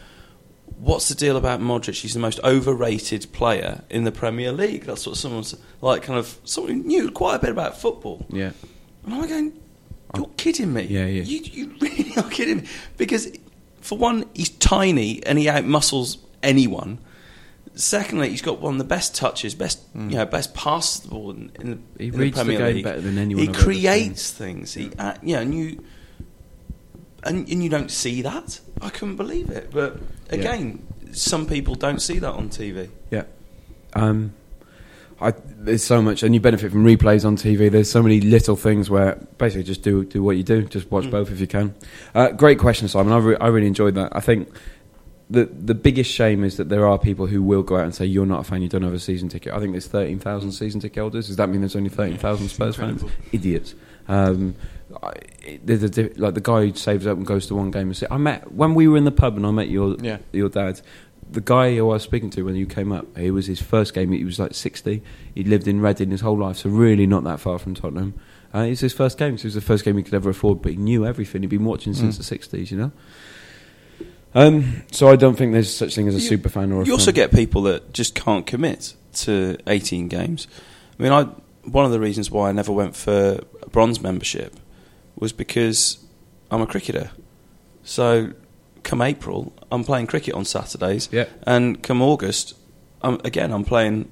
"What's 0.79 1.09
the 1.09 1.15
deal 1.15 1.37
about 1.37 1.61
Modric? 1.61 2.01
He's 2.01 2.15
the 2.15 2.21
most 2.21 2.41
overrated 2.45 3.31
player 3.33 3.83
in 3.91 4.05
the 4.05 4.13
Premier 4.13 4.53
League." 4.53 4.85
That's 4.85 5.07
what 5.07 5.17
someone's 5.17 5.55
like, 5.81 6.03
kind 6.03 6.19
of 6.19 6.39
someone 6.45 6.73
who 6.75 6.83
knew 6.83 7.11
quite 7.11 7.37
a 7.37 7.39
bit 7.39 7.51
about 7.51 7.81
football. 7.81 8.27
Yeah, 8.31 8.53
And 9.05 9.15
I'm 9.15 9.29
going, 9.29 9.53
"You're 10.17 10.31
kidding 10.37 10.73
me? 10.73 10.83
Yeah, 10.85 11.07
yeah. 11.07 11.23
You, 11.23 11.41
you 11.45 11.75
really 11.81 12.13
are 12.17 12.29
kidding 12.31 12.59
me?" 12.63 12.69
Because 12.97 13.31
for 13.81 13.99
one, 13.99 14.25
he's 14.35 14.51
tiny 14.51 15.23
and 15.27 15.39
he 15.39 15.47
outmuscles 15.47 16.19
anyone. 16.43 16.99
Secondly, 17.81 18.29
he's 18.31 18.43
got 18.43 18.61
one 18.61 18.75
of 18.75 18.79
the 18.79 18.85
best 18.85 19.15
touches, 19.15 19.55
best 19.55 19.81
you 19.95 20.01
know, 20.17 20.27
best 20.27 20.55
passes 20.55 21.01
the 21.03 21.09
ball 21.09 21.31
in, 21.31 21.51
in, 21.61 21.71
the, 21.71 21.77
Mm. 21.77 21.81
He 21.99 22.05
in 22.07 22.13
the 22.13 22.19
reads 22.19 22.37
the 22.37 22.45
Premier 22.45 22.59
game 22.59 22.75
League. 22.77 22.85
better 22.85 23.01
than 23.01 23.17
anyone 23.19 23.43
He 23.43 23.49
I've 23.49 23.57
creates 23.57 24.31
things. 24.33 24.75
He, 24.75 24.91
uh, 24.99 25.15
yeah, 25.23 25.41
and 25.41 25.55
you 25.55 25.83
and, 27.23 27.49
and 27.49 27.63
you 27.63 27.69
don't 27.69 27.91
see 27.91 28.23
that. 28.23 28.61
I 28.81 28.89
couldn't 28.91 29.17
believe 29.17 29.51
it. 29.51 29.71
But 29.73 29.99
again, 30.31 30.87
some 31.13 31.47
people 31.47 31.75
don't 31.75 32.01
see 32.01 32.19
that 32.19 32.33
on 32.33 32.49
TV. 32.49 32.89
Yeah. 33.11 33.25
Um, 33.95 34.33
I, 35.21 35.35
there's 35.47 35.83
so 35.85 36.01
much, 36.01 36.23
and 36.23 36.35
you 36.35 36.41
benefit 36.41 36.73
from 36.73 36.83
replays 36.85 37.27
on 37.27 37.37
TV. 37.37 37.71
There's 37.71 37.91
so 37.91 38.03
many 38.03 38.21
little 38.23 38.57
things 38.57 38.89
where 38.89 39.17
basically 39.37 39.65
just 39.65 39.83
do 39.83 40.05
do 40.05 40.23
what 40.23 40.37
you 40.39 40.43
do. 40.43 40.63
Just 40.63 40.91
watch 40.91 41.05
Mm. 41.05 41.11
both 41.11 41.31
if 41.31 41.41
you 41.41 41.47
can. 41.47 41.75
Uh, 42.15 42.29
great 42.31 42.59
question, 42.59 42.89
Simon. 42.89 43.13
I, 43.13 43.19
re- 43.19 43.37
I 43.41 43.49
really 43.49 43.67
enjoyed 43.67 43.95
that. 43.97 44.17
I 44.17 44.21
think 44.21 44.49
the 45.31 45.45
the 45.47 45.75
biggest 45.75 46.11
shame 46.11 46.43
is 46.45 46.57
that 46.57 46.69
there 46.69 46.87
are 46.87 46.99
people 46.99 47.27
who 47.27 47.43
will 47.43 47.63
go 47.63 47.77
out 47.77 47.85
and 47.85 47.95
say 47.95 48.05
you're 48.05 48.27
not 48.27 48.41
a 48.41 48.45
fan, 48.45 48.63
you 48.63 48.69
don't 48.69 48.83
have 48.83 48.93
a 48.93 48.99
season 48.99 49.29
ticket. 49.29 49.53
I 49.53 49.61
think 49.61 49.73
there's 49.73 49.87
thirteen 49.87 50.19
thousand 50.19 50.53
season 50.53 50.81
ticket 50.81 51.01
holders. 51.01 51.29
Does 51.29 51.37
that 51.37 51.49
mean 51.49 51.61
there's 51.61 51.77
only 51.77 51.89
thirteen 51.91 52.19
thousand 52.19 52.49
Spurs 52.49 52.77
fans? 52.77 53.05
Idiots. 53.33 53.75
Um, 54.09 54.57
I, 55.03 55.13
it- 55.43 55.67
there's 55.67 55.85
a 55.85 56.11
like 56.17 56.35
the 56.35 56.41
guy 56.41 56.67
who 56.67 56.75
saves 56.75 57.07
up 57.07 57.17
and 57.17 57.25
goes 57.27 57.47
to 57.47 57.55
one 57.55 57.71
game 57.71 57.89
and 57.89 57.97
say, 57.97 58.07
I 58.11 58.17
met 58.17 58.51
when 58.53 58.75
we 58.75 58.89
were 58.89 58.97
in 58.97 59.05
the 59.05 59.13
pub 59.13 59.37
and 59.37 59.47
I 59.47 59.51
met 59.53 59.69
your 59.69 59.97
Yeah. 60.01 60.19
your 60.33 60.49
dad. 60.49 60.81
The 61.33 61.41
guy 61.41 61.77
who 61.77 61.89
I 61.91 61.93
was 61.93 62.03
speaking 62.03 62.31
to 62.31 62.43
when 62.43 62.57
you 62.57 62.67
came 62.67 62.91
up, 62.91 63.07
it 63.17 63.31
was 63.31 63.47
his 63.47 63.63
first 63.63 63.95
game. 63.95 64.11
He 64.11 64.25
was 64.25 64.41
like 64.41 64.53
60. 64.53 65.01
He'd 65.37 65.47
lived 65.47 65.69
in 65.69 65.81
Reading 65.81 66.11
his 66.11 66.23
whole 66.23 66.37
life, 66.37 66.57
so 66.57 66.69
really 66.71 67.07
not 67.07 67.23
that 67.23 67.39
far 67.39 67.57
from 67.61 67.75
Tottenham. 67.77 68.15
Uh, 68.53 68.63
it's 68.63 68.81
his 68.81 68.93
first 68.93 69.17
game, 69.17 69.39
so 69.39 69.43
it 69.43 69.45
was 69.45 69.55
the 69.55 69.61
first 69.61 69.85
game 69.85 69.97
he 69.97 70.03
could 70.03 70.15
ever 70.15 70.31
afford, 70.31 70.61
but 70.61 70.73
he 70.73 70.77
knew 70.77 71.07
everything. 71.07 71.43
He'd 71.43 71.47
been 71.51 71.65
watching 71.65 71.95
since 71.95 72.17
Mm. 72.17 72.19
the 72.19 72.25
60s, 72.25 72.73
you 72.73 72.79
know? 72.79 72.91
Um, 74.35 74.83
so 74.93 75.09
I 75.09 75.17
don't 75.17 75.37
think 75.37 75.53
there's 75.53 75.75
such 75.75 75.95
thing 75.95 76.07
as 76.09 76.15
a 76.15 76.21
You- 76.21 76.29
super 76.29 76.49
fan 76.49 76.71
or 76.73 76.83
a 76.83 76.87
You 76.87 76.93
also 76.93 77.07
fan. 77.07 77.15
get 77.15 77.33
people 77.33 77.63
that 77.63 77.93
just 77.93 78.15
can't 78.15 78.47
commit 78.47 78.95
to 79.15 79.57
18 79.67 80.09
games. 80.09 80.47
I 80.99 81.03
mean, 81.03 81.13
I 81.13 81.27
one 81.65 81.85
of 81.85 81.91
the 81.91 82.01
reasons 82.01 82.31
why 82.31 82.49
I 82.49 82.53
never 82.53 82.73
went 82.73 82.97
for 82.97 83.41
a 83.63 83.69
bronze 83.69 84.01
membership 84.01 84.55
was 85.17 85.33
because 85.33 85.99
I'm 86.51 86.63
a 86.63 86.67
cricketer. 86.67 87.11
So, 87.85 88.31
come 88.83 89.03
April, 89.03 89.53
I'm 89.71 89.85
playing 89.85 90.07
cricket 90.07 90.35
on 90.35 90.45
Saturdays, 90.47 91.09
Yeah. 91.13 91.27
and 91.43 91.83
come 91.83 92.01
August, 92.01 92.55
I'm, 93.03 93.19
again 93.25 93.53
I'm 93.53 93.65
playing. 93.65 94.09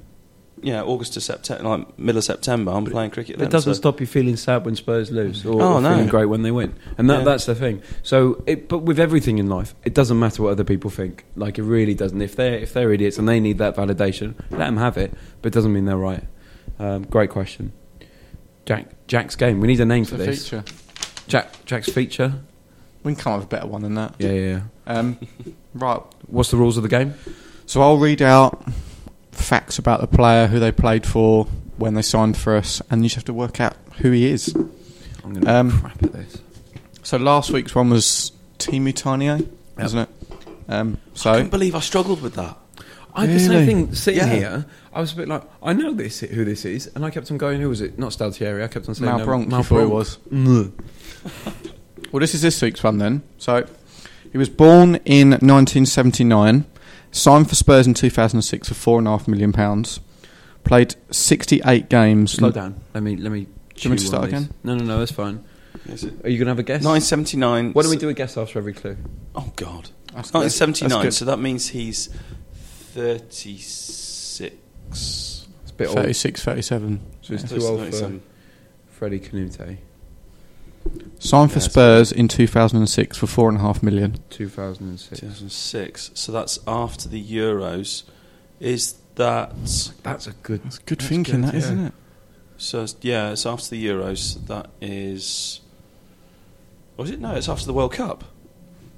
Yeah, 0.62 0.82
August 0.82 1.14
to 1.14 1.20
September, 1.20 1.62
like 1.68 1.98
middle 1.98 2.18
of 2.18 2.24
September, 2.24 2.72
I'm 2.72 2.84
playing 2.84 3.10
cricket. 3.10 3.36
It 3.36 3.38
then, 3.38 3.50
doesn't 3.50 3.74
so- 3.74 3.78
stop 3.80 4.00
you 4.00 4.06
feeling 4.06 4.36
sad 4.36 4.64
when 4.64 4.74
Spurs 4.76 5.10
lose, 5.10 5.44
or, 5.46 5.62
Oh, 5.62 5.74
or 5.74 5.80
no. 5.80 5.90
feeling 5.94 6.08
great 6.08 6.26
when 6.26 6.42
they 6.42 6.50
win, 6.50 6.74
and 6.96 7.08
that, 7.10 7.18
Yeah. 7.18 7.24
that's 7.24 7.46
the 7.46 7.54
thing. 7.54 7.82
So, 8.02 8.42
it, 8.46 8.68
but 8.68 8.78
with 8.78 8.98
everything 8.98 9.38
in 9.38 9.48
life, 9.48 9.74
it 9.84 9.94
doesn't 9.94 10.18
matter 10.18 10.42
what 10.42 10.50
other 10.50 10.64
people 10.64 10.90
think. 10.90 11.24
Like 11.36 11.58
it 11.58 11.62
really 11.62 11.94
doesn't. 11.94 12.20
If 12.20 12.36
they're 12.36 12.54
if 12.58 12.72
they're 12.72 12.92
idiots 12.92 13.18
and 13.18 13.28
they 13.28 13.40
need 13.40 13.58
that 13.58 13.76
validation, 13.76 14.34
let 14.50 14.58
them 14.66 14.76
have 14.78 14.96
it. 14.96 15.12
But 15.42 15.52
it 15.52 15.54
doesn't 15.54 15.72
mean 15.72 15.84
they're 15.84 15.96
right. 15.96 16.24
Um, 16.78 17.02
great 17.04 17.30
question, 17.30 17.72
Jack. 18.66 18.86
Jack's 19.06 19.36
game. 19.36 19.60
We 19.60 19.68
need 19.68 19.80
a 19.80 19.84
name 19.86 20.02
It's 20.02 20.10
for 20.10 20.16
a 20.16 20.18
this. 20.18 20.44
feature. 20.48 20.64
Jack. 21.28 21.64
Jack's 21.64 21.90
feature. 21.90 22.34
We 23.04 23.14
can 23.14 23.20
come 23.22 23.32
up 23.34 23.38
with 23.40 23.46
a 23.46 23.48
better 23.48 23.66
one 23.66 23.82
than 23.82 23.94
that. 23.94 24.14
Yeah, 24.18 24.30
yeah. 24.32 24.60
yeah. 24.86 24.98
Um, 24.98 25.18
right. 25.74 26.00
What's 26.26 26.50
the 26.50 26.56
rules 26.56 26.76
of 26.76 26.82
the 26.82 26.88
game? 26.88 27.14
So 27.66 27.80
I'll 27.82 27.96
read 27.98 28.20
out 28.22 28.62
facts 29.38 29.78
about 29.78 30.00
the 30.00 30.06
player, 30.06 30.46
who 30.46 30.58
they 30.60 30.72
played 30.72 31.06
for, 31.06 31.46
when 31.76 31.94
they 31.94 32.02
signed 32.02 32.36
for 32.36 32.56
us, 32.56 32.82
and 32.90 33.02
you 33.02 33.08
just 33.08 33.16
have 33.16 33.24
to 33.26 33.32
work 33.34 33.60
out 33.60 33.76
who 33.98 34.10
he 34.10 34.26
is. 34.30 34.54
I'm 34.54 35.32
going 35.34 35.40
to 35.44 35.54
Um, 35.54 35.80
crap 35.80 36.02
at 36.02 36.12
this. 36.12 36.38
So 37.02 37.16
last 37.16 37.50
week's 37.50 37.74
one 37.74 37.90
was 37.90 38.32
Teemu 38.58 38.92
Tainio, 38.92 39.48
wasn't 39.78 40.08
it? 40.08 40.48
Um, 40.68 40.98
I 41.06 41.10
so 41.18 41.32
couldn't 41.34 41.50
believe 41.50 41.74
I 41.74 41.80
struggled 41.80 42.20
with 42.20 42.34
that. 42.34 42.56
I 43.14 43.22
had 43.26 43.34
the 43.34 43.40
same 43.40 43.50
Really? 43.50 43.66
thing 43.66 43.94
sitting 43.94 44.20
Yeah. 44.20 44.34
here. 44.34 44.66
I 44.92 45.00
was 45.00 45.12
a 45.12 45.16
bit 45.16 45.28
like, 45.28 45.42
I 45.62 45.72
know 45.72 45.92
this 45.94 46.20
who 46.20 46.44
this 46.44 46.64
is, 46.64 46.90
and 46.94 47.04
I 47.04 47.10
kept 47.10 47.30
on 47.30 47.38
going. 47.38 47.60
Who 47.60 47.68
was 47.68 47.80
it? 47.80 47.98
Not 47.98 48.10
Stalteri. 48.12 48.62
I 48.62 48.68
kept 48.68 48.88
on 48.88 48.94
saying 48.94 49.06
Mal 49.10 49.18
no, 49.18 49.24
Bronk, 49.24 49.48
Mal 49.48 49.58
you 49.60 49.64
thought 49.64 49.76
it 49.80 49.88
Bronk. 49.88 49.92
was. 49.94 50.18
Well, 52.12 52.20
this 52.20 52.34
is 52.34 52.40
this 52.42 52.60
week's 52.62 52.82
one 52.82 52.98
then. 52.98 53.22
So, 53.38 53.66
he 54.32 54.38
was 54.38 54.48
born 54.48 54.96
in 55.04 55.30
1979, 55.30 56.64
signed 57.10 57.48
for 57.48 57.54
Spurs 57.54 57.86
in 57.86 57.94
2006 57.94 58.68
for 58.68 58.74
four 58.74 58.98
and 58.98 59.06
a 59.08 59.10
half 59.12 59.26
million 59.28 59.52
pounds, 59.52 60.00
played 60.64 60.94
68 61.10 61.88
games. 61.88 62.32
Slow 62.32 62.50
down. 62.50 62.80
Let 62.94 63.02
me 63.02 63.16
let 63.16 63.32
me. 63.32 63.40
Do 63.44 63.48
you 63.82 63.90
want 63.90 64.00
me 64.00 64.04
to 64.04 64.06
start 64.06 64.24
again? 64.28 64.50
No, 64.64 64.74
no, 64.74 64.84
no. 64.84 64.98
That's 64.98 65.12
fine. 65.12 65.44
Is 65.86 66.04
it? 66.04 66.14
Are 66.24 66.28
you 66.28 66.38
going 66.38 66.46
to 66.46 66.50
have 66.50 66.58
a 66.58 66.62
guess? 66.64 66.82
979. 66.82 67.72
Why 67.72 67.82
don't 67.82 67.90
we 67.90 67.96
do 67.96 68.08
a 68.08 68.14
guess 68.14 68.36
after 68.36 68.58
every 68.58 68.72
clue? 68.72 68.96
Oh 69.34 69.52
God. 69.56 69.90
That's 70.14 70.30
good. 70.30 70.38
1979. 70.40 71.02
That's. 71.04 71.16
So 71.18 71.24
that 71.26 71.38
means 71.38 71.68
he's 71.68 72.08
36. 72.92 74.40
It's 74.90 75.46
a 75.70 75.72
bit 75.74 75.88
old. 75.88 75.96
36, 75.96 76.42
37. 76.44 77.00
So 77.22 77.34
it's 77.34 77.42
Yeah. 77.44 77.48
too 77.58 77.64
old 77.66 77.78
for 77.80 77.84
37. 77.84 78.22
Freddie 78.90 79.20
Kanouté. 79.20 79.76
Signed 81.18 81.50
for 81.52 81.58
Yeah, 81.58 81.64
Spurs 81.64 82.12
in 82.12 82.28
2006 82.28 83.16
for 83.18 83.26
four 83.26 83.48
and 83.48 83.58
a 83.58 83.60
half 83.60 83.82
million. 83.82 84.18
2006. 84.30 85.20
2006. 85.20 86.10
So 86.14 86.32
that's 86.32 86.58
after 86.66 87.08
the 87.08 87.22
Euros. 87.22 88.04
Is 88.60 88.94
that 89.16 89.52
That's 90.02 90.26
a 90.28 90.32
good. 90.42 90.62
That's 90.64 90.78
good 90.78 90.98
That's 90.98 91.08
thinking, 91.08 91.42
good, 91.42 91.52
that 91.52 91.54
yeah. 91.54 91.74
not 91.74 91.86
it? 91.88 91.92
so? 92.56 92.78
it's- 92.84 92.96
Yeah, 93.02 93.30
it's 93.30 93.46
after 93.46 93.70
the 93.70 93.84
Euros. 93.86 94.46
That 94.46 94.70
is. 94.80 95.60
Was 96.96 97.10
it? 97.10 97.20
No, 97.20 97.34
it's 97.34 97.48
after 97.48 97.66
the 97.66 97.72
World 97.74 97.92
Cup. 97.92 98.24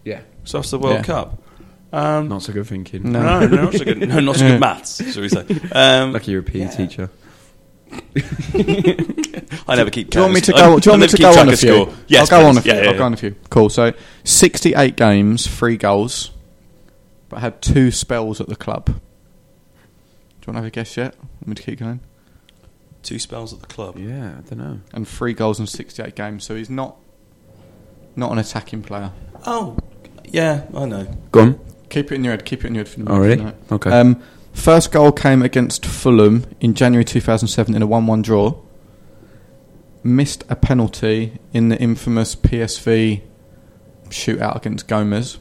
Yeah. 0.05 0.21
It's 0.43 0.55
after 0.55 0.71
the 0.71 0.79
World 0.79 0.97
Yeah. 0.97 1.03
Cup. 1.03 1.43
Um, 1.93 2.29
Not 2.29 2.43
so 2.43 2.53
good 2.53 2.67
thinking. 2.67 3.11
No. 3.11 3.21
no, 3.41 3.47
no, 3.49 3.65
not 3.65 3.75
so 3.75 3.85
good. 3.85 3.99
No, 4.09 4.21
not 4.21 4.37
so 4.37 4.47
good 4.47 4.61
maths. 4.69 5.13
Shall 5.13 5.23
we 5.23 5.29
say? 5.29 5.45
Um, 5.73 6.13
Lucky 6.13 6.31
you're 6.31 6.41
a 6.41 6.45
PE 6.45 6.59
Yeah. 6.61 6.69
teacher. 6.71 7.11
I 9.69 9.77
never 9.77 9.91
keep. 9.91 10.11
Do 10.11 10.19
you 10.19 10.23
want 10.23 10.35
me 10.35 10.41
to 10.43 10.53
go? 10.53 10.79
Do 10.79 10.89
you 10.89 10.93
want 10.93 11.03
me 11.03 11.09
to 11.09 11.17
go 11.17 11.31
on 11.41 11.49
a 11.49 11.57
few? 11.57 11.85
score. 11.85 11.95
Yes, 12.09 12.31
I'll 12.33 12.43
go 12.43 12.49
on 12.49 12.59
a 12.59 12.61
few. 12.63 12.73
Yeah, 12.73 12.83
yeah, 12.83 12.91
I'll 12.91 12.99
go 12.99 13.05
on 13.05 13.15
a 13.15 13.17
few. 13.17 13.35
Cool. 13.51 13.69
So, 13.69 13.93
68 14.25 14.97
games, 14.97 15.47
three 15.47 15.77
goals, 15.77 16.31
but 17.29 17.41
had 17.41 17.61
two 17.63 17.91
spells 17.91 18.41
at 18.41 18.49
the 18.49 18.57
club. 18.57 18.87
Do 18.87 18.93
you 18.93 18.99
want 20.47 20.47
to 20.47 20.53
have 20.55 20.65
a 20.65 20.71
guess 20.71 20.97
yet? 20.97 21.17
Want 21.17 21.49
me 21.49 21.55
to 21.55 21.63
keep 21.63 21.79
going? 21.79 22.01
Two 23.03 23.19
spells 23.19 23.53
at 23.53 23.61
the 23.61 23.67
club. 23.67 23.99
Yeah, 23.99 24.37
I 24.39 24.41
don't 24.49 24.59
know. 24.59 24.81
And 24.93 25.07
three 25.09 25.33
goals 25.33 25.59
in 25.61 25.67
68 25.67 26.15
games, 26.15 26.45
so 26.45 26.55
he's 26.55 26.71
not 26.71 26.97
not 28.17 28.33
an 28.33 28.39
attacking 28.39 28.83
player. 28.83 29.13
Oh, 29.47 29.79
yeah, 30.25 30.65
I 30.75 30.85
know. 30.85 31.05
Go 31.33 31.41
on. 31.41 31.61
Keep 31.89 32.13
it 32.13 32.17
in 32.17 32.25
your 32.25 32.33
head. 32.33 32.45
Keep 32.45 32.65
it 32.65 32.69
in 32.69 32.75
your 32.75 32.85
head 32.85 32.93
for 32.93 33.01
the 33.01 33.11
Oh, 33.11 33.15
moment, 33.19 33.41
really? 33.41 33.53
Okay. 33.73 33.91
Um, 33.91 34.23
first 34.53 34.93
goal 34.93 35.13
came 35.13 35.43
against 35.43 35.85
Fulham 35.87 36.45
in 36.61 36.75
January 36.75 37.05
2007 37.05 37.75
in 37.75 37.83
a 37.83 37.87
1-1 37.89 38.23
draw. 38.23 38.55
Missed 40.03 40.45
a 40.49 40.57
penalty 40.57 41.39
in 41.53 41.69
the 41.69 41.79
infamous 41.79 42.35
PSV 42.35 43.21
shootout 44.09 44.57
against 44.57 44.89
Gomes. 44.89 45.39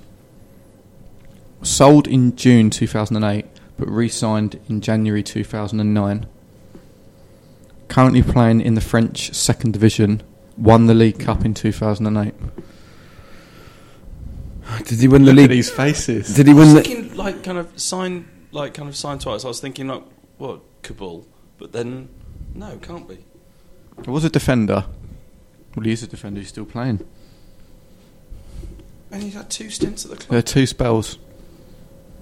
Sold 1.61 2.07
in 2.07 2.35
June 2.35 2.69
2008, 2.69 3.45
but 3.77 3.89
re-signed 3.89 4.59
in 4.69 4.81
January 4.81 5.23
2009. 5.23 6.25
Currently 7.87 8.21
playing 8.23 8.61
in 8.61 8.75
the 8.75 8.81
French 8.81 9.33
second 9.33 9.73
division. 9.73 10.21
Won 10.57 10.87
the 10.87 10.93
League 10.93 11.19
Cup 11.19 11.45
in 11.45 11.53
2008. 11.53 12.33
Did 14.85 14.99
he 14.99 15.07
win 15.07 15.23
the 15.23 15.31
Look 15.33 15.37
at 15.45 15.49
league? 15.49 15.49
these 15.49 15.69
faces. 15.71 16.35
Did 16.35 16.47
he 16.47 16.51
I 16.53 16.55
was 16.55 16.67
win 16.67 16.75
the? 16.75 16.83
thinking 16.83 17.15
like 17.17 17.43
kind 17.43 17.57
of 17.57 17.79
sign, 17.79 18.27
like 18.51 18.73
kind 18.73 18.89
of 18.89 18.95
sign 18.95 19.19
twice. 19.19 19.45
I 19.45 19.47
was 19.47 19.59
thinking 19.59 19.87
like 19.87 20.03
what 20.37 20.61
Kaboul, 20.83 21.25
but 21.57 21.71
then 21.71 22.09
no, 22.53 22.77
can't 22.77 23.07
be. 23.07 23.25
He 24.03 24.09
was 24.09 24.23
a 24.23 24.29
defender. 24.29 24.85
Well, 25.75 25.85
he 25.85 25.91
is 25.91 26.03
a 26.03 26.07
defender. 26.07 26.39
He's 26.39 26.49
still 26.49 26.65
playing. 26.65 27.05
And 29.11 29.23
he's 29.23 29.33
had 29.33 29.49
two 29.49 29.69
stints 29.69 30.05
at 30.05 30.11
the 30.11 30.17
club. 30.17 30.29
There 30.29 30.39
are 30.39 30.43
two 30.43 30.65
spells. 30.65 31.17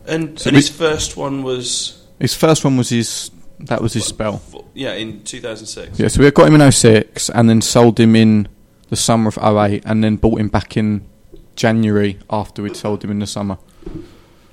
And, 0.06 0.40
So 0.40 0.50
and 0.50 0.56
his 0.56 0.70
first 0.70 1.18
one 1.18 1.44
was 1.44 2.06
His 2.20 2.34
first 2.34 2.64
one 2.64 2.78
was 2.78 2.90
his. 2.90 3.32
That 3.60 3.82
was 3.82 3.94
his 3.94 4.06
spell. 4.06 4.42
yeah 4.76 4.94
in 4.94 5.24
2006. 5.24 6.00
Yeah, 6.00 6.08
so 6.10 6.22
we 6.22 6.30
got 6.32 6.48
him 6.48 6.62
in 6.62 6.72
06 6.72 7.30
and 7.32 7.50
then 7.50 7.62
sold 7.62 8.00
him 8.00 8.16
in 8.16 8.48
the 8.90 8.96
summer 8.96 9.30
of 9.30 9.38
08 9.40 9.84
and 9.86 10.04
then 10.04 10.16
bought 10.16 10.40
him 10.40 10.48
back 10.48 10.78
in 10.78 11.08
January 11.56 12.20
after 12.30 12.62
we'd 12.62 12.76
sold 12.78 13.04
him 13.04 13.10
in 13.10 13.18
the 13.20 13.26
summer. 13.28 13.58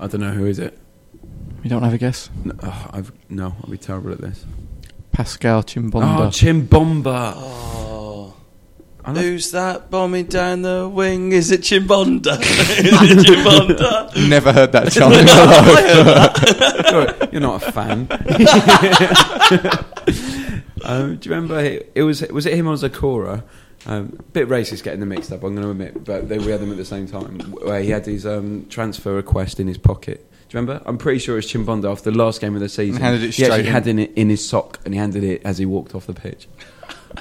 I 0.01 0.07
don't 0.07 0.23
know 0.23 0.33
who 0.33 0.47
is 0.47 0.59
it. 0.59 0.79
You 1.65 1.71
don't 1.71 1.83
have 1.83 1.95
a 1.95 1.99
guess? 1.99 2.29
No, 2.45 2.53
oh, 2.63 2.91
I've, 2.93 3.11
no 3.31 3.57
I'll 3.65 3.71
be 3.71 3.79
terrible 3.79 4.13
at 4.13 4.21
this. 4.21 4.45
Pascal 5.13 5.59
Oh, 5.59 5.63
Chimbonda. 5.63 6.31
Chimbomba. 6.69 7.33
Oh. 7.37 8.35
Who's 9.07 9.51
that 9.51 9.91
bombing 9.91 10.27
down 10.27 10.63
the 10.63 10.89
wing? 10.93 11.33
Is 11.33 11.51
it 11.51 11.61
Chimbonda? 11.63 12.39
Is 12.41 12.81
it 12.81 13.27
Chimbonda? 13.27 14.29
Never 14.29 14.53
heard 14.53 14.73
that 14.73 14.93
chant 14.93 15.15
in 15.15 15.27
my 15.27 15.45
life. 15.45 16.91
You're- 16.93 17.29
You're 17.33 17.41
not 17.41 17.63
a 17.63 17.73
fan. 17.73 18.07
um, 20.85 21.17
do 21.17 21.29
you 21.29 21.35
remember? 21.35 21.59
It, 21.61 21.93
it 21.95 22.03
was 22.03 22.23
was 22.29 22.47
it 22.47 22.55
him 22.55 22.67
or 22.69 22.75
Zokora? 22.75 23.43
Um, 23.87 24.19
bit 24.33 24.49
racist 24.49 24.83
getting 24.83 25.01
them 25.01 25.11
mixed 25.11 25.31
up. 25.33 25.43
I'm 25.43 25.55
going 25.55 25.63
to 25.65 25.71
admit, 25.71 26.05
but 26.05 26.27
they, 26.29 26.39
we 26.39 26.51
had 26.51 26.61
them 26.61 26.71
at 26.71 26.79
the 26.79 26.85
same 26.87 27.07
time. 27.07 27.39
Where 27.53 27.83
he 27.83 27.91
had 27.91 28.07
his 28.07 28.25
um, 28.25 28.67
transfer 28.71 29.15
request 29.15 29.61
in 29.61 29.67
his 29.67 29.77
pocket. 29.79 30.27
Do 30.55 30.61
you 30.61 30.67
remember? 30.67 30.85
I'm 30.89 30.99
pretty 30.99 31.19
sure 31.19 31.37
it's 31.37 31.53
Chimbonda 31.53 31.91
after 31.91 32.13
the 32.13 32.17
last 32.17 32.41
game 32.41 32.55
of 32.55 32.61
the 32.61 32.69
season. 32.69 33.03
handed 33.03 33.25
it 33.25 33.35
he 33.35 33.45
actually 33.45 33.67
in. 33.67 33.73
had 33.73 33.87
in 33.89 33.99
it 33.99 34.13
in 34.15 34.29
his 34.29 34.49
sock, 34.49 34.79
and 34.85 34.95
he 34.95 35.01
handed 35.01 35.25
it 35.25 35.43
as 35.45 35.59
he 35.59 35.67
walked 35.67 35.97
off 35.97 36.07
the 36.07 36.13
pitch. 36.13 36.47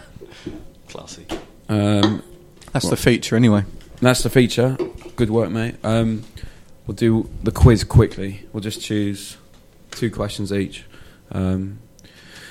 Classy. 0.87 1.25
Um, 1.67 2.21
That's 2.73 2.87
the 2.91 2.95
feature 2.95 3.35
anyway. 3.35 3.65
That's 4.01 4.21
the 4.21 4.29
feature. 4.29 4.77
Good 5.15 5.31
work, 5.31 5.49
mate. 5.49 5.77
Um, 5.83 6.25
we'll 6.85 6.93
do 6.93 7.27
the 7.41 7.49
quiz 7.51 7.83
quickly. 7.83 8.45
We'll 8.53 8.61
just 8.61 8.81
choose 8.81 9.37
two 9.89 10.11
questions 10.11 10.53
each. 10.53 10.85
Um, 11.31 11.79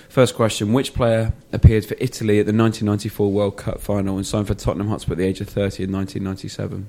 first 0.09 0.35
question 0.35 0.72
Which 0.72 0.95
player 0.95 1.33
appeared 1.53 1.85
for 1.85 1.95
Italy 2.01 2.41
at 2.41 2.47
the 2.47 2.53
1994 2.53 3.30
World 3.30 3.57
Cup 3.57 3.80
final 3.80 4.16
and 4.16 4.26
signed 4.26 4.49
for 4.49 4.55
Tottenham 4.55 4.89
Hotspur 4.89 5.12
at 5.12 5.18
the 5.18 5.26
age 5.26 5.41
of 5.41 5.49
30 5.49 5.85
in 5.85 5.93
1997? 5.93 6.89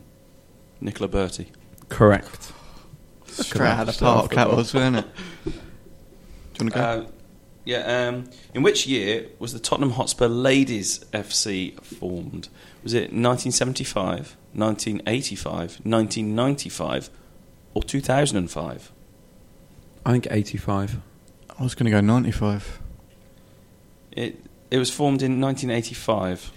Nicola 0.81 1.07
Berti. 1.07 1.45
Correct. 1.89 2.53
Straight 3.33 3.69
out 3.69 3.89
of 3.89 3.97
the 3.97 4.05
park, 4.05 4.31
that 4.33 4.49
was, 4.49 4.73
wasn't 4.73 4.97
it? 4.97 5.05
Do 5.45 5.51
you 5.51 5.53
want 6.59 6.73
to 6.73 6.79
go? 6.79 6.81
Uh, 6.81 7.05
yeah. 7.65 8.07
Um, 8.07 8.29
in 8.53 8.61
which 8.61 8.85
year 8.85 9.27
was 9.39 9.53
the 9.53 9.59
Tottenham 9.59 9.91
Hotspur 9.91 10.27
Ladies 10.27 10.99
FC 11.13 11.81
formed? 11.83 12.49
Was 12.83 12.93
it 12.93 13.13
1975, 13.13 14.35
1985, 14.53 15.79
1995, 15.83 17.09
or 17.73 17.83
2005? 17.83 18.91
I 20.05 20.11
think 20.11 20.27
85. 20.29 20.99
I 21.57 21.63
was 21.63 21.75
going 21.75 21.85
to 21.85 21.91
go 21.91 22.01
95. 22.01 22.79
It 24.11 24.39
it 24.69 24.77
was 24.77 24.89
formed 24.89 25.21
in 25.21 25.39
1985 25.39 26.51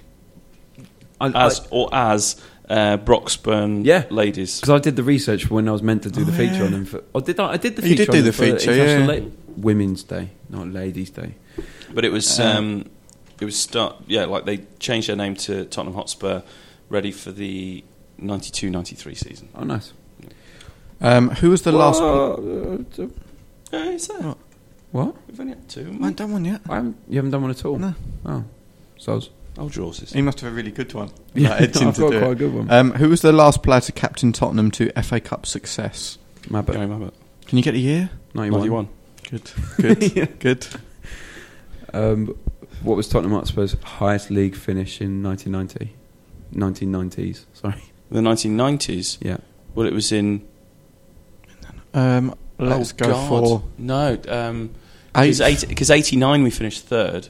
I, 1.20 1.46
as 1.46 1.66
or 1.70 1.88
as 1.92 2.40
uh, 2.68 2.96
Broxbourne 2.98 3.84
Yeah. 3.84 4.04
Ladies. 4.10 4.60
Because 4.60 4.74
I 4.74 4.78
did 4.78 4.96
the 4.96 5.02
research 5.02 5.44
for 5.44 5.54
when 5.54 5.68
I 5.68 5.72
was 5.72 5.82
meant 5.82 6.02
to 6.04 6.10
do 6.10 6.24
the 6.24 6.32
Oh, 6.32 6.34
feature 6.34 6.54
yeah. 6.56 6.64
on 6.64 6.72
them. 6.72 6.84
For, 6.84 7.02
oh, 7.14 7.20
did 7.20 7.38
I? 7.40 7.52
I 7.52 7.56
did 7.56 7.76
the 7.76 7.82
You 7.82 7.90
feature 7.96 8.04
did 8.04 8.08
on 8.10 8.14
do 8.16 8.22
them 8.22 8.26
the 8.26 8.58
feature, 8.58 8.74
yeah. 8.74 9.06
La- 9.06 9.30
Women's 9.56 10.02
Day, 10.02 10.30
not 10.50 10.68
Ladies' 10.68 11.10
Day. 11.10 11.34
But 11.94 12.04
it 12.04 12.10
was 12.12 12.38
Um, 12.40 12.56
um, 12.56 12.84
it 13.40 13.44
was 13.44 13.56
start 13.58 13.96
yeah 14.06 14.24
like 14.24 14.44
they 14.46 14.58
changed 14.78 15.08
their 15.08 15.16
name 15.16 15.34
to 15.36 15.64
Tottenham 15.66 15.94
Hotspur, 15.94 16.42
ready 16.88 17.12
for 17.12 17.32
the 17.32 17.84
92-93 18.20 19.16
season. 19.16 19.48
Oh, 19.54 19.64
nice. 19.64 19.92
Um, 21.00 21.30
who 21.30 21.50
was 21.50 21.62
the 21.62 21.72
last? 21.72 22.00
Uh, 22.00 23.08
is 23.72 24.08
that? 24.08 24.22
What? 24.22 24.38
What? 24.92 25.16
We've 25.28 25.40
only 25.40 25.52
had 25.54 25.68
two. 25.68 25.80
I 25.80 25.84
haven't 25.84 26.00
haven't 26.02 26.16
done 26.16 26.32
one 26.32 26.44
yet. 26.44 26.60
I 26.68 26.74
haven't, 26.76 26.96
you 27.08 27.16
haven't 27.16 27.30
done 27.32 27.42
one 27.42 27.50
at 27.50 27.64
all? 27.64 27.78
No. 27.78 27.94
Oh, 28.24 28.44
soz. 28.98 29.28
We? 29.56 29.62
Old 29.62 29.72
Drawses. 29.72 30.12
He 30.12 30.22
must 30.22 30.40
have 30.40 30.52
a 30.52 30.54
really 30.54 30.70
good 30.70 30.92
one. 30.94 31.10
Yeah, 31.34 31.50
Like, 31.50 31.60
Ed's 31.62 31.80
in 31.80 31.88
I've 31.88 31.96
got 31.98 32.08
quite 32.10 32.22
it. 32.22 32.30
a 32.30 32.34
good 32.34 32.54
one. 32.54 32.70
Um, 32.70 32.92
who 32.92 33.08
was 33.08 33.22
the 33.22 33.32
last 33.32 33.62
player 33.62 33.80
to 33.80 33.92
captain 33.92 34.32
Tottenham 34.32 34.70
to 34.72 34.90
FA 35.02 35.20
Cup 35.20 35.46
success? 35.46 36.18
Mabbutt. 36.42 36.74
Gary 36.74 36.86
Mabbutt. 36.86 37.12
Can 37.46 37.58
you 37.58 37.64
get 37.64 37.74
a 37.74 37.78
year? 37.78 38.10
91. 38.34 38.60
91. 38.60 38.88
Good, 39.30 39.50
good, 39.78 40.38
good. 40.38 40.66
Um, 41.92 42.38
what 42.82 42.96
was 42.96 43.08
Tottenham 43.08 43.32
Hotspur's 43.32 43.76
highest 43.82 44.30
league 44.30 44.54
finish 44.54 45.00
in 45.00 45.22
1990? 45.22 45.94
1990s, 46.54 47.44
sorry. 47.52 47.82
The 48.10 48.20
1990s. 48.20 49.18
Yeah. 49.20 49.38
Well, 49.74 49.86
it 49.86 49.92
was 49.92 50.12
in. 50.12 50.46
Um, 51.92 52.34
let's 52.58 52.92
oh, 52.92 52.96
go 52.96 53.06
God. 53.06 53.28
for 53.28 53.64
no. 53.78 54.18
Um, 54.28 54.74
eight. 55.16 55.64
because 55.68 55.90
89 55.90 56.42
we 56.42 56.50
finished 56.50 56.84
third. 56.84 57.28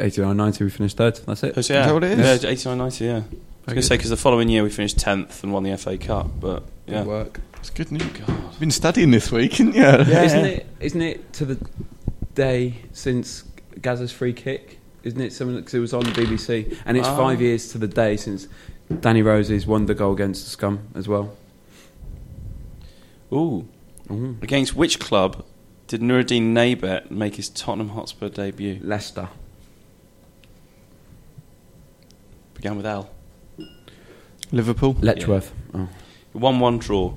89 0.00 0.36
90, 0.36 0.64
we 0.64 0.70
finished 0.70 0.96
third. 0.96 1.16
That's 1.26 1.42
it. 1.42 1.54
Oh, 1.56 1.60
so 1.60 1.74
yeah, 1.74 1.86
that 1.86 1.92
what 1.94 2.04
it 2.04 2.18
is? 2.18 2.42
Yeah, 2.44 2.50
89 2.50 2.78
90. 2.78 3.04
Yeah. 3.04 3.10
I 3.12 3.16
was 3.18 3.24
going 3.66 3.76
to 3.76 3.82
say 3.82 3.96
because 3.96 4.10
the 4.10 4.16
following 4.16 4.48
year 4.48 4.62
we 4.62 4.70
finished 4.70 4.96
10th 4.98 5.42
and 5.42 5.52
won 5.52 5.62
the 5.62 5.76
FA 5.76 5.98
Cup, 5.98 6.28
but 6.40 6.62
yeah. 6.86 7.00
Good 7.00 7.06
work. 7.06 7.40
It's 7.56 7.70
good 7.70 7.90
news. 7.92 8.02
You've 8.04 8.60
been 8.60 8.70
studying 8.70 9.10
this 9.10 9.30
week, 9.32 9.54
haven't 9.54 9.74
you? 9.74 9.82
Yeah. 9.82 10.22
Isn't 10.22 10.44
it? 10.46 10.66
Isn't 10.80 11.02
it 11.02 11.32
to 11.34 11.44
the 11.44 11.66
day 12.34 12.76
since 12.92 13.42
Gazza's 13.80 14.12
free 14.12 14.32
kick? 14.32 14.78
Isn't 15.02 15.20
it 15.20 15.32
something 15.32 15.56
because 15.56 15.74
it 15.74 15.80
was 15.80 15.92
on 15.92 16.04
the 16.04 16.10
BBC, 16.12 16.76
and 16.86 16.96
it's 16.96 17.06
Ah. 17.08 17.16
five 17.16 17.40
years 17.40 17.70
to 17.72 17.78
the 17.78 17.86
day 17.88 18.16
since 18.16 18.46
Danny 19.00 19.22
Rose's 19.22 19.66
won 19.66 19.86
the 19.86 19.94
goal 19.94 20.12
against 20.12 20.44
the 20.44 20.50
Scum 20.50 20.80
as 20.94 21.06
well. 21.08 21.36
Ooh. 23.32 23.66
Mhm. 24.08 24.42
Against 24.42 24.74
which 24.74 24.98
club 24.98 25.44
did 25.86 26.00
Noureddine 26.00 26.52
Naybet 26.54 27.10
make 27.10 27.36
his 27.36 27.48
Tottenham 27.48 27.90
Hotspur 27.90 28.28
debut? 28.30 28.78
Leicester. 28.82 29.28
Began 32.58 32.76
with 32.76 32.86
L. 32.86 33.08
Liverpool. 34.50 34.96
Letchworth. 35.00 35.52
Oh. 35.74 35.88
1 36.32 36.60
1 36.60 36.78
draw. 36.78 37.14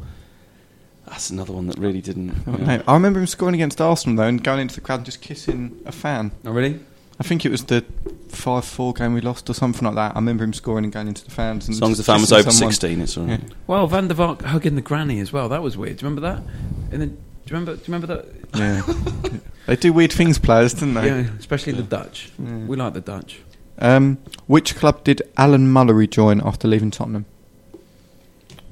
That's 1.07 1.31
another 1.31 1.51
one 1.51 1.65
that 1.67 1.77
really 1.79 1.99
didn't. 1.99 2.31
Oh, 2.47 2.55
yeah. 2.59 2.77
no. 2.77 2.83
I 2.87 2.93
remember 2.93 3.19
him 3.19 3.25
scoring 3.27 3.55
against 3.55 3.81
Arsenal 3.81 4.15
though, 4.17 4.27
and 4.29 4.41
going 4.43 4.59
into 4.59 4.75
the 4.75 4.81
crowd 4.81 4.97
and 4.97 5.05
just 5.05 5.19
kissing 5.21 5.81
a 5.85 5.91
fan. 5.91 6.31
oh, 6.45 6.51
really? 6.51 6.79
I 7.19 7.23
think 7.23 7.43
it 7.43 7.49
was 7.49 7.65
the 7.65 7.83
five-four 8.29 8.93
game 8.93 9.13
we 9.15 9.21
lost 9.21 9.49
or 9.49 9.53
something 9.53 9.83
like 9.85 9.95
that. 9.95 10.11
I 10.13 10.19
remember 10.19 10.43
him 10.43 10.53
scoring 10.53 10.85
and 10.85 10.93
going 10.93 11.07
into 11.07 11.25
the 11.25 11.31
fans. 11.31 11.67
And 11.67 11.75
As 11.75 11.81
long 11.81 11.91
as 11.91 11.97
the 11.97 12.03
just 12.03 12.07
fan 12.07 12.21
was 12.21 12.31
over 12.31 12.51
someone. 12.51 12.71
16, 12.71 13.01
it's 13.01 13.17
all 13.17 13.25
right. 13.25 13.39
Yeah. 13.39 13.49
Well, 13.67 13.87
Van 13.87 14.07
der 14.07 14.15
Vaart 14.15 14.41
hugging 14.43 14.75
the 14.75 14.81
granny 14.81 15.19
as 15.19 15.33
well. 15.33 15.49
That 15.49 15.61
was 15.61 15.75
weird. 15.75 15.97
Do 15.97 16.05
you 16.05 16.09
remember 16.09 16.21
that? 16.21 16.43
And 16.91 17.01
then, 17.01 17.09
do 17.09 17.15
you 17.47 17.59
remember? 17.59 17.75
Do 17.75 17.79
you 17.81 17.93
remember 17.93 18.07
that? 18.07 18.25
Yeah. 18.55 19.39
they 19.65 19.75
do 19.75 19.91
weird 19.91 20.13
things, 20.13 20.37
players, 20.39 20.73
don't 20.73 20.93
they? 20.93 21.07
Yeah, 21.07 21.29
especially 21.39 21.73
the 21.73 21.83
Dutch. 21.83 22.31
Yeah. 22.39 22.57
We 22.65 22.77
like 22.77 22.93
the 22.93 23.01
Dutch. 23.01 23.39
Um, 23.82 24.19
which 24.47 24.75
club 24.75 25.03
did 25.03 25.21
Alan 25.38 25.67
Mullery 25.73 26.09
join 26.09 26.39
after 26.41 26.67
leaving 26.67 26.91
Tottenham? 26.91 27.25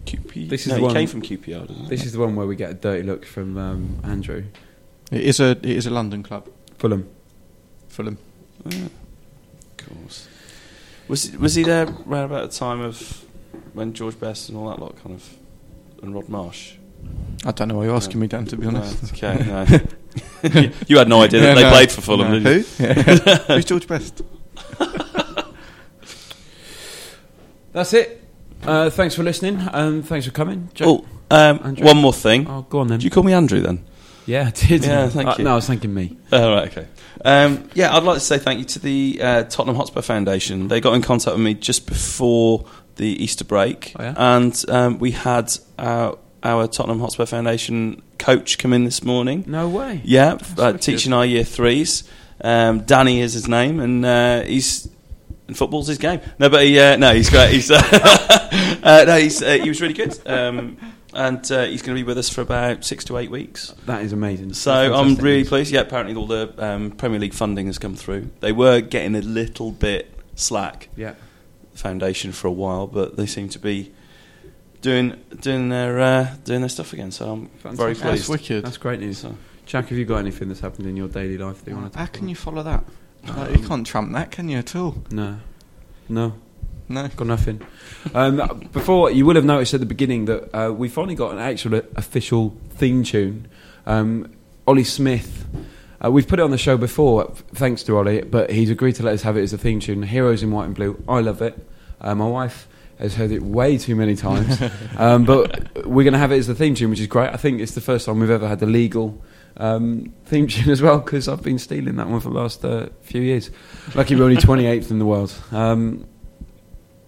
QP. 0.05 0.49
This 0.49 0.61
is 0.61 0.67
no, 0.67 0.73
the 0.75 0.79
he 0.79 0.85
one- 0.85 0.93
came 0.93 1.07
from 1.07 1.21
QPR, 1.21 1.67
didn't? 1.67 1.87
This 1.89 2.05
is 2.05 2.13
the 2.13 2.19
one 2.19 2.35
where 2.35 2.47
we 2.47 2.55
get 2.55 2.69
a 2.71 2.73
dirty 2.73 3.03
look 3.03 3.25
from 3.25 3.57
um, 3.57 3.99
Andrew 4.03 4.43
It 5.11 5.21
is 5.21 5.39
a 5.39 5.51
it 5.51 5.65
is 5.65 5.85
a 5.85 5.89
London 5.89 6.23
club, 6.23 6.47
Fulham. 6.77 7.07
Fulham. 7.89 8.17
Yeah. 8.65 8.85
Of 8.85 9.77
course. 9.77 10.27
Was 11.07 11.35
was 11.37 11.55
he 11.55 11.63
there 11.63 11.83
around 12.07 12.25
about 12.25 12.49
the 12.51 12.57
time 12.57 12.81
of 12.81 13.25
when 13.73 13.93
George 13.93 14.19
Best 14.19 14.49
and 14.49 14.57
all 14.57 14.69
that 14.69 14.79
lot 14.79 14.95
kind 15.03 15.15
of 15.15 15.33
and 16.03 16.13
Rod 16.15 16.29
Marsh? 16.29 16.73
I 17.45 17.51
don't 17.51 17.67
know 17.69 17.75
why 17.77 17.85
you're 17.85 17.95
asking 17.95 18.19
me, 18.19 18.27
Dan. 18.27 18.45
To 18.45 18.57
be 18.57 18.67
honest. 18.67 19.13
No, 19.23 19.29
okay, 19.29 19.45
no. 19.45 20.61
you, 20.61 20.71
you 20.87 20.97
had 20.97 21.07
no 21.07 21.21
idea 21.21 21.39
that 21.41 21.47
Yeah, 21.49 21.53
they 21.55 21.61
no. 21.63 21.69
played 21.71 21.91
for 21.91 22.01
Fulham, 22.01 22.31
No. 22.31 22.39
did 22.39 22.43
you? 22.57 22.63
Who? 22.63 22.83
Yeah. 22.83 23.37
Who's 23.55 23.65
George 23.65 23.87
Best? 23.87 24.21
That's 27.71 27.93
it. 27.93 28.23
Uh, 28.63 28.89
thanks 28.89 29.15
for 29.15 29.23
listening. 29.23 29.59
Um, 29.71 30.01
thanks 30.03 30.25
for 30.25 30.31
coming. 30.31 30.69
Jack. 30.73 30.87
Oh, 30.87 31.05
um, 31.31 31.59
one 31.77 31.97
more 31.97 32.13
thing. 32.13 32.47
Oh, 32.47 32.63
go 32.63 32.79
on 32.79 32.87
then. 32.87 32.99
Did 32.99 33.05
you 33.05 33.11
call 33.11 33.23
me 33.23 33.33
Andrew 33.33 33.61
then? 33.61 33.85
yeah, 34.25 34.47
I 34.47 34.51
did. 34.51 34.83
Yeah, 34.85 35.07
thank 35.09 35.27
Uh, 35.29 35.35
you. 35.37 35.43
No, 35.43 35.51
I 35.53 35.55
was 35.55 35.67
thanking 35.67 35.93
me. 35.93 36.17
Oh, 36.31 36.53
right, 36.55 36.67
okay. 36.67 36.87
Um, 37.23 37.69
yeah, 37.73 37.95
I'd 37.95 38.03
like 38.03 38.15
to 38.15 38.19
say 38.19 38.37
thank 38.37 38.59
you 38.59 38.65
to 38.65 38.79
the 38.79 39.19
uh, 39.21 39.43
Tottenham 39.43 39.75
Hotspur 39.75 40.01
Foundation. 40.01 40.67
They 40.67 40.81
got 40.81 40.93
in 40.93 41.01
contact 41.01 41.35
with 41.35 41.43
me 41.45 41.53
just 41.53 41.85
before 41.87 42.65
the 42.95 43.07
Easter 43.23 43.45
break, 43.45 43.93
Oh, 43.97 44.03
yeah? 44.03 44.13
and 44.17 44.65
um, 44.67 44.99
we 44.99 45.11
had 45.11 45.51
our, 45.77 46.17
our 46.43 46.67
Tottenham 46.67 46.99
Hotspur 46.99 47.25
Foundation 47.27 48.01
coach 48.17 48.57
come 48.57 48.73
in 48.73 48.83
this 48.83 49.03
morning. 49.03 49.45
No 49.47 49.69
way. 49.69 50.01
Yeah, 50.03 50.37
uh, 50.57 50.73
teaching 50.73 51.13
our 51.13 51.25
year 51.25 51.43
threes. 51.43 52.03
Um, 52.41 52.81
Danny 52.81 53.21
is 53.21 53.33
his 53.33 53.47
name, 53.47 53.79
and 53.79 54.05
uh, 54.05 54.41
he's 54.43 54.87
and 55.47 55.57
football's 55.57 55.87
his 55.87 55.97
game. 55.97 56.21
No, 56.37 56.49
but 56.49 56.63
he, 56.63 56.79
uh, 56.79 56.95
no, 56.97 57.13
he's 57.13 57.29
great. 57.29 57.51
He's 57.51 57.69
uh, 57.71 57.79
uh, 58.83 59.03
no, 59.07 59.17
he's 59.17 59.41
uh, 59.41 59.57
he 59.61 59.67
was 59.67 59.81
really 59.81 59.93
good, 59.95 60.17
um, 60.27 60.77
and 61.13 61.51
uh, 61.51 61.65
he's 61.65 61.81
going 61.81 61.97
to 61.97 62.01
be 62.01 62.03
with 62.07 62.17
us 62.17 62.29
for 62.29 62.41
about 62.41 62.85
six 62.85 63.03
to 63.05 63.17
eight 63.17 63.31
weeks. 63.31 63.73
That 63.85 64.03
is 64.03 64.13
amazing. 64.13 64.53
So 64.53 64.71
That's 64.71 64.93
I'm 64.95 65.15
really 65.15 65.37
news. 65.39 65.49
pleased. 65.49 65.71
Yeah, 65.71 65.81
apparently 65.81 66.15
all 66.15 66.27
the 66.27 66.53
um, 66.57 66.91
Premier 66.91 67.19
League 67.19 67.33
funding 67.33 67.65
has 67.67 67.77
come 67.79 67.95
through. 67.95 68.29
They 68.41 68.51
were 68.51 68.79
getting 68.81 69.15
a 69.15 69.21
little 69.21 69.71
bit 69.71 70.13
slack, 70.35 70.89
Yeah. 70.95 71.15
the 71.73 71.77
foundation, 71.79 72.31
for 72.31 72.47
a 72.47 72.51
while, 72.51 72.87
but 72.87 73.17
they 73.17 73.25
seem 73.25 73.49
to 73.49 73.59
be 73.59 73.91
doing 74.81 75.19
doing 75.41 75.67
their 75.69 75.99
uh, 75.99 76.35
doing 76.45 76.61
their 76.61 76.69
stuff 76.69 76.93
again. 76.93 77.11
So 77.11 77.31
I'm 77.31 77.49
very 77.75 77.95
Fantastic. 77.95 77.97
That's 78.03 78.27
pleased. 78.27 78.29
wicked. 78.29 78.65
That's 78.65 78.77
great 78.77 78.99
news. 78.99 79.17
So, 79.17 79.35
Jack, 79.69 79.89
have 79.89 79.99
you 79.99 80.05
got 80.05 80.17
anything 80.17 80.47
that's 80.47 80.61
happened 80.61 80.87
in 80.87 80.97
your 80.97 81.07
daily 81.07 81.37
life 81.37 81.63
that 81.63 81.69
you 81.69 81.77
want 81.77 81.93
to 81.93 81.99
How 81.99 82.07
can 82.07 82.27
you 82.27 82.33
follow 82.33 82.63
that? 82.63 82.83
Like, 83.27 83.55
you 83.55 83.67
can't 83.67 83.85
trump 83.85 84.11
that, 84.13 84.31
can 84.31 84.49
you 84.49 84.57
at 84.57 84.75
all? 84.75 85.03
No. 85.11 85.37
No. 86.09 86.33
No. 86.87 87.07
Got 87.09 87.27
nothing. 87.27 87.61
Um, 88.15 88.67
before 88.73 89.11
you 89.11 89.27
will 89.27 89.35
have 89.35 89.45
noticed 89.45 89.75
at 89.75 89.79
the 89.79 89.85
beginning 89.85 90.25
that 90.25 90.55
uh, 90.55 90.73
we 90.73 90.89
finally 90.89 91.13
got 91.13 91.33
an 91.33 91.37
actual 91.37 91.75
official 91.95 92.57
theme 92.71 93.03
tune. 93.03 93.47
Um, 93.85 94.33
Ollie 94.65 94.83
Smith. 94.83 95.45
Uh, 96.03 96.09
we've 96.09 96.27
put 96.27 96.39
it 96.39 96.41
on 96.41 96.49
the 96.49 96.57
show 96.57 96.75
before, 96.75 97.31
thanks 97.53 97.83
to 97.83 97.95
Ollie, 97.95 98.23
but 98.23 98.49
he's 98.49 98.71
agreed 98.71 98.95
to 98.95 99.03
let 99.03 99.13
us 99.13 99.21
have 99.21 99.37
it 99.37 99.43
as 99.43 99.53
a 99.53 99.57
theme 99.59 99.79
tune. 99.79 100.01
Heroes 100.01 100.41
in 100.41 100.49
White 100.49 100.65
and 100.65 100.73
Blue. 100.73 100.99
I 101.07 101.19
love 101.19 101.43
it. 101.43 101.63
Uh, 102.01 102.15
my 102.15 102.27
wife 102.27 102.67
has 102.97 103.13
heard 103.13 103.29
it 103.29 103.43
way 103.43 103.77
too 103.77 103.95
many 103.95 104.15
times, 104.15 104.59
um, 104.97 105.25
but 105.25 105.85
we're 105.85 106.03
going 106.03 106.13
to 106.13 106.19
have 106.19 106.31
it 106.31 106.37
as 106.37 106.47
the 106.47 106.55
theme 106.55 106.73
tune, 106.73 106.89
which 106.89 106.99
is 106.99 107.05
great. 107.05 107.29
I 107.29 107.37
think 107.37 107.61
it's 107.61 107.73
the 107.73 107.81
first 107.81 108.07
time 108.07 108.19
we've 108.19 108.31
ever 108.31 108.47
had 108.47 108.63
a 108.63 108.65
legal 108.65 109.21
um, 109.59 110.13
theme 110.25 110.47
tune 110.47 110.69
as 110.71 110.81
well 110.81 110.99
because 110.99 111.27
I've 111.27 111.43
been 111.43 111.59
stealing 111.59 111.97
that 111.97 112.07
one 112.07 112.19
for 112.21 112.29
the 112.29 112.35
last 112.39 112.63
uh, 112.65 112.87
few 113.01 113.21
years. 113.21 113.51
Lucky 113.93 114.15
we're 114.15 114.23
only 114.23 114.35
28th 114.37 114.89
in 114.89 114.99
the 114.99 115.05
world. 115.05 115.33
Um, 115.51 116.07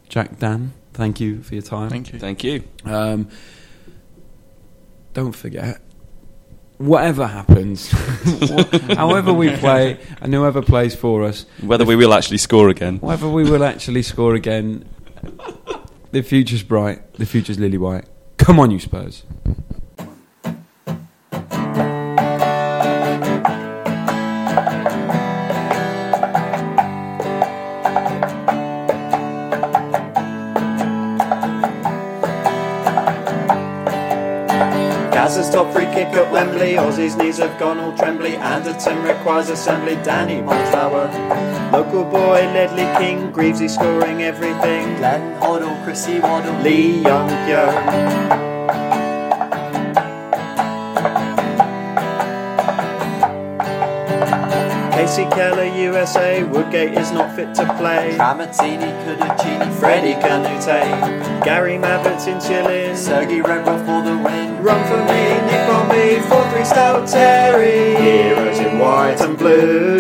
Jack, 0.10 0.38
Dan, 0.40 0.74
thank 0.94 1.20
you 1.22 1.42
for 1.42 1.56
your 1.56 1.64
time. 1.64 1.90
Thank 1.90 2.12
you. 2.14 2.20
thank 2.20 2.44
you. 2.44 2.64
Um, 2.86 3.30
don't 5.14 5.32
forget, 5.34 5.82
whatever 6.78 7.28
happens, 7.28 7.90
however 8.96 9.34
we 9.34 9.56
play, 9.58 10.00
and 10.22 10.34
whoever 10.34 10.62
plays 10.62 10.96
for 10.96 11.24
us, 11.24 11.46
Whether 11.62 11.86
we 11.86 11.96
will 11.96 12.14
actually 12.14 12.38
score 12.38 12.70
again. 12.70 12.98
whether 13.00 13.28
we 13.30 13.44
will 13.50 13.64
actually 13.64 14.04
score 14.04 14.36
again, 14.36 14.86
the 16.12 16.22
future's 16.22 16.64
bright. 16.64 17.14
The 17.14 17.26
future's 17.26 17.60
lily 17.60 17.78
white. 17.78 18.06
Come 18.38 18.60
on, 18.60 18.72
you 18.72 18.80
Spurs. 18.80 19.24
Spencer's 35.62 35.74
free 35.74 35.86
kick 35.94 36.08
at 36.16 36.32
Wembley. 36.32 36.76
Ossie's 36.76 37.16
knees 37.16 37.38
have 37.38 37.60
gone 37.60 37.80
all 37.80 37.96
trembly. 37.96 38.36
Anderton 38.36 39.04
requires 39.04 39.50
assembly. 39.50 39.96
Danny 39.98 40.42
Montower. 40.42 41.08
Local 41.72 42.04
boy 42.04 42.42
Ledley 42.54 42.88
King. 42.98 43.32
Greavesy 43.32 43.68
scoring 43.68 44.24
everything. 44.24 44.96
Glenn 44.98 45.40
Hoddle, 45.40 45.84
Chrissy 45.84 46.20
Waddle. 46.20 46.56
Lee 46.62 47.02
Young 47.04 47.30
Yo. 47.48 48.32
Kasey 54.92 55.30
Keller, 55.32 55.66
USA. 55.66 56.44
Woodgate 56.44 56.98
is 56.98 57.12
not 57.12 57.21
fit 57.36 57.56
to 57.56 57.66
play. 57.76 58.16
Tramezzani, 58.18 58.92
Cudicini, 59.04 59.80
Freddie 59.80 60.16
Kanouté. 60.16 61.44
Gary 61.44 61.78
Mabbutt's 61.78 62.28
in 62.28 62.38
chillin'. 62.40 62.96
Sergey 62.96 63.42
Rebrov 63.42 63.80
for 63.86 64.02
the 64.08 64.18
win. 64.18 64.62
Run 64.62 64.82
for 64.88 65.02
me, 65.12 65.24
Nick 65.48 65.70
on 65.70 65.88
me, 65.90 66.18
4-3 66.30 66.66
Stout 66.66 67.08
Terry. 67.08 67.96
Heroes 68.02 68.60
in 68.60 68.80
white 68.80 69.22
and 69.22 69.38
blue. 69.38 70.00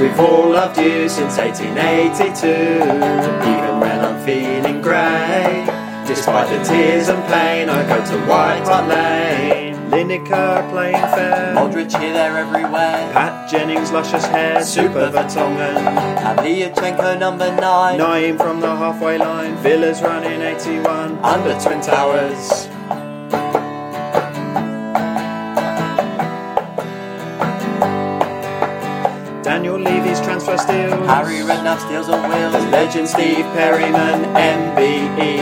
We've 0.00 0.20
all 0.20 0.50
loved 0.50 0.78
you 0.78 1.08
since 1.08 1.38
1882. 1.38 2.46
Even 2.46 3.80
when 3.80 3.98
I'm 4.04 4.24
feeling 4.24 4.80
grey. 4.80 5.66
Despite 6.06 6.48
the 6.48 6.62
tears 6.64 7.08
and 7.08 7.22
pain, 7.24 7.68
I 7.68 7.82
go 7.86 8.04
to 8.04 8.18
White 8.26 8.64
Hart 8.64 8.88
Lane. 8.88 9.57
Lineker 9.90 10.70
playing 10.70 10.94
fair. 10.94 11.54
Modric 11.54 11.90
here, 11.98 12.12
there, 12.12 12.36
everywhere. 12.36 13.10
Pat 13.12 13.50
Jennings, 13.50 13.90
luscious 13.90 14.26
hair. 14.26 14.62
Super 14.62 15.10
Vertonghen. 15.10 16.18
Pavlyuchenko, 16.18 17.18
number 17.18 17.50
nine. 17.56 17.98
Nine 17.98 18.36
from 18.36 18.60
the 18.60 18.68
halfway 18.68 19.18
line. 19.18 19.56
Villa's 19.56 20.02
running 20.02 20.42
81. 20.42 21.18
Under 21.24 21.58
Twin 21.58 21.80
Towers. 21.80 22.68
Levy's 30.48 30.64
transfer 30.64 30.72
steals. 30.72 31.06
Harry 31.06 31.40
Redknapp 31.44 31.80
steals 31.80 32.08
on 32.08 32.28
wheels. 32.28 32.54
Legend 32.72 33.08
Steve 33.08 33.44
Perryman, 33.54 34.24
MBE. 34.34 35.38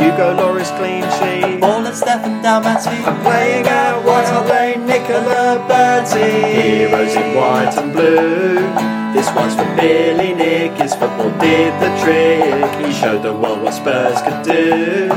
Hugo 0.00 0.36
Lloris 0.36 0.70
clean 0.78 1.02
sheet. 1.18 1.60
Ball 1.60 1.86
and 1.86 1.96
Stefan 1.96 2.42
Dalmaty. 2.42 3.04
I'm 3.04 3.20
playing 3.22 3.66
out 3.66 4.04
White 4.04 4.26
Hart 4.26 4.48
Lane, 4.48 4.86
Nicola 4.86 5.64
Berti. 5.68 6.54
Heroes 6.54 7.14
in 7.14 7.34
white 7.34 7.76
and 7.76 7.92
blue. 7.92 8.54
This 9.12 9.30
one's 9.34 9.54
for 9.54 9.64
Billy 9.76 10.34
Nick. 10.34 10.72
His 10.72 10.94
football 10.94 11.30
did 11.38 11.72
the 11.80 11.90
trick. 12.02 12.86
He 12.86 12.92
showed 12.92 13.22
the 13.22 13.32
world 13.32 13.62
what 13.62 13.74
Spurs 13.74 14.20
could 14.22 14.42
do. 14.44 15.08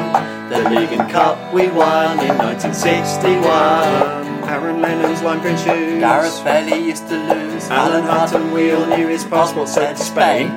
The 0.50 0.70
League 0.70 0.94
and 0.94 1.10
Cup 1.12 1.54
we 1.54 1.68
won 1.68 2.20
in 2.20 2.38
1961. 2.38 4.19
Aaron 4.50 4.82
Lennon's 4.82 5.22
lime 5.22 5.42
green 5.42 5.56
shoes. 5.58 6.00
Gareth 6.00 6.44
Bailey 6.44 6.84
used 6.88 7.08
to 7.08 7.16
lose. 7.16 7.70
Alan 7.70 8.04
Hutton 8.04 8.52
wheel 8.52 8.84
knew 8.88 9.08
his 9.08 9.24
passport 9.24 9.70
said 9.70 9.96
Spain. 9.96 10.48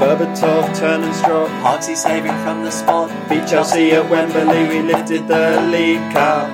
Berbatov, 0.00 0.74
turn 0.74 1.02
and 1.02 1.14
strop. 1.14 1.50
Parksy 1.62 1.94
saving 1.94 2.32
from 2.44 2.64
the 2.64 2.70
spot. 2.70 3.10
Beat 3.28 3.46
Chelsea 3.46 3.92
at 3.92 4.08
Wembley, 4.08 4.68
we 4.68 4.80
lifted 4.80 5.28
the 5.28 5.60
League 5.70 6.00
Cup. 6.12 6.48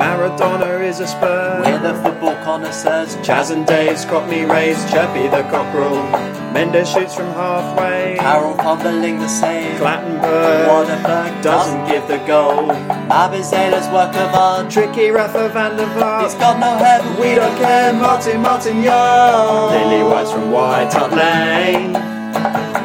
Maradona 0.00 0.84
is 0.84 0.98
a 0.98 1.06
spur. 1.06 1.62
We're 1.64 1.78
the 1.78 1.94
football 2.02 2.34
connoisseurs. 2.42 3.14
Chas 3.24 3.50
and 3.50 3.64
Dave's 3.64 4.04
got 4.04 4.28
me 4.28 4.42
raised. 4.42 4.88
Chirpy 4.90 5.28
the 5.28 5.42
cockerel. 5.48 6.39
Mendes 6.52 6.90
shoots 6.90 7.14
from 7.14 7.26
halfway. 7.26 8.16
Carroll 8.18 8.56
fumbling 8.56 9.18
the 9.18 9.28
save. 9.28 9.78
Clattenburg 9.78 10.66
Waterberg 10.66 11.42
doesn't 11.42 11.86
give 11.86 12.06
the 12.08 12.18
goal. 12.26 12.68
Abizela's 13.08 13.86
work 13.92 14.14
of 14.16 14.34
art. 14.34 14.70
Tricky 14.70 15.10
Rafa 15.10 15.48
van 15.50 15.76
der 15.76 15.86
Vaart. 15.94 16.24
He's 16.24 16.34
got 16.34 16.58
no 16.58 16.76
heaven. 16.76 17.20
We 17.20 17.36
don't 17.36 17.56
care. 17.56 17.92
Martin 17.92 18.40
Martin 18.42 18.82
Young. 18.82 19.70
Lily 19.70 20.02
White's 20.02 20.32
from 20.32 20.50
White 20.50 20.92
Hart 20.92 21.12
Lane. 21.12 21.94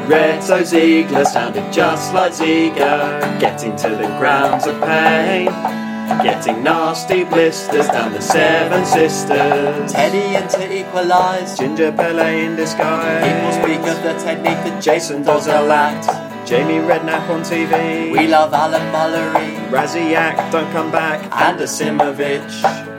Reto 0.08 0.64
Ziegler 0.64 1.26
sounded 1.26 1.74
just 1.74 2.14
like 2.14 2.34
Ziegler. 2.34 3.20
Getting 3.40 3.76
to 3.78 3.90
the 3.90 4.08
grounds 4.20 4.68
of 4.68 4.80
pain. 4.82 5.50
Getting 6.08 6.64
nasty 6.64 7.24
blisters 7.24 7.88
down 7.88 8.14
the 8.14 8.22
Seven 8.22 8.86
Sisters. 8.86 9.92
Teddy 9.92 10.36
in 10.36 10.48
to 10.50 10.80
equalise. 10.80 11.58
Ginger 11.58 11.92
Pele 11.92 12.46
in 12.46 12.56
disguise. 12.56 13.24
People 13.26 13.52
speak 13.52 13.88
of 13.90 14.04
the 14.04 14.14
technique 14.24 14.62
that 14.66 14.82
Jason 14.82 15.24
does 15.24 15.48
a 15.48 15.62
lot. 15.64 16.04
Jamie 16.46 16.78
Redknapp 16.78 17.28
on 17.30 17.42
TV. 17.42 18.12
We 18.12 18.28
love 18.28 18.54
Alan 18.54 18.82
Mullery. 18.94 19.70
Rasiak, 19.70 20.52
don't 20.52 20.72
come 20.72 20.92
back. 20.92 21.24
And 21.32 21.60
a 21.60 21.64
Asimovic. 21.64 22.95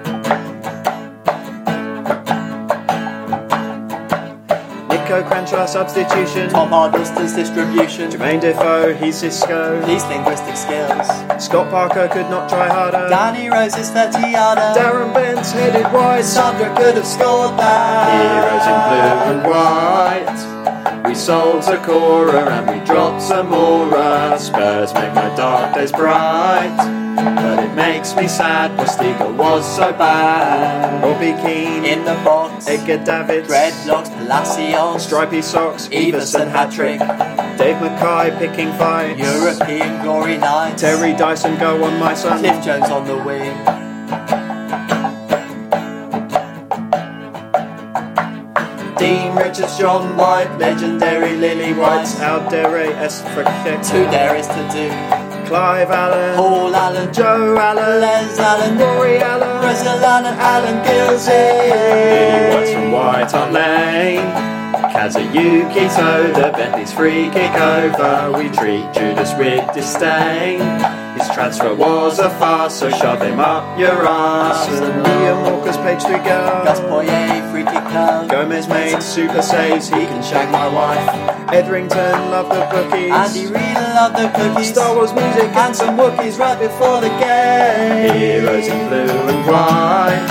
Niko 5.17 5.29
Kranjcar 5.29 5.69
substitution. 5.69 6.51
Tom 6.51 6.69
Huddlestone's 6.69 7.33
distribution. 7.35 8.11
Jermaine 8.11 8.41
Defoe, 8.41 8.95
he's 8.95 9.17
Cisco. 9.17 9.81
These 9.87 10.05
linguistic 10.07 10.57
skills. 10.57 11.07
Scott 11.43 11.71
Parker 11.71 12.09
could 12.09 12.29
not 12.29 12.49
try 12.49 12.69
harder. 12.69 13.09
Danny 13.09 13.49
Rose's 13.49 13.91
30 13.91 14.31
yarder. 14.31 14.61
Darren 14.79 15.15
Bent's 15.15 15.53
headed 15.53 15.91
wide. 15.93 16.25
Sandra 16.25 16.75
could 16.77 16.97
have 16.97 17.07
scored 17.07 17.59
that. 17.59 18.13
Heroes 18.13 18.67
in 18.69 18.79
blue 18.93 19.33
and 19.33 21.03
white. 21.03 21.09
We 21.09 21.15
sold 21.15 21.63
Zokora 21.63 22.49
and 22.49 22.79
we 22.79 22.85
dropped 22.85 23.23
Zamora. 23.23 24.39
Spurs 24.39 24.93
make 24.95 25.15
my 25.15 25.35
dark 25.35 25.75
days 25.75 25.93
bright. 25.93 26.96
But 27.17 27.65
it 27.65 27.75
makes 27.75 28.15
me 28.15 28.29
sad, 28.29 28.79
Postiga 28.79 29.35
was 29.37 29.65
so 29.77 29.91
bad. 29.93 31.03
Robbie 31.03 31.33
Keane 31.43 31.85
In 31.85 32.05
the 32.05 32.15
box. 32.25 32.69
Edgar 32.69 33.03
Davids, 33.03 33.49
Dreadlocks, 33.49 34.11
Palacios. 34.17 35.05
Stripy 35.05 35.41
Socks, 35.41 35.89
Everson 35.91 36.49
hat 36.49 36.73
trick. 36.73 36.99
Dave 37.59 37.81
Mackay 37.81 38.39
picking 38.39 38.73
fights. 38.75 39.19
European 39.19 40.03
glory 40.03 40.37
nights. 40.37 40.83
Terry 40.83 41.15
Dyson 41.15 41.59
go 41.59 41.83
on 41.85 41.99
my 41.99 42.13
son. 42.15 42.39
Cliff 42.41 42.63
Jones 42.63 42.91
on 42.91 43.07
the 43.07 43.17
wing. 43.17 43.57
Dean 48.99 49.35
Richards, 49.37 49.79
John 49.79 50.17
White, 50.17 50.59
legendary 50.59 51.37
Lily 51.37 51.73
Whites, 51.73 52.15
Aldere 52.17 52.93
S. 52.97 53.23
Fricket, 53.23 53.89
Two 53.89 54.05
there 54.11 54.37
is 54.37 54.47
to 54.49 54.69
do. 54.73 55.26
Clive 55.47 55.91
Allen, 55.91 56.37
Paul 56.37 56.75
Allen. 56.75 57.13
Joe 57.15 57.57
Allen, 57.57 58.01
Les 58.01 58.39
Allen. 58.39 58.79
Rory 58.79 59.19
Allen, 59.19 59.61
Brazil 59.63 60.05
Allen. 60.05 60.35
Alan 60.39 60.85
Gilzean, 60.85 61.71
Lily 62.13 62.55
Whites 62.55 62.73
from 62.73 62.91
White 62.93 63.31
Hart 63.31 63.53
Lane. 63.53 64.57
Kazuyuki 64.93 65.87
Toda, 65.95 66.53
Bentley's 66.53 66.93
free 66.93 67.31
kick 67.31 67.55
over. 67.55 68.33
We 68.37 68.49
treat 68.49 68.93
Judas 68.93 69.33
with 69.39 69.73
disdain. 69.73 70.59
His 71.17 71.29
transfer 71.31 71.75
was 71.75 72.19
a 72.19 72.31
farce, 72.39 72.75
so 72.81 72.91
shove 72.91 73.23
him 73.23 73.39
up 73.39 73.79
your 73.79 74.07
ass. 74.07 74.69
And 74.69 75.05
Liam 75.05 75.43
Walker's 75.45 75.77
page 75.79 76.03
to 76.03 76.19
Gus. 76.19 76.81
Poirier, 76.81 77.46
free 77.57 77.65
kick. 77.65 77.85
Gomes 78.31 78.69
made 78.69 79.03
super 79.03 79.43
saves, 79.43 79.89
he 79.89 80.05
can 80.07 80.23
shag 80.23 80.51
my 80.51 80.69
wife. 80.69 81.53
Etherington 81.53 82.31
loved 82.31 82.51
the 82.51 82.67
cookies. 82.67 83.13
Andy 83.13 83.47
Reid 83.47 83.77
loved 83.97 84.17
the 84.17 84.29
cookies. 84.37 84.73
Star 84.73 84.95
Wars 84.95 85.13
music 85.13 85.51
and 85.57 85.75
some 85.75 85.97
Wookiees 85.97 86.39
right 86.39 86.59
before 86.59 87.01
the 87.01 87.09
game. 87.09 88.15
Heroes 88.15 88.69
in 88.69 88.89
blue 88.89 89.29
and 89.33 89.47
white. 89.47 90.27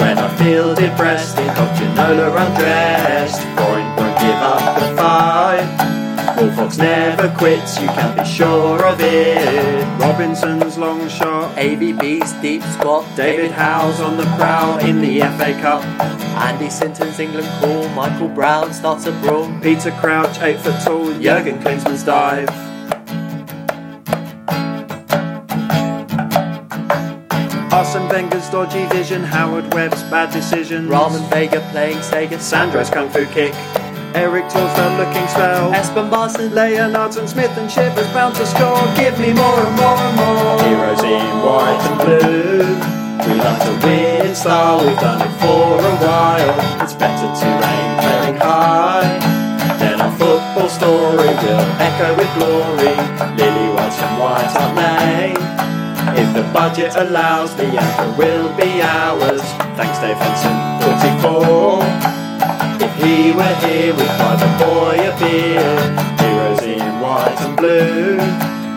When 0.00 0.18
I 0.18 0.28
feel 0.36 0.74
depressed, 0.74 1.38
in 1.38 1.48
Ginola 1.48 2.28
undressed. 2.46 3.40
Freud 3.56 3.86
won't 3.96 4.18
give 4.20 4.40
up 4.52 4.78
the 4.80 4.96
fight. 4.96 5.97
Bullfox 6.38 6.78
never 6.78 7.34
quits, 7.36 7.80
you 7.80 7.88
can 7.88 8.16
be 8.16 8.24
sure 8.24 8.86
of 8.86 9.00
it. 9.00 10.00
Robinson's 10.00 10.78
long 10.78 11.08
shot. 11.08 11.52
AVB's 11.56 12.32
deep 12.40 12.62
squat. 12.62 13.04
David 13.16 13.50
Howe's 13.50 13.98
on 13.98 14.16
the 14.16 14.22
prowl 14.36 14.78
in 14.78 15.00
the 15.00 15.18
FA 15.36 15.52
Cup. 15.60 15.82
Andy 16.38 16.70
Sinton's 16.70 17.18
England 17.18 17.48
call. 17.58 17.88
Michael 17.88 18.28
Brown 18.28 18.72
starts 18.72 19.06
a 19.06 19.12
brawl. 19.20 19.52
Peter 19.62 19.90
Crouch, 20.00 20.38
8 20.38 20.60
foot 20.60 20.80
tall. 20.84 21.12
Jurgen 21.14 21.58
Klinsmann's 21.58 22.04
dive. 22.04 22.48
Arsene 27.72 28.08
Wenger's 28.08 28.48
dodgy 28.48 28.86
vision, 28.86 29.24
Howard 29.24 29.74
Webb's 29.74 30.04
bad 30.04 30.32
decisions. 30.32 30.88
Ramon 30.88 31.28
Vega 31.30 31.60
playing 31.72 31.98
Sega. 31.98 32.40
Sandro's 32.40 32.90
kung 32.90 33.10
fu 33.10 33.26
kick. 33.26 33.54
Erik 34.14 34.44
Thorstvedt 34.46 34.96
looking 34.98 35.28
spell. 35.28 35.72
Espen 35.72 36.10
Baardsen. 36.10 36.52
Leonards 36.52 37.16
and 37.16 37.28
Smith 37.28 37.56
and 37.58 37.70
Shivers 37.70 38.08
bound 38.12 38.34
to 38.36 38.46
score. 38.46 38.80
Give 38.96 39.18
me 39.18 39.32
more 39.32 39.60
and 39.66 39.76
more 39.76 39.98
and 39.98 40.16
more. 40.16 40.62
Heroes 40.64 41.02
in 41.02 41.26
white 41.44 41.82
and 41.88 41.98
blue. 42.00 42.98
We 43.26 43.34
love 43.34 43.60
to 43.60 43.86
win 43.86 44.34
style, 44.34 44.78
we've 44.86 44.98
done 45.00 45.20
it 45.20 45.34
for 45.40 45.76
a 45.76 45.94
while. 46.00 46.82
It's 46.82 46.94
better 46.94 47.28
to 47.28 47.48
aim 47.74 47.90
very 48.00 48.38
high. 48.38 49.18
Then 49.78 49.98
then 49.98 50.00
our 50.00 50.12
football 50.12 50.68
story 50.68 51.28
will 51.42 51.66
echo 51.82 52.16
with 52.16 52.30
glory. 52.38 52.94
Lily 53.36 53.68
white 53.74 53.98
and 54.06 54.14
white 54.20 54.52
Hart 54.54 54.74
Lane. 54.76 55.36
If 56.16 56.34
the 56.34 56.44
budget 56.52 56.94
allows, 56.96 57.54
the 57.56 57.66
anchor 57.66 58.10
will 58.16 58.48
be 58.56 58.80
ours. 58.80 59.42
Thanks, 59.76 59.98
Dave 59.98 60.16
Henson, 60.16 60.56
44. 61.20 62.27
If 62.80 62.94
he 63.02 63.32
were 63.32 63.56
here, 63.66 63.92
we'd 63.92 64.14
buy 64.18 64.36
the 64.38 64.50
boy 64.62 64.96
a 65.02 65.12
beer. 65.18 65.78
Heroes 66.22 66.62
in 66.62 67.00
white 67.00 67.40
and 67.40 67.56
blue. 67.56 68.16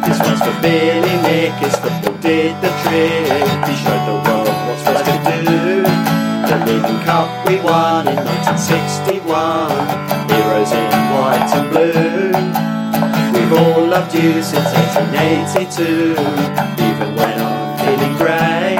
This 0.06 0.20
one's 0.26 0.42
for 0.42 0.56
Billy 0.62 1.16
Nick, 1.22 1.54
his 1.62 1.76
football 1.76 2.18
did 2.18 2.56
the 2.62 2.72
trick. 2.82 3.46
He 3.70 3.76
showed 3.78 4.06
the 4.10 4.18
world 4.26 4.50
what's 4.66 4.86
left 4.86 5.06
to 5.06 5.18
do. 5.46 5.84
The 6.50 6.58
League 6.66 7.06
Cup 7.06 7.30
we 7.48 7.62
won 7.62 8.08
in 8.08 8.18
1961. 8.18 9.70
Heroes 10.34 10.72
in 10.74 10.92
white 11.14 11.52
and 11.54 11.70
blue. 11.70 12.34
We've 13.38 13.54
all 13.54 13.86
loved 13.86 14.16
you 14.16 14.42
since 14.42 14.74
1882. 14.74 16.18
Even 16.90 17.16
when 17.16 17.38
I'm 17.40 17.78
feeling 17.78 18.18
grey. 18.18 18.78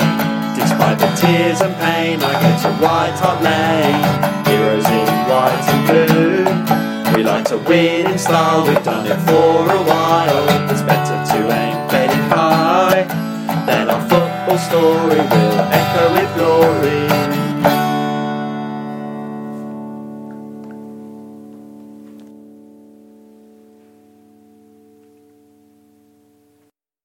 Despite 0.56 0.98
the 0.98 1.14
tears 1.16 1.62
and 1.62 1.76
pain, 1.76 2.20
I 2.24 2.34
go 2.42 2.50
to 2.64 2.70
White 2.84 3.18
Hart 3.22 3.42
Lane. 3.44 4.51
We 7.16 7.24
like 7.24 7.46
to 7.46 7.58
win 7.58 8.10
in 8.12 8.18
style, 8.18 8.66
we've 8.68 8.84
done 8.84 9.06
it 9.06 9.20
for 9.28 9.70
a 9.70 9.82
while. 9.84 10.72
It's 10.72 10.82
better 10.82 11.18
to 11.34 11.40
aim 11.54 11.90
very 11.90 12.22
high. 12.30 13.04
Then 13.66 13.90
our 13.90 14.02
football 14.10 14.58
story 14.58 15.20
will 15.20 15.60
echo 15.72 16.14
with 16.14 16.36
glory. 16.36 17.21